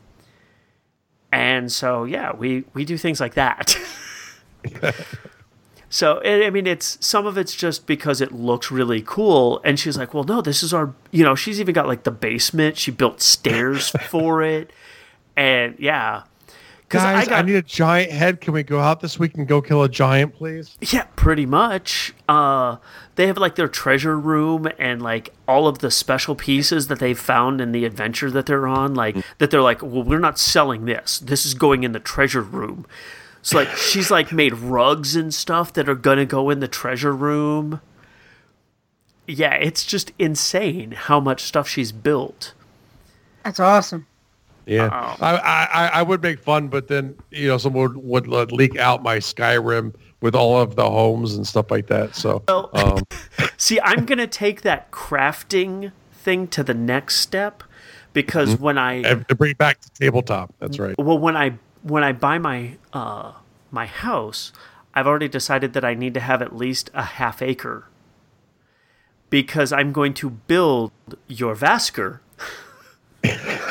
[1.31, 3.77] and so yeah we we do things like that
[5.95, 9.79] so i I mean it's some of it's just because it looks really cool and
[9.79, 12.77] she's like well no this is our you know she's even got like the basement
[12.77, 14.71] she built stairs for it
[15.37, 16.23] and yeah
[16.87, 18.41] because Guys, I I, need a giant head.
[18.41, 20.77] Can we go out this week and go kill a giant, please?
[20.81, 22.13] Yeah, pretty much.
[22.29, 22.77] Uh,
[23.15, 27.17] they have like their treasure room and like all of the special pieces that they've
[27.17, 28.93] found in the adventure that they're on.
[28.93, 31.17] Like that, they're like, well, we're not selling this.
[31.17, 32.85] This is going in the treasure room.
[33.45, 37.13] So like, she's like made rugs and stuff that are gonna go in the treasure
[37.13, 37.79] room.
[39.27, 42.55] Yeah, it's just insane how much stuff she's built.
[43.43, 44.07] That's awesome.
[44.65, 44.89] Yeah.
[45.21, 49.03] I, I I would make fun, but then you know someone would, would leak out
[49.03, 52.15] my Skyrim with all of the homes and stuff like that.
[52.15, 53.03] So Well- um,
[53.57, 57.61] See, I'm gonna take that crafting thing to the next step
[58.13, 60.51] because when I and bring it back to tabletop.
[60.57, 60.95] That's right.
[60.97, 63.31] well when i when i buy my uh
[63.71, 64.51] my house
[64.93, 67.87] i've already decided that i need to have at least a half acre
[69.29, 70.91] because i'm going to build
[71.27, 72.19] your vasker.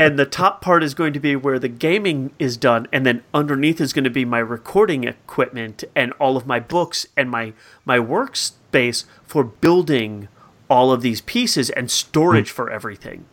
[0.00, 3.22] And the top part is going to be where the gaming is done and then
[3.34, 7.52] underneath is going to be my recording equipment and all of my books and my
[7.84, 10.28] my workspace for building
[10.70, 13.26] all of these pieces and storage for everything.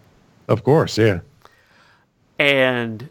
[0.49, 1.19] Of course, yeah.
[2.37, 3.09] and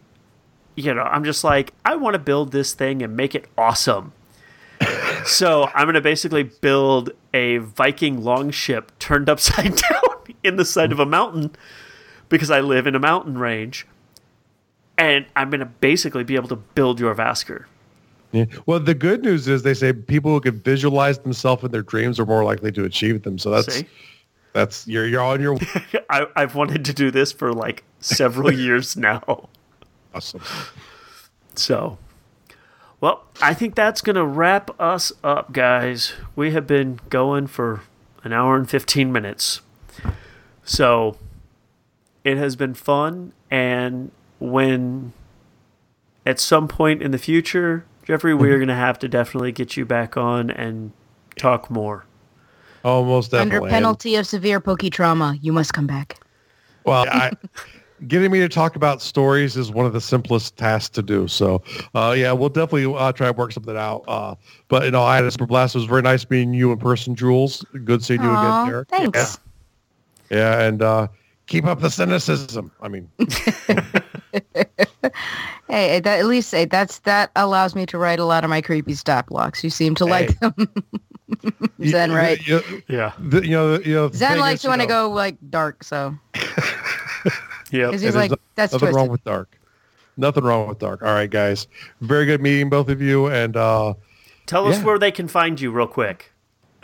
[0.76, 4.12] you know i'm just like i want to build this thing and make it awesome
[5.24, 10.02] so i'm going to basically build a viking longship turned upside down
[10.44, 11.50] in the side of a mountain
[12.28, 13.86] because i live in a mountain range
[14.96, 17.64] and i'm going to basically be able to build your vasker
[18.32, 18.44] Yeah.
[18.66, 22.18] Well, the good news is they say people who can visualize themselves in their dreams
[22.20, 23.38] are more likely to achieve them.
[23.38, 23.86] So that's See?
[24.52, 25.56] that's you're you're on your
[26.10, 29.48] I, i've wanted to do this for like several years now
[30.16, 30.42] awesome.
[31.54, 31.98] So,
[33.00, 36.14] well, I think that's going to wrap us up, guys.
[36.34, 37.82] We have been going for
[38.24, 39.60] an hour and 15 minutes.
[40.64, 41.16] So,
[42.24, 43.32] it has been fun.
[43.50, 45.12] And when
[46.24, 48.58] at some point in the future, Jeffrey, we're mm-hmm.
[48.58, 50.92] going to have to definitely get you back on and
[51.36, 52.04] talk more.
[52.84, 53.56] Almost definitely.
[53.56, 56.20] Under penalty of severe pokey trauma, you must come back.
[56.84, 57.32] Well, I,
[58.08, 61.28] getting me to talk about stories is one of the simplest tasks to do.
[61.28, 61.62] So,
[61.94, 64.04] uh, yeah, we'll definitely uh, try and work something out.
[64.08, 64.34] Uh,
[64.68, 65.74] but you know, I had a super blast.
[65.74, 67.64] It was very nice meeting you in person, Joules.
[67.84, 68.88] Good seeing you Aw, again, Derek.
[68.88, 69.38] thanks.
[70.30, 71.08] Yeah, and uh,
[71.46, 72.70] keep up the cynicism.
[72.82, 73.08] I mean,
[75.68, 78.60] Hey, that, at least hey, that's that allows me to write a lot of my
[78.60, 79.64] creepy stop blocks.
[79.64, 80.54] You seem to like them.
[81.84, 82.44] Zen, right?
[82.46, 83.12] You, Yeah.
[83.18, 84.10] the, you know, you know.
[84.12, 86.16] Zen likes is, to you want to know, go like dark, so
[87.70, 87.86] Yeah.
[87.86, 88.96] because he's like, no- that's nothing twisted.
[88.96, 89.58] wrong with dark.
[90.16, 91.02] Nothing wrong with dark.
[91.02, 91.66] All right, guys.
[92.00, 93.26] Very good meeting both of you.
[93.26, 93.94] And uh,
[94.46, 94.84] Tell us Yeah.
[94.84, 96.32] where they can find you, real quick.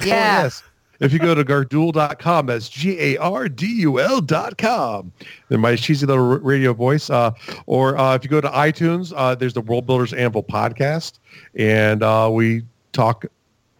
[0.00, 0.06] yeah.
[0.40, 0.62] Oh, yes.
[1.00, 5.12] If you go to gardul.com, that's G-A-R-D-U-L dot com.
[5.48, 7.10] Then my cheesy little r- radio voice.
[7.10, 7.32] Uh,
[7.66, 11.18] or uh, if you go to iTunes, uh, there's the World Builders Anvil podcast.
[11.56, 13.24] And uh, we talk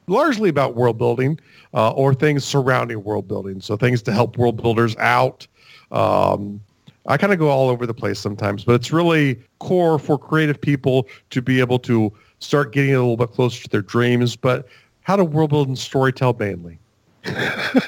[0.08, 1.38] largely about world building
[1.74, 3.60] uh, or things surrounding world building.
[3.60, 5.46] So things to help world builders out.
[5.92, 6.60] Um,
[7.06, 10.60] I kind of go all over the place sometimes, but it's really core for creative
[10.60, 14.66] people to be able to start getting a little bit closer to their dreams, but
[15.02, 16.78] how to world build and storytell mainly.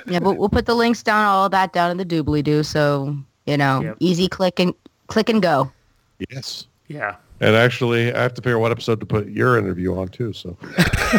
[0.07, 2.63] Yeah, but we'll put the links down, all of that down in the doobly doo.
[2.63, 3.17] So
[3.47, 3.97] You know, Yep.
[4.01, 4.75] easy click and
[5.09, 5.71] click and go.
[6.31, 6.67] Yes.
[6.89, 7.17] Yeah.
[7.41, 10.33] And actually, I have to figure out what episode to put your interview on too.
[10.33, 10.57] So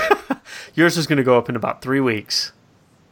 [0.76, 2.52] Yours is going to go up in about three weeks.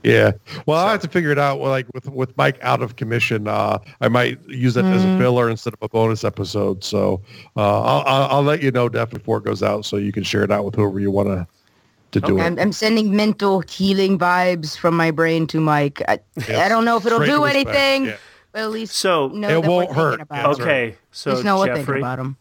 [0.03, 0.31] Yeah,
[0.65, 1.59] well, I have to figure it out.
[1.59, 5.17] Well, like with with Mike out of commission, uh, I might use it as a
[5.17, 6.83] filler instead of a bonus episode.
[6.83, 7.21] So
[7.55, 10.23] uh, I'll, I'll I'll let you know definitely before it goes out, so you can
[10.23, 11.47] share it out with whoever you want to
[12.11, 12.43] to do Okay.
[12.43, 12.45] it.
[12.45, 16.01] I'm, I'm sending mental healing vibes from my brain to Mike.
[16.07, 16.19] I,
[16.49, 18.17] I don't know if it'll Straight do respect, anything, yeah.
[18.51, 20.09] but at least So- know It that won't we're hurt.
[20.19, 20.63] thinking about Yeah.
[20.63, 20.69] him.
[20.69, 20.97] Okay.
[21.11, 22.37] So, Just know we're Jeffrey, about him.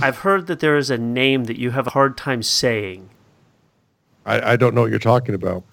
[0.00, 3.08] I've heard that there is a name that you have a hard time saying.
[4.24, 5.64] I, I don't know what you're talking about.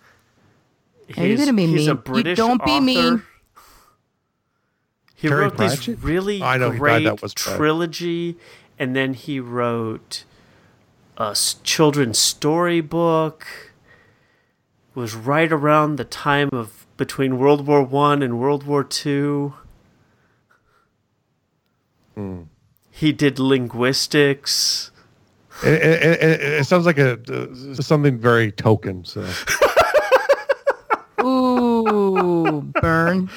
[1.17, 2.25] Are you gonna be he's a mean?
[2.25, 2.81] You don't be author.
[2.81, 3.23] mean.
[5.15, 7.55] He Terry wrote these really I know, he died, great that was bad.
[7.57, 8.37] trilogy,
[8.79, 10.23] and then he wrote
[11.17, 13.45] a s- children's storybook.
[14.95, 19.53] It was right around the time of between World War One and World War Two.
[22.15, 22.41] Hmm.
[22.89, 24.91] He did linguistics.
[25.63, 29.05] It, it, it, it sounds like a uh, something very token.
[29.05, 29.21] So
[31.91, 33.29] Ooh, burn.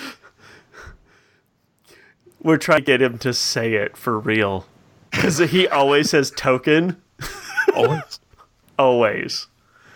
[2.42, 4.66] We're trying to get him to say it for real.
[5.10, 7.00] Because he always says token.
[7.74, 8.20] always.
[8.78, 9.46] Always.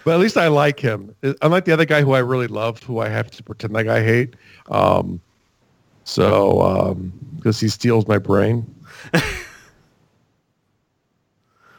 [0.05, 1.15] But at least I like him.
[1.43, 4.03] Unlike the other guy who I really love, who I have to pretend like I
[4.03, 4.37] hate.
[4.71, 5.21] Um,
[6.05, 8.75] so, um because he steals my brain.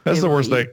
[0.04, 0.68] That's the worst thing.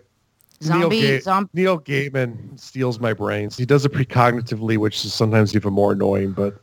[0.62, 3.56] Zombie, Neil, Ga- zom- Neil Gaiman steals my brains.
[3.56, 6.32] He does it precognitively, which is sometimes even more annoying.
[6.32, 6.58] But,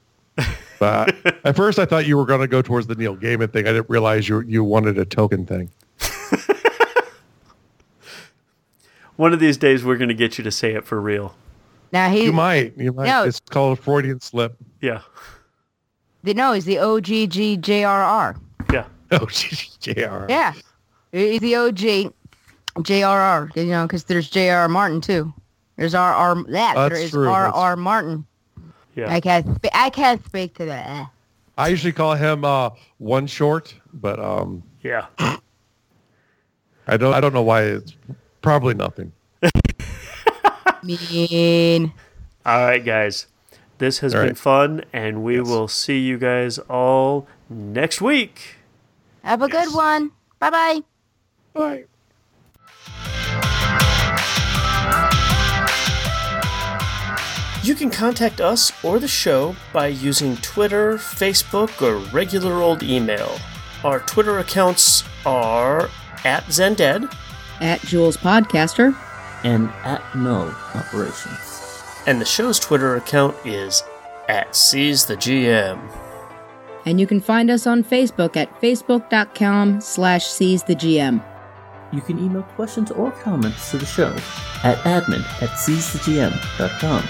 [0.80, 1.16] but
[1.46, 3.68] at first, I thought you were going to go towards the Neil Gaiman thing.
[3.68, 5.70] I didn't realize you you wanted a token thing.
[9.16, 11.36] One of these days, we're going to get you to say it for real.
[11.92, 12.76] Now he, You might.
[12.78, 13.06] You might.
[13.06, 13.24] No.
[13.24, 14.56] It's called a Freudian slip.
[14.82, 15.02] Yeah.
[16.24, 18.40] the- no, he's the OGGJRR.
[18.74, 18.86] Yeah.
[19.80, 20.26] JR.
[20.28, 20.54] Yeah,
[21.12, 22.12] he's the OG
[22.78, 23.56] JRR.
[23.56, 24.68] You know, because there's J.R.R.
[24.68, 25.34] Martin too.
[25.78, 26.36] There's R.R.
[26.52, 27.76] That That's there is true, R.R.
[27.76, 28.26] Martin.
[28.96, 29.12] Yeah.
[29.12, 29.46] I can't.
[29.58, 31.10] Sp- I can't speak to that.
[31.58, 35.06] I usually call him uh, one short, but um, Yeah.
[36.88, 37.14] I don't.
[37.14, 37.64] I don't know why.
[37.64, 37.96] It's
[38.42, 39.12] probably nothing.
[40.84, 41.94] Mean.
[42.46, 43.28] All right, guys.
[43.78, 44.38] This has All been right.
[44.38, 45.48] fun, and we Yes.
[45.48, 48.56] will see you guys all next week.
[49.24, 50.12] Have a good one.
[50.40, 50.82] Bye bye
[51.54, 51.86] bye.
[57.64, 63.38] You can contact us or the show by using Twitter, Facebook, or regular old email.
[63.86, 65.90] Our Twitter accounts are
[66.26, 67.14] at Zendead,
[67.62, 68.94] At Joules Podcaster.
[69.46, 71.84] And at Null Operations.
[72.06, 73.82] and the show's Twitter account is
[74.28, 75.80] at Seize the GM.
[76.86, 81.24] And you can find us on Facebook at facebook.com slash seize the GM.
[81.94, 84.10] You can email questions or comments to the show
[84.66, 87.04] at admin at seizethegm.com.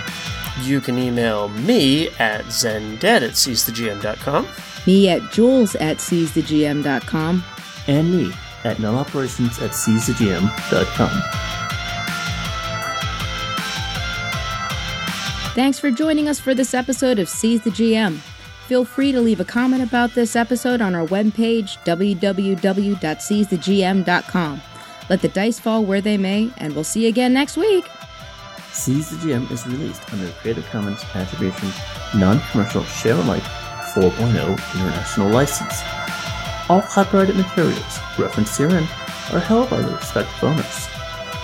[0.61, 4.47] You can email me at zendead at seizethegm.com.
[4.85, 7.43] Me at joules at seizethegm.com.
[7.87, 8.31] And me
[8.63, 11.53] at nulloperations at seizethegm.com.
[15.53, 18.17] Thanks for joining us for this episode of Seize the GM.
[18.67, 24.61] Feel free to leave a comment about this episode on our webpage, www.seizethegm.com.
[25.09, 27.85] Let the dice fall where they may, and we'll see you again next week.
[28.73, 31.69] Seize the GM is released under a Creative Commons Attribution
[32.15, 33.43] Non-Commercial Share Alike
[33.93, 35.83] 4.0 International License.
[36.69, 38.83] All copyrighted materials referenced herein
[39.31, 40.87] are held by the respective owners.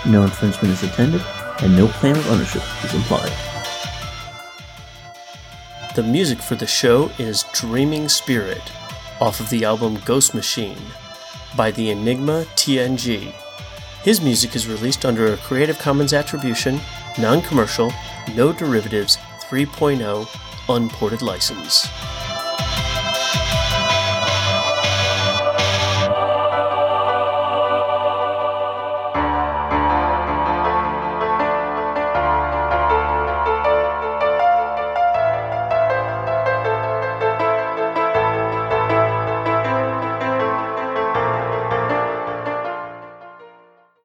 [0.04, 1.22] No infringement is intended,
[1.62, 3.32] and no claim of ownership is implied.
[5.94, 8.72] The music for the show is Dreaming Spirit
[9.20, 10.78] off of the album Ghost Machine
[11.56, 13.32] by the Enigma TNG.
[14.02, 16.80] His music is released under a Creative Commons Attribution,
[17.18, 17.92] Non Commercial,
[18.34, 20.28] No Derivatives 3.0
[20.68, 21.88] Unported license.